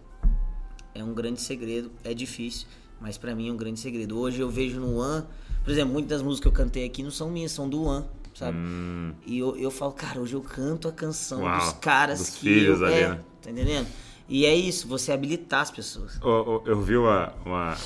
é 0.93 1.03
um 1.03 1.13
grande 1.13 1.41
segredo. 1.41 1.91
É 2.03 2.13
difícil, 2.13 2.67
mas 2.99 3.17
para 3.17 3.33
mim 3.35 3.49
é 3.49 3.51
um 3.51 3.57
grande 3.57 3.79
segredo. 3.79 4.17
Hoje 4.19 4.39
eu 4.41 4.49
vejo 4.49 4.79
no 4.79 4.97
One, 4.97 5.25
por 5.63 5.71
exemplo, 5.71 5.93
muitas 5.93 6.09
das 6.09 6.21
músicas 6.21 6.41
que 6.41 6.47
eu 6.47 6.65
cantei 6.65 6.85
aqui 6.85 7.03
não 7.03 7.11
são 7.11 7.29
minhas, 7.29 7.51
são 7.51 7.69
do 7.69 7.83
One, 7.83 8.05
sabe? 8.35 8.57
Hum. 8.57 9.13
E 9.25 9.39
eu, 9.39 9.55
eu 9.57 9.71
falo, 9.71 9.91
cara, 9.93 10.19
hoje 10.19 10.33
eu 10.35 10.41
canto 10.41 10.87
a 10.87 10.91
canção 10.91 11.41
Uau, 11.43 11.57
dos 11.57 11.73
caras 11.73 12.19
dos 12.19 12.29
que 12.31 12.39
filhos 12.41 12.81
eu, 12.81 12.87
ali, 12.87 12.95
é, 12.95 13.09
né? 13.09 13.19
tá 13.41 13.51
entendendo? 13.51 13.87
E 14.27 14.45
é 14.45 14.53
isso, 14.53 14.87
você 14.87 15.11
habilitar 15.11 15.61
as 15.61 15.71
pessoas. 15.71 16.19
Ô, 16.21 16.61
Eu 16.65 16.79
vi 16.81 16.95
uma, 16.97 17.33
uma- 17.45 17.77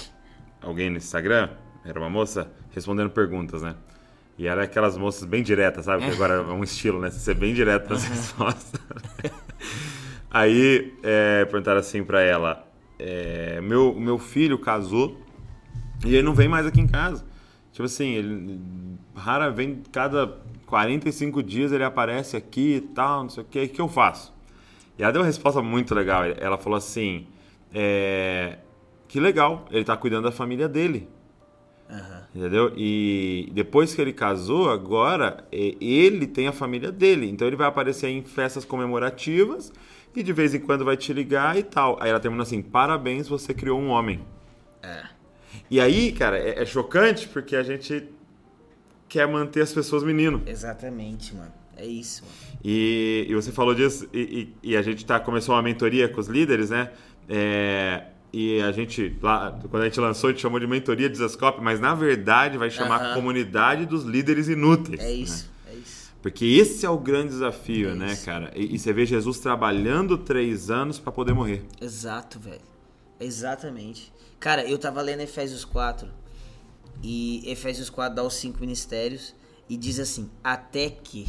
alguém 0.61 0.89
no 0.89 0.97
Instagram, 0.97 1.49
era 1.85 1.99
uma 1.99 2.09
moça, 2.09 2.51
respondendo 2.71 3.09
perguntas, 3.09 3.61
né? 3.61 3.75
E 4.37 4.47
era 4.47 4.63
aquelas 4.63 4.97
moças 4.97 5.25
bem 5.25 5.43
diretas, 5.43 5.85
sabe? 5.85 6.05
Que 6.05 6.11
agora 6.13 6.35
é 6.35 6.41
um 6.41 6.63
estilo, 6.63 6.99
né? 6.99 7.09
Ser 7.09 7.35
bem 7.35 7.53
direto 7.53 7.89
nas 7.89 8.03
respostas. 8.03 8.81
Aí 10.29 10.93
é, 11.03 11.45
perguntaram 11.45 11.79
assim 11.79 12.03
pra 12.03 12.21
ela: 12.21 12.67
é, 12.97 13.61
meu, 13.61 13.93
meu 13.93 14.17
filho 14.17 14.57
casou 14.57 15.21
e 16.05 16.15
ele 16.15 16.23
não 16.23 16.33
vem 16.33 16.47
mais 16.47 16.65
aqui 16.65 16.81
em 16.81 16.87
casa. 16.87 17.23
Tipo 17.71 17.85
assim, 17.85 18.09
ele 18.13 18.59
rara 19.15 19.49
vem 19.49 19.81
cada 19.91 20.37
45 20.67 21.41
dias 21.41 21.71
ele 21.71 21.83
aparece 21.83 22.35
aqui 22.35 22.75
e 22.75 22.81
tal, 22.81 23.23
não 23.23 23.29
sei 23.29 23.43
o 23.43 23.45
que, 23.45 23.63
o 23.63 23.69
que 23.69 23.81
eu 23.81 23.87
faço? 23.87 24.33
E 24.97 25.03
ela 25.03 25.11
deu 25.11 25.21
uma 25.21 25.27
resposta 25.27 25.61
muito 25.61 25.93
legal. 25.95 26.23
Ela 26.23 26.57
falou 26.57 26.77
assim: 26.77 27.27
é, 27.73 28.57
que 29.07 29.19
legal, 29.19 29.65
ele 29.71 29.83
tá 29.83 29.95
cuidando 29.97 30.25
da 30.25 30.31
família 30.31 30.67
dele. 30.67 31.07
Aham. 31.89 32.23
Entendeu? 32.33 32.73
E 32.75 33.49
depois 33.53 33.93
que 33.93 34.01
ele 34.01 34.13
casou, 34.13 34.69
agora 34.69 35.45
ele 35.51 36.25
tem 36.25 36.47
a 36.47 36.51
família 36.51 36.91
dele. 36.91 37.29
Então 37.29 37.47
ele 37.47 37.55
vai 37.55 37.67
aparecer 37.67 38.07
em 38.09 38.23
festas 38.23 38.65
comemorativas 38.65 39.71
e 40.15 40.23
de 40.23 40.33
vez 40.33 40.53
em 40.53 40.59
quando 40.59 40.83
vai 40.85 40.97
te 40.97 41.13
ligar 41.13 41.57
e 41.57 41.63
tal. 41.63 41.97
Aí 42.01 42.09
ela 42.09 42.19
termina 42.19 42.43
assim: 42.43 42.61
parabéns, 42.61 43.27
você 43.27 43.53
criou 43.53 43.79
um 43.79 43.89
homem. 43.89 44.21
É. 44.81 45.03
E 45.69 45.79
aí, 45.79 46.11
cara, 46.11 46.37
é, 46.37 46.61
é 46.61 46.65
chocante 46.65 47.27
porque 47.27 47.55
a 47.55 47.63
gente 47.63 48.05
quer 49.07 49.27
manter 49.27 49.61
as 49.61 49.71
pessoas 49.73 50.03
menino. 50.03 50.41
Exatamente, 50.47 51.35
mano. 51.35 51.51
É 51.77 51.85
isso, 51.85 52.23
mano. 52.23 52.35
E, 52.63 53.25
e 53.29 53.35
você 53.35 53.51
falou 53.51 53.73
disso, 53.75 54.07
e, 54.13 54.49
e- 54.63 54.71
e 54.71 54.77
a 54.77 54.81
gente 54.81 55.05
tá, 55.05 55.19
começou 55.19 55.53
uma 55.55 55.61
mentoria 55.61 56.07
com 56.07 56.19
os 56.19 56.27
líderes, 56.27 56.69
né? 56.69 56.91
É, 57.27 58.05
e 58.33 58.59
a 58.61 58.71
gente, 58.71 59.15
lá, 59.21 59.57
quando 59.69 59.83
a 59.83 59.85
gente 59.85 59.99
lançou, 59.99 60.29
a 60.29 60.33
gente 60.33 60.41
chamou 60.41 60.59
de 60.59 60.65
mentoria 60.67 61.07
Desascope, 61.09 61.61
mas 61.61 61.79
na 61.79 61.93
verdade 61.93 62.57
vai 62.57 62.69
chamar 62.71 62.99
Aham. 62.99 63.13
comunidade 63.13 63.85
dos 63.85 64.03
líderes 64.03 64.47
inúteis. 64.49 64.99
É 64.99 65.03
né? 65.03 65.11
isso, 65.13 65.49
é 65.69 65.73
isso. 65.75 66.11
Porque 66.21 66.43
esse 66.45 66.85
é 66.85 66.89
o 66.89 66.97
grande 66.97 67.29
desafio, 67.29 67.91
É 67.91 67.95
né, 67.95 68.13
isso. 68.13 68.25
cara? 68.25 68.51
E, 68.55 68.73
e 68.75 68.79
você 68.79 68.91
vê 68.91 69.05
Jesus 69.05 69.39
trabalhando 69.39 70.17
três 70.17 70.71
anos 70.71 70.97
para 70.97 71.11
poder 71.11 71.33
morrer. 71.33 71.63
Exato, 71.79 72.39
velho. 72.39 72.61
Exatamente. 73.19 74.11
Cara, 74.39 74.65
eu 74.67 74.77
tava 74.77 75.01
lendo 75.01 75.21
Efésios 75.21 75.63
4 75.63 76.07
e 77.01 77.43
Efésios 77.45 77.89
4 77.89 78.15
dá 78.15 78.23
os 78.23 78.33
cinco 78.35 78.59
ministérios 78.59 79.33
e 79.69 79.77
diz 79.77 79.99
assim, 79.99 80.29
até 80.43 80.89
que. 80.89 81.27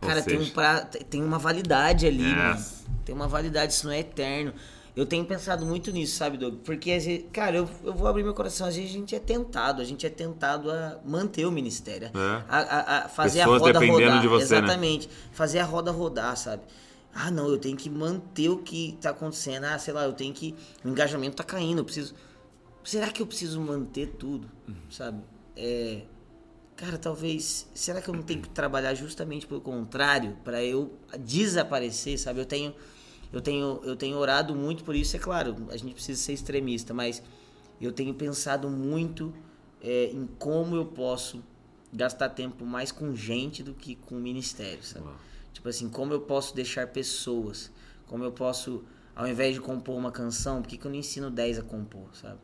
Cara, 0.00 0.22
tem, 0.22 0.36
um 0.36 0.40
seja- 0.40 0.52
pra, 0.52 0.80
tem 0.80 1.22
uma 1.22 1.38
validade 1.38 2.06
ali, 2.06 2.22
Yes. 2.22 2.34
mano. 2.36 2.96
Tem 3.04 3.14
uma 3.14 3.28
validade, 3.28 3.72
isso 3.72 3.86
não 3.86 3.92
é 3.92 4.00
eterno. 4.00 4.52
Eu 4.96 5.04
tenho 5.04 5.24
pensado 5.26 5.66
muito 5.66 5.92
nisso, 5.92 6.16
sabe, 6.16 6.38
Doug? 6.38 6.54
Porque, 6.64 6.90
às 6.90 7.04
vezes, 7.04 7.26
cara, 7.30 7.54
eu, 7.58 7.68
eu 7.84 7.92
vou 7.92 8.08
abrir 8.08 8.22
meu 8.24 8.32
coração. 8.32 8.66
Às 8.66 8.76
vezes 8.76 8.90
a 8.90 8.94
gente 8.94 9.14
é 9.14 9.20
tentado, 9.20 9.82
a 9.82 9.84
gente 9.84 10.06
é 10.06 10.08
tentado 10.10 10.70
a 10.70 10.98
manter 11.04 11.44
o 11.44 11.52
ministério. 11.52 12.08
É. 12.08 12.44
A, 12.48 12.58
a- 12.58 13.04
a 13.04 13.08
fazer 13.10 13.40
Pessoas 13.40 13.60
a 13.62 13.66
roda 13.66 13.78
rodar. 13.86 14.20
de 14.22 14.26
você, 14.28 14.54
né? 14.54 14.58
Exatamente. 14.66 15.08
Fazer 15.32 15.58
a 15.58 15.64
roda 15.64 15.90
rodar, 15.90 16.34
sabe? 16.38 16.62
Ah, 17.14 17.30
não, 17.30 17.46
eu 17.48 17.58
tenho 17.58 17.76
que 17.76 17.90
manter 17.90 18.48
o 18.48 18.58
que 18.58 18.96
tá 19.00 19.10
acontecendo. 19.10 19.64
Ah, 19.64 19.78
sei 19.78 19.92
lá, 19.92 20.04
eu 20.04 20.14
tenho 20.14 20.32
que. 20.32 20.54
O 20.82 20.88
engajamento 20.88 21.36
tá 21.36 21.44
caindo, 21.44 21.78
eu 21.80 21.84
preciso. 21.84 22.14
Será 22.82 23.08
que 23.08 23.20
eu 23.20 23.26
preciso 23.26 23.60
manter 23.60 24.06
tudo? 24.18 24.48
Sabe? 24.88 25.22
É. 25.54 26.02
Cara, 26.74 26.96
talvez. 26.96 27.66
Será 27.74 28.00
que 28.00 28.08
eu 28.08 28.14
não 28.14 28.22
tenho 28.22 28.40
que 28.40 28.48
trabalhar 28.48 28.94
justamente 28.94 29.46
pelo 29.46 29.60
contrário? 29.60 30.36
para 30.44 30.62
eu 30.64 30.92
desaparecer, 31.18 32.18
sabe? 32.18 32.40
Eu 32.40 32.46
tenho. 32.46 32.74
Eu 33.36 33.42
tenho, 33.42 33.80
eu 33.84 33.94
tenho 33.94 34.16
orado 34.16 34.54
muito 34.54 34.82
por 34.82 34.96
isso, 34.96 35.14
é 35.14 35.18
claro, 35.18 35.54
a 35.68 35.76
gente 35.76 35.92
precisa 35.92 36.18
ser 36.18 36.32
extremista, 36.32 36.94
mas 36.94 37.22
eu 37.78 37.92
tenho 37.92 38.14
pensado 38.14 38.70
muito 38.70 39.30
é, 39.82 40.06
em 40.06 40.26
como 40.38 40.74
eu 40.74 40.86
posso 40.86 41.44
gastar 41.92 42.30
tempo 42.30 42.64
mais 42.64 42.90
com 42.90 43.14
gente 43.14 43.62
do 43.62 43.74
que 43.74 43.94
com 43.94 44.14
ministério, 44.14 44.82
sabe? 44.82 45.04
Uau. 45.04 45.16
Tipo 45.52 45.68
assim, 45.68 45.86
como 45.90 46.14
eu 46.14 46.20
posso 46.22 46.56
deixar 46.56 46.86
pessoas, 46.86 47.70
como 48.06 48.24
eu 48.24 48.32
posso, 48.32 48.82
ao 49.14 49.28
invés 49.28 49.54
de 49.54 49.60
compor 49.60 49.98
uma 49.98 50.10
canção, 50.10 50.62
por 50.62 50.68
que, 50.68 50.78
que 50.78 50.86
eu 50.86 50.90
não 50.90 50.98
ensino 50.98 51.30
10 51.30 51.58
a 51.58 51.62
compor, 51.62 52.08
sabe? 52.14 52.38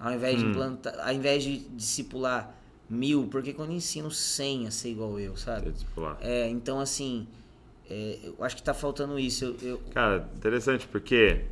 Ao 0.00 0.14
invés 0.14 0.38
de 0.38 0.46
implantar, 0.46 0.98
ao 0.98 1.12
invés 1.12 1.42
de 1.42 1.58
discipular 1.58 2.58
mil, 2.88 3.26
por 3.26 3.42
que, 3.42 3.52
que 3.52 3.60
eu 3.60 3.66
não 3.66 3.74
ensino 3.74 4.10
100 4.10 4.66
a 4.66 4.70
ser 4.70 4.88
igual 4.88 5.20
eu, 5.20 5.36
sabe? 5.36 5.74
É, 6.22 6.48
então 6.48 6.80
assim, 6.80 7.28
é, 7.90 8.18
eu 8.24 8.44
acho 8.44 8.56
que 8.56 8.62
tá 8.62 8.74
faltando 8.74 9.18
isso. 9.18 9.44
Eu, 9.44 9.56
eu- 9.62 9.80
Cara, 9.92 10.28
interessante 10.36 10.86
porque 10.86 11.42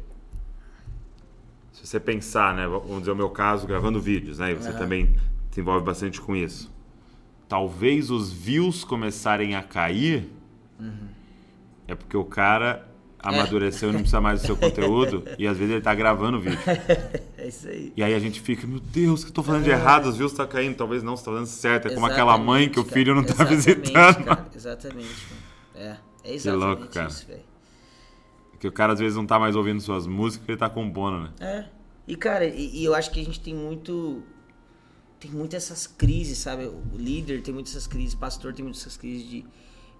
se 1.72 1.86
você 1.86 2.00
pensar, 2.00 2.54
né, 2.54 2.66
vamos 2.66 3.00
dizer 3.00 3.10
o 3.12 3.16
meu 3.16 3.30
caso, 3.30 3.66
gravando 3.66 4.00
vídeos, 4.00 4.38
né, 4.38 4.52
e 4.52 4.54
você 4.54 4.70
Aham. 4.70 4.78
também 4.78 5.16
se 5.50 5.60
envolve 5.60 5.84
bastante 5.84 6.20
com 6.20 6.34
isso. 6.34 6.70
Talvez 7.48 8.10
os 8.10 8.32
views 8.32 8.82
começarem 8.84 9.54
a 9.54 9.62
cair 9.62 10.28
Uhum. 10.80 11.08
é 11.86 11.94
porque 11.94 12.16
o 12.16 12.24
cara 12.24 12.86
amadureceu 13.18 13.88
e 13.88 13.92
não 13.92 14.00
precisa 14.00 14.20
mais 14.20 14.40
do 14.42 14.46
seu 14.46 14.56
conteúdo. 14.58 15.22
E 15.38 15.46
às 15.46 15.56
vezes 15.56 15.72
ele 15.74 15.80
tá 15.82 15.94
gravando 15.94 16.38
o 16.38 16.40
vídeo. 16.40 16.58
É 17.38 17.48
isso 17.48 17.68
aí. 17.68 17.92
E 17.96 18.02
aí 18.02 18.12
a 18.14 18.18
gente 18.18 18.40
fica, 18.40 18.66
meu 18.66 18.80
Deus, 18.80 19.20
o 19.20 19.24
que 19.26 19.30
eu 19.30 19.34
tô 19.34 19.42
falando 19.42 19.62
de 19.62 19.70
errado? 19.70 20.06
Os 20.06 20.16
views 20.16 20.32
tá 20.32 20.44
caindo. 20.46 20.74
Talvez 20.74 21.02
não, 21.04 21.16
você 21.16 21.24
tá 21.24 21.30
fazendo 21.30 21.46
certo. 21.46 21.86
É 21.86 21.94
como 21.94 22.04
aquela 22.06 22.36
mãe 22.36 22.68
que 22.68 22.80
o 22.80 22.84
filho 22.84 23.14
não 23.14 23.22
tá 23.22 23.34
Exatamente, 23.52 23.56
visitando. 23.92 24.24
Cara. 24.24 24.46
Exatamente, 24.54 25.26
mano. 25.30 25.42
É, 25.76 25.96
é 26.26 26.34
exatamente 26.34 26.78
louco, 26.78 26.92
cara. 26.92 27.08
isso, 27.08 27.26
velho. 27.26 27.44
Que 28.58 28.68
o 28.68 28.72
cara 28.72 28.92
às 28.92 28.98
vezes 28.98 29.16
não 29.16 29.26
tá 29.26 29.38
mais 29.38 29.54
ouvindo 29.54 29.80
suas 29.80 30.06
músicas, 30.06 30.48
ele 30.48 30.58
tá 30.58 30.68
compondo, 30.68 31.20
né? 31.20 31.30
É. 31.40 31.76
E, 32.06 32.16
cara, 32.16 32.46
e, 32.46 32.78
e 32.78 32.84
eu 32.84 32.94
acho 32.94 33.10
que 33.10 33.20
a 33.20 33.24
gente 33.24 33.40
tem 33.40 33.54
muito. 33.54 34.22
Tem 35.18 35.30
muitas 35.30 35.64
essas 35.64 35.86
crises, 35.86 36.38
sabe? 36.38 36.66
O 36.66 36.96
líder 36.96 37.42
tem 37.42 37.52
muitas 37.52 37.72
essas 37.72 37.86
crises, 37.86 38.14
o 38.14 38.18
pastor 38.18 38.52
tem 38.52 38.62
muitas 38.62 38.82
essas 38.82 38.96
crises 38.96 39.28
de, 39.28 39.44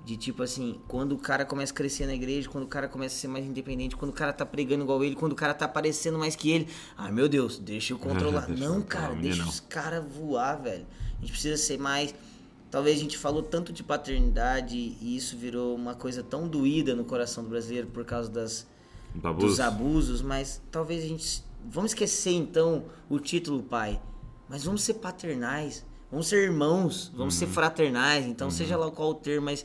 de 0.05 0.17
tipo 0.17 0.43
assim, 0.43 0.79
quando 0.87 1.13
o 1.13 1.19
cara 1.19 1.45
começa 1.45 1.73
a 1.73 1.77
crescer 1.77 2.07
na 2.07 2.15
igreja, 2.15 2.49
quando 2.49 2.65
o 2.65 2.69
cara 2.69 2.87
começa 2.87 3.17
a 3.17 3.19
ser 3.19 3.29
mais 3.29 3.45
independente, 3.45 3.97
quando 3.97 4.11
o 4.11 4.15
cara 4.15 4.33
tá 4.33 4.45
pregando 4.45 4.85
igual 4.85 5.03
ele, 5.03 5.17
quando 5.17 5.33
o 5.33 5.37
cara 5.37 5.55
tá 5.55 5.65
aparecendo 5.65 6.19
mais 6.19 6.37
que 6.37 6.51
ele. 6.51 6.69
Ai 6.97 7.11
meu 7.11 7.29
Deus, 7.29 7.59
deixa 7.59 7.93
eu 7.93 7.99
controlar. 7.99 8.47
Deixa 8.47 8.65
eu 8.65 8.69
não, 8.69 8.83
controlar, 8.83 9.09
cara, 9.09 9.21
deixa 9.21 9.43
não. 9.43 9.49
os 9.49 9.61
caras 9.61 10.05
voar, 10.05 10.57
velho. 10.63 10.87
A 11.17 11.21
gente 11.21 11.33
precisa 11.33 11.57
ser 11.57 11.79
mais. 11.79 12.15
Talvez 12.77 12.99
a 12.99 13.01
gente 13.01 13.17
falou 13.17 13.43
tanto 13.43 13.73
de 13.73 13.83
paternidade 13.83 14.77
e 14.77 15.17
isso 15.17 15.35
virou 15.35 15.75
uma 15.75 15.95
coisa 15.95 16.23
tão 16.23 16.47
doída 16.47 16.95
no 16.95 17.07
coração 17.07 17.43
do 17.43 17.49
brasileiro 17.49 17.87
por 17.87 18.05
causa 18.05 18.31
das, 18.31 18.67
Dos 19.15 19.35
dos 19.35 19.61
abusos. 19.61 20.21
mas 20.21 20.61
talvez 20.71 21.03
a 21.03 21.09
gente. 21.09 21.43
Vamos 21.65 21.93
esquecer 21.93 22.33
então 22.33 22.85
o 23.09 23.19
título 23.19 23.63
pai, 23.63 23.99
mas 24.47 24.65
vamos 24.65 24.83
ser 24.83 24.93
paternais, 24.93 25.87
vamos 26.11 26.27
ser 26.29 26.45
irmãos, 26.45 27.11
vamos 27.17 27.33
Uhum. 27.33 27.41
ser 27.41 27.47
fraternais, 27.47 28.27
então 28.27 28.51
seja 28.51 28.77
lá 28.77 28.91
qual 28.91 29.09
o 29.09 29.15
termo, 29.15 29.47
mas 29.47 29.65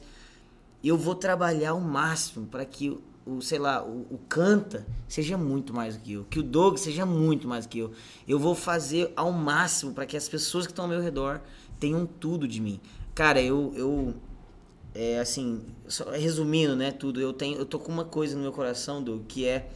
eu 0.82 0.97
vou 0.97 1.14
trabalhar 1.14 1.72
ao 1.72 1.82
máximo 1.82 2.47
para 2.47 2.64
que 2.64 2.91
o, 2.91 3.01
o, 3.26 3.41
sei 3.41 3.59
lá, 3.59 3.84
o, 3.84 4.07
o 4.09 4.20
canta 4.30 4.88
seja 5.09 5.38
muito 5.38 5.74
mais 5.74 5.97
do 5.97 6.01
que 6.01 6.14
eu, 6.14 6.24
que 6.30 6.39
o 6.39 6.43
Doug 6.43 6.78
seja 6.78 7.05
muito 7.05 7.45
mais 7.45 7.66
do 7.66 7.70
que 7.70 7.80
eu. 7.80 7.91
Eu 8.26 8.39
vou 8.39 8.55
fazer 8.55 9.12
ao 9.18 9.34
máximo 9.34 9.91
para 9.93 10.05
que 10.05 10.16
as 10.16 10.30
pessoas 10.30 10.66
que 10.66 10.72
estão 10.72 10.86
ao 10.86 10.89
meu 10.89 11.01
redor 11.01 11.41
tenham 11.78 12.05
tudo 12.05 12.47
de 12.47 12.62
mim. 12.62 12.80
Cara, 13.14 13.41
eu, 13.41 13.74
eu 13.76 14.14
é 14.95 15.20
assim, 15.20 15.62
resumindo, 16.14 16.76
né, 16.76 16.91
tudo, 16.91 17.20
eu 17.22 17.34
tenho, 17.34 17.57
eu 17.57 17.66
tô 17.66 17.80
com 17.80 17.91
uma 17.91 18.05
coisa 18.05 18.36
no 18.36 18.41
meu 18.41 18.51
coração, 18.51 19.03
Doug, 19.03 19.26
que 19.28 19.45
é, 19.45 19.70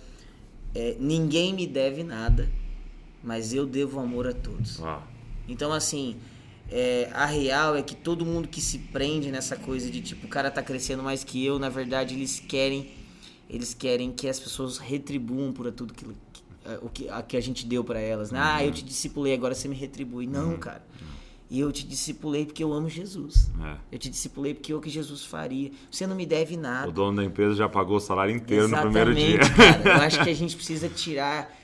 é, 0.74 0.96
ninguém 1.00 1.54
me 1.54 1.66
deve 1.68 2.04
nada, 2.04 2.50
mas 3.24 3.54
eu 3.54 3.66
devo 3.66 4.00
amor 4.00 4.28
a 4.28 4.34
todos. 4.34 4.80
Ó, 4.80 5.02
Então, 5.48 5.72
assim, 5.72 6.18
é, 6.70 7.10
a 7.14 7.26
real 7.26 7.76
é 7.76 7.82
que 7.82 7.96
todo 7.96 8.26
mundo 8.26 8.48
que 8.48 8.60
se 8.62 8.80
prende 8.80 9.32
nessa 9.32 9.56
coisa 9.56 9.90
de 9.90 10.02
tipo, 10.02 10.26
o 10.26 10.30
cara 10.30 10.50
tá 10.52 10.62
crescendo 10.62 11.04
mais 11.04 11.24
que 11.24 11.44
eu, 11.46 11.60
na 11.60 11.70
verdade, 11.70 12.14
eles 12.16 12.40
querem 12.40 12.90
eles 13.48 13.76
querem 13.76 14.12
que 14.12 14.28
as 14.28 14.40
pessoas 14.40 14.80
retribuam 14.80 15.54
por 15.54 15.72
tudo 15.72 15.94
que, 15.94 16.04
que- 16.04 16.44
é, 16.66 16.80
o 16.82 16.90
que 16.90 17.08
a, 17.08 17.22
que 17.22 17.38
a 17.38 17.42
gente 17.42 17.64
deu 17.68 17.84
pra 17.84 18.00
elas, 18.00 18.32
né? 18.32 18.40
Ah, 18.42 18.66
eu 18.66 18.72
te 18.72 18.84
discipulei, 18.84 19.36
agora 19.36 19.54
você 19.54 19.68
me 19.68 19.76
retribui. 19.76 20.26
Não, 20.26 20.58
cara. 20.58 20.84
E 21.50 21.60
eu 21.60 21.72
te 21.72 21.86
discipulei 21.86 22.46
porque 22.46 22.64
eu 22.64 22.74
amo 22.74 22.90
Jesus. 22.90 23.52
é. 23.64 23.78
Eu 23.92 24.00
te 24.00 24.10
discipulei 24.10 24.54
porque 24.56 24.72
é 24.72 24.76
o 24.76 24.82
que 24.82 24.90
Jesus 24.90 25.24
faria. 25.24 25.72
Você 25.92 26.08
não 26.08 26.16
me 26.16 26.26
deve 26.26 26.58
nada. 26.58 26.90
O 26.90 26.92
dono 26.92 27.18
da 27.18 27.24
empresa 27.24 27.54
já 27.56 27.70
pagou 27.70 27.98
o 27.98 28.00
salário 28.00 28.36
inteiro 28.36 28.68
no 28.68 28.78
primeiro 28.82 29.14
dia. 29.14 29.38
cara. 29.40 29.84
Eu 29.90 30.02
acho 30.02 30.24
que 30.24 30.30
a 30.30 30.34
gente 30.36 30.56
precisa 30.56 30.90
tirar. 30.90 31.56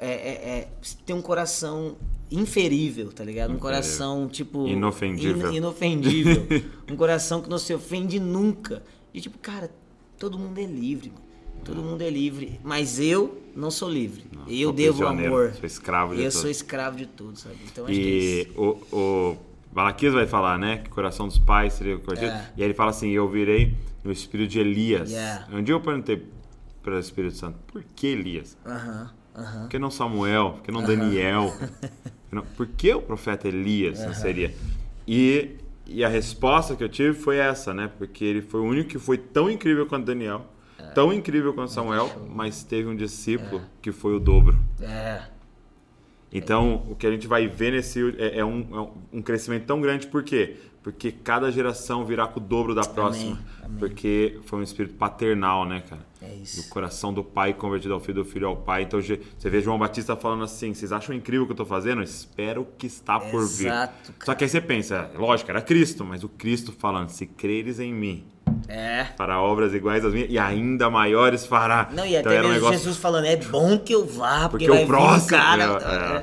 É, 0.00 0.10
é, 0.10 0.48
é, 0.60 0.68
ter 1.04 1.12
um 1.12 1.20
coração 1.20 1.96
inferível, 2.30 3.12
tá 3.12 3.24
ligado? 3.24 3.50
Um 3.50 3.54
Inferível. 3.56 3.60
coração, 3.60 4.28
tipo. 4.28 4.66
Inofendível. 4.68 5.52
in- 5.52 5.56
inofendível. 5.56 6.46
um 6.90 6.96
coração 6.96 7.42
que 7.42 7.50
não 7.50 7.58
se 7.58 7.74
ofende 7.74 8.20
nunca. 8.20 8.82
E, 9.12 9.20
tipo, 9.20 9.36
cara, 9.38 9.70
todo 10.18 10.38
mundo 10.38 10.58
é 10.58 10.64
livre, 10.64 11.10
mano. 11.10 11.22
Todo 11.64 11.82
mundo 11.82 12.02
é 12.02 12.10
livre. 12.10 12.58
Mas 12.64 12.98
eu 12.98 13.42
não 13.54 13.70
sou 13.70 13.90
livre. 13.90 14.24
eu 14.48 14.64
sou 14.68 14.72
devo 14.72 15.06
amor. 15.06 15.52
sou 15.54 15.66
escravo 15.66 16.14
de 16.14 16.22
Eu 16.22 16.30
tudo. 16.30 16.40
sou 16.40 16.50
escravo 16.50 16.96
de 16.96 17.06
tudo, 17.06 17.38
sabe? 17.38 17.56
Então 17.70 17.84
acho 17.84 17.94
que 17.94 18.00
é 18.00 18.52
E 18.52 18.58
o, 18.58 18.78
o 18.92 19.36
Malaquias 19.72 20.14
vai 20.14 20.26
falar, 20.26 20.58
né? 20.58 20.78
Que 20.78 20.88
o 20.90 20.92
coração 20.94 21.26
dos 21.28 21.38
pais 21.38 21.74
seria 21.74 21.96
o 21.96 22.00
cordeiro. 22.00 22.32
É. 22.34 22.50
E 22.56 22.62
aí 22.62 22.68
ele 22.68 22.74
fala 22.74 22.90
assim: 22.90 23.10
Eu 23.10 23.28
virei 23.28 23.74
no 24.02 24.10
espírito 24.12 24.50
de 24.50 24.60
Elias. 24.60 25.10
Yeah. 25.10 25.46
Um 25.52 25.62
dia 25.62 25.74
eu 25.74 25.80
perguntei 25.80 26.26
para 26.82 26.94
o 26.96 26.98
Espírito 26.98 27.36
Santo: 27.36 27.58
Por 27.66 27.82
que 27.94 28.06
Elias? 28.06 28.56
Aham, 28.64 29.10
aham. 29.36 29.60
Por 29.62 29.68
que 29.68 29.78
não 29.78 29.90
Samuel? 29.90 30.52
Por 30.52 30.62
que 30.62 30.72
não 30.72 30.82
Daniel? 30.82 31.52
Por 31.58 32.30
que 32.30 32.34
não- 32.34 32.42
Por 32.56 32.66
que 32.66 32.94
o 32.94 33.02
profeta 33.02 33.48
Elias 33.48 34.04
não 34.04 34.14
seria? 34.14 34.54
E, 35.06 35.56
e 35.86 36.04
a 36.04 36.08
resposta 36.08 36.76
que 36.76 36.84
eu 36.84 36.88
tive 36.88 37.14
foi 37.14 37.36
essa, 37.38 37.72
né? 37.74 37.90
Porque 37.98 38.24
ele 38.24 38.42
foi 38.42 38.60
o 38.60 38.64
único 38.64 38.90
que 38.90 38.98
foi 38.98 39.16
tão 39.18 39.50
incrível 39.50 39.86
quanto 39.86 40.04
Daniel, 40.06 40.46
tão 40.94 41.12
incrível 41.12 41.52
quanto 41.54 41.72
Samuel, 41.72 42.10
mas 42.34 42.62
teve 42.62 42.88
um 42.88 42.96
discípulo 42.96 43.60
que 43.82 43.92
foi 43.92 44.14
o 44.14 44.18
dobro. 44.20 44.58
É. 44.80 45.22
Então, 46.30 46.84
o 46.88 46.94
que 46.94 47.06
a 47.06 47.10
gente 47.10 47.26
vai 47.26 47.46
ver 47.48 47.72
nesse 47.72 48.14
é, 48.18 48.38
é 48.40 48.44
um, 48.44 48.66
é 49.12 49.16
um- 49.16 49.22
crescimento 49.22 49.64
tão 49.64 49.80
grande, 49.80 50.06
por 50.06 50.22
quê? 50.22 50.56
Porque 50.82 51.10
cada 51.10 51.50
geração 51.50 52.04
virá 52.04 52.26
com 52.26 52.38
o 52.38 52.42
dobro 52.42 52.74
da 52.74 52.82
próxima. 52.82 53.38
amém. 53.64 53.78
Porque 53.78 54.38
foi 54.44 54.58
um 54.58 54.62
espírito 54.62 54.94
paternal, 54.94 55.66
né, 55.66 55.82
cara? 55.88 56.06
É 56.22 56.34
isso. 56.34 56.62
Do 56.62 56.68
coração 56.68 57.12
do 57.12 57.22
pai 57.24 57.52
convertido 57.54 57.94
ao 57.94 58.00
filho, 58.00 58.22
do 58.22 58.24
filho 58.24 58.46
ao 58.46 58.56
pai. 58.56 58.82
Então, 58.82 59.00
você 59.00 59.50
vê 59.50 59.60
João 59.60 59.78
Batista 59.78 60.16
falando 60.16 60.44
assim: 60.44 60.72
vocês 60.72 60.92
acham 60.92 61.14
incrível 61.14 61.42
o 61.44 61.46
que 61.46 61.52
eu 61.52 61.56
tô 61.56 61.64
fazendo? 61.66 62.02
Espero 62.02 62.66
que 62.78 62.86
está 62.86 63.18
por 63.18 63.46
vir. 63.46 63.66
Exato, 63.66 64.14
Só 64.24 64.34
que 64.34 64.44
aí 64.44 64.50
você 64.50 64.60
pensa, 64.60 65.10
lógico, 65.14 65.50
era 65.50 65.60
Cristo, 65.60 66.04
mas 66.04 66.22
o 66.24 66.28
Cristo 66.28 66.72
falando: 66.72 67.08
se 67.10 67.26
creres 67.26 67.80
em 67.80 67.92
mim, 67.92 68.24
É. 68.68 69.06
fará 69.16 69.40
obras 69.40 69.72
iguais 69.74 70.04
às 70.04 70.12
minhas 70.12 70.30
e 70.30 70.38
ainda 70.38 70.88
maiores 70.90 71.46
fará. 71.46 71.88
Não, 71.92 72.04
e 72.04 72.10
até 72.16 72.20
Então, 72.20 72.32
era 72.32 72.42
um 72.42 72.48
mesmo 72.50 72.54
negócio- 72.64 72.78
Jesus 72.78 72.96
falando, 72.96 73.26
é 73.26 73.36
bom 73.36 73.78
que 73.78 73.94
eu 73.94 74.04
vá, 74.06 74.48
porque, 74.48 74.66
Porque 74.66 74.82
o 74.82 74.86
próximo. 74.86 75.28
cara. 75.30 75.64
é, 75.64 76.16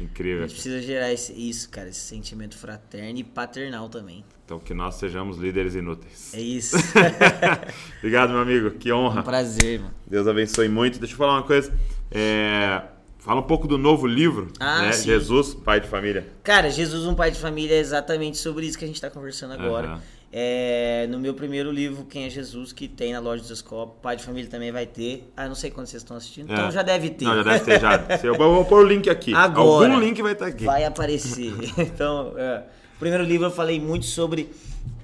É. 0.00 0.02
incrível. 0.04 0.38
A 0.44 0.46
gente 0.46 0.52
precisa 0.54 0.80
gerar 0.82 1.12
esse- 1.12 1.32
isso, 1.32 1.68
cara, 1.70 1.88
esse 1.88 2.00
sentimento 2.00 2.56
fraterno 2.56 3.18
e 3.18 3.24
paternal 3.24 3.88
também. 3.88 4.24
Então 4.44 4.58
que 4.58 4.74
nós 4.74 4.96
sejamos 4.96 5.38
líderes 5.38 5.74
inúteis. 5.76 6.32
É 6.34 6.40
isso. 6.40 6.76
Obrigado, 7.98 8.30
meu 8.30 8.40
amigo. 8.40 8.70
Que 8.72 8.92
honra. 8.92 9.20
um 9.20 9.24
prazer, 9.24 9.80
mano. 9.80 9.94
Deus 10.06 10.26
abençoe 10.26 10.68
muito. 10.68 10.98
Deixa 10.98 11.14
eu 11.14 11.18
falar 11.18 11.34
uma 11.34 11.42
coisa. 11.42 11.72
É, 12.10 12.82
Fala 13.18 13.40
um 13.40 13.44
pouco 13.44 13.68
do 13.68 13.76
novo 13.76 14.06
livro, 14.06 14.48
Ah, 14.58 14.80
né? 14.80 14.92
sim. 14.92 15.04
Jesus, 15.04 15.52
pai 15.52 15.78
de 15.78 15.86
família. 15.86 16.26
Cara, 16.42 16.70
Jesus, 16.70 17.04
um 17.04 17.14
pai 17.14 17.30
de 17.30 17.38
família, 17.38 17.74
é 17.74 17.78
exatamente 17.78 18.38
sobre 18.38 18.64
isso 18.64 18.78
que 18.78 18.84
a 18.84 18.88
gente 18.88 18.98
tá 18.98 19.10
conversando 19.10 19.52
agora. 19.52 19.88
Aham. 19.88 20.00
É, 20.32 21.08
no 21.10 21.18
meu 21.18 21.34
primeiro 21.34 21.72
livro, 21.72 22.04
Quem 22.04 22.24
é 22.24 22.30
Jesus, 22.30 22.72
que 22.72 22.86
tem 22.86 23.12
na 23.12 23.18
loja 23.18 23.42
do 23.42 23.52
Escopo, 23.52 23.96
pai 24.00 24.14
de 24.16 24.22
família 24.22 24.48
também 24.48 24.70
vai 24.70 24.86
ter. 24.86 25.28
Ah, 25.36 25.48
não 25.48 25.56
sei 25.56 25.70
quando 25.72 25.88
vocês 25.88 26.02
estão 26.02 26.16
assistindo, 26.16 26.52
então 26.52 26.68
É. 26.68 26.70
já 26.70 26.82
deve 26.82 27.10
ter. 27.10 27.24
Não, 27.24 27.34
já 27.36 27.42
deve 27.42 27.64
ter 27.64 27.80
já. 27.80 28.06
Eu 28.22 28.36
vou 28.36 28.64
pôr 28.64 28.84
o 28.84 28.88
link 28.88 29.10
aqui. 29.10 29.34
Agora. 29.34 29.92
Algum 29.92 30.00
link 30.00 30.22
vai 30.22 30.32
estar 30.32 30.46
aqui. 30.46 30.64
Vai 30.64 30.84
aparecer. 30.84 31.52
Então, 31.78 32.34
é, 32.36 32.62
o 32.96 32.98
primeiro 33.00 33.24
livro 33.24 33.46
eu 33.46 33.50
falei 33.50 33.80
muito 33.80 34.06
sobre 34.06 34.50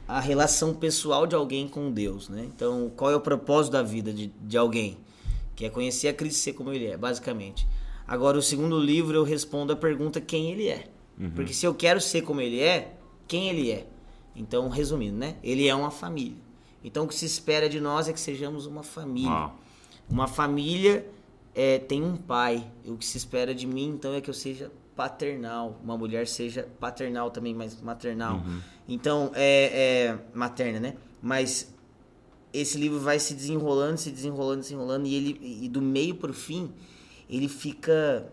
a 0.06 0.20
relação 0.20 0.72
pessoal 0.74 1.26
de 1.26 1.34
alguém 1.34 1.66
com 1.66 1.90
Deus, 1.90 2.28
né? 2.28 2.44
Então, 2.54 2.92
qual 2.96 3.10
é 3.10 3.16
o 3.16 3.20
propósito 3.20 3.72
da 3.72 3.82
vida 3.82 4.12
de, 4.12 4.32
de 4.40 4.56
alguém? 4.56 4.96
Que 5.56 5.64
é 5.64 5.70
conhecer 5.70 6.06
a 6.06 6.12
Cristo 6.12 6.36
e 6.36 6.40
ser 6.40 6.52
como 6.52 6.72
ele 6.72 6.86
é, 6.86 6.96
basicamente. 6.96 7.66
Agora, 8.06 8.38
o 8.38 8.42
segundo 8.42 8.78
livro 8.78 9.16
eu 9.16 9.24
respondo 9.24 9.72
a 9.72 9.76
pergunta 9.76 10.20
quem 10.20 10.52
ele 10.52 10.68
é. 10.68 10.84
Uhum. 11.18 11.30
Porque 11.30 11.52
se 11.52 11.66
eu 11.66 11.74
quero 11.74 12.00
ser 12.00 12.22
como 12.22 12.40
ele 12.40 12.60
é, 12.60 12.92
quem 13.26 13.48
ele 13.48 13.72
é? 13.72 13.86
Então, 14.37 14.68
resumindo, 14.68 15.16
né? 15.16 15.37
Ele 15.43 15.66
é 15.66 15.74
uma 15.74 15.91
família. 15.91 16.37
Então, 16.84 17.05
o 17.05 17.09
que 17.09 17.14
se 17.14 17.24
espera 17.24 17.68
de 17.68 17.80
nós 17.80 18.09
é 18.09 18.12
que 18.12 18.20
sejamos 18.20 18.66
uma 18.66 18.82
família. 18.82 19.30
Uau. 19.30 19.59
Uma 20.09 20.28
família 20.28 21.05
é, 21.55 21.78
tem 21.78 22.03
um 22.03 22.16
pai. 22.16 22.70
O 22.84 22.97
que 22.97 23.05
se 23.05 23.16
espera 23.16 23.55
de 23.55 23.66
mim, 23.66 23.89
então, 23.89 24.14
é 24.14 24.20
que 24.20 24.30
eu 24.30 24.34
seja 24.34 24.70
paternal. 24.95 25.80
Uma 25.82 25.97
mulher 25.97 26.28
seja 26.28 26.68
paternal 26.78 27.30
também, 27.30 27.55
mas 27.55 27.80
maternal. 27.80 28.43
Então, 28.89 29.30
é, 29.34 30.14
é 30.14 30.18
materna, 30.34 30.78
né? 30.78 30.97
Mas 31.20 31.74
esse 32.53 32.78
livro 32.78 33.01
vai 33.01 33.18
se 33.18 33.34
desenrolando, 33.34 33.99
se 33.99 34.11
desenrolando, 34.11 34.62
se 34.62 34.70
desenrolando, 34.70 35.07
e 35.07 35.14
ele 35.14 35.64
e 35.64 35.68
do 35.68 35.82
meio 35.82 36.14
pro 36.14 36.32
fim, 36.32 36.70
ele 37.28 37.49
fica 37.49 38.32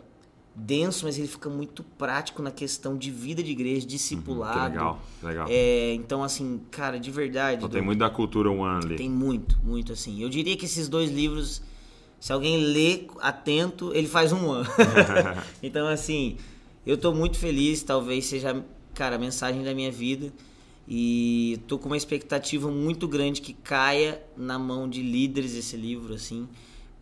denso, 0.56 1.06
mas 1.06 1.18
ele 1.18 1.28
fica 1.28 1.50
muito 1.50 1.84
prático 1.84 2.42
na 2.42 2.52
questão 2.52 2.96
de 2.96 3.10
vida 3.10 3.42
de 3.42 3.52
igreja, 3.52 3.82
Que 3.82 3.88
discipulado. 3.88 4.70
legal, 4.70 5.02
que 5.20 5.26
legal. 5.26 5.48
É, 5.50 5.94
então, 5.96 6.24
assim, 6.24 6.62
cara, 6.70 7.00
de 7.00 7.10
verdade. 7.10 7.58
Então 7.58 7.70
tem 7.70 7.80
Doug, 7.80 7.86
muito 7.88 8.00
da 8.00 8.10
cultura 8.10 8.52
One 8.52 8.86
ali. 8.86 8.96
tem 8.96 9.10
muito, 9.10 9.58
muito 9.64 9.92
assim. 9.92 10.22
Eu 10.22 10.30
diria 10.30 10.56
que 10.56 10.66
esses 10.66 10.88
dois 10.88 11.10
livros, 11.12 11.62
se 12.20 12.32
alguém 12.32 12.58
lê 12.58 13.08
atento, 13.20 13.92
ele 13.96 14.08
faz 14.08 14.32
um 14.32 14.52
ano. 14.52 14.70
então, 15.64 15.88
assim, 15.88 16.38
eu 16.86 16.98
tô 16.98 17.14
muito 17.14 17.38
feliz, 17.38 17.82
talvez 17.82 18.26
seja, 18.26 18.64
cara, 18.94 19.16
a 19.16 19.20
mensagem 19.20 19.64
da 19.64 19.74
minha 19.74 19.92
vida. 19.92 20.32
E 20.88 21.60
tô 21.66 21.80
com 21.80 21.88
uma 21.88 21.96
expectativa 21.98 22.70
muito 22.70 23.08
grande 23.08 23.42
que 23.42 23.54
caia 23.54 24.22
na 24.36 24.60
mão 24.60 24.88
de 24.88 25.02
líderes 25.02 25.56
esse 25.56 25.78
livro, 25.78 26.14
assim. 26.14 26.48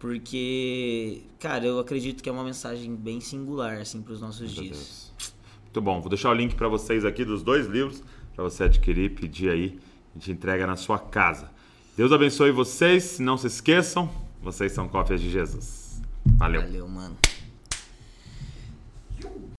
Porque, 0.02 1.22
cara, 1.40 1.64
eu 1.64 1.78
acredito 1.78 2.24
que 2.24 2.28
é 2.28 2.32
uma 2.32 2.44
mensagem 2.44 2.96
bem 2.96 3.22
singular, 3.22 3.78
assim, 3.78 4.02
pros 4.02 4.20
nossos 4.20 4.52
Meu 4.52 4.64
dias. 4.64 4.78
Deus. 4.78 5.14
Muito 5.62 5.80
bom. 5.80 6.02
Vou 6.02 6.10
deixar 6.10 6.32
o 6.32 6.34
link 6.34 6.56
para 6.56 6.68
vocês 6.68 7.06
aqui 7.06 7.24
dos 7.24 7.44
dois 7.44 7.68
livros, 7.68 8.02
para 8.34 8.44
você 8.44 8.64
adquirir, 8.64 9.14
pedir 9.14 9.52
aí, 9.52 9.80
a 10.16 10.18
gente 10.18 10.32
entrega 10.32 10.66
na 10.66 10.76
sua 10.76 10.98
casa. 10.98 11.52
Deus 11.96 12.12
abençoe 12.12 12.50
vocês. 12.50 13.20
Não 13.20 13.38
se 13.38 13.46
esqueçam, 13.46 14.10
vocês 14.42 14.72
são 14.72 14.88
cópias 14.88 15.22
de 15.22 15.30
Jesus. 15.30 16.02
Valeu. 16.36 16.62
Valeu, 16.62 16.88
mano. 16.88 17.16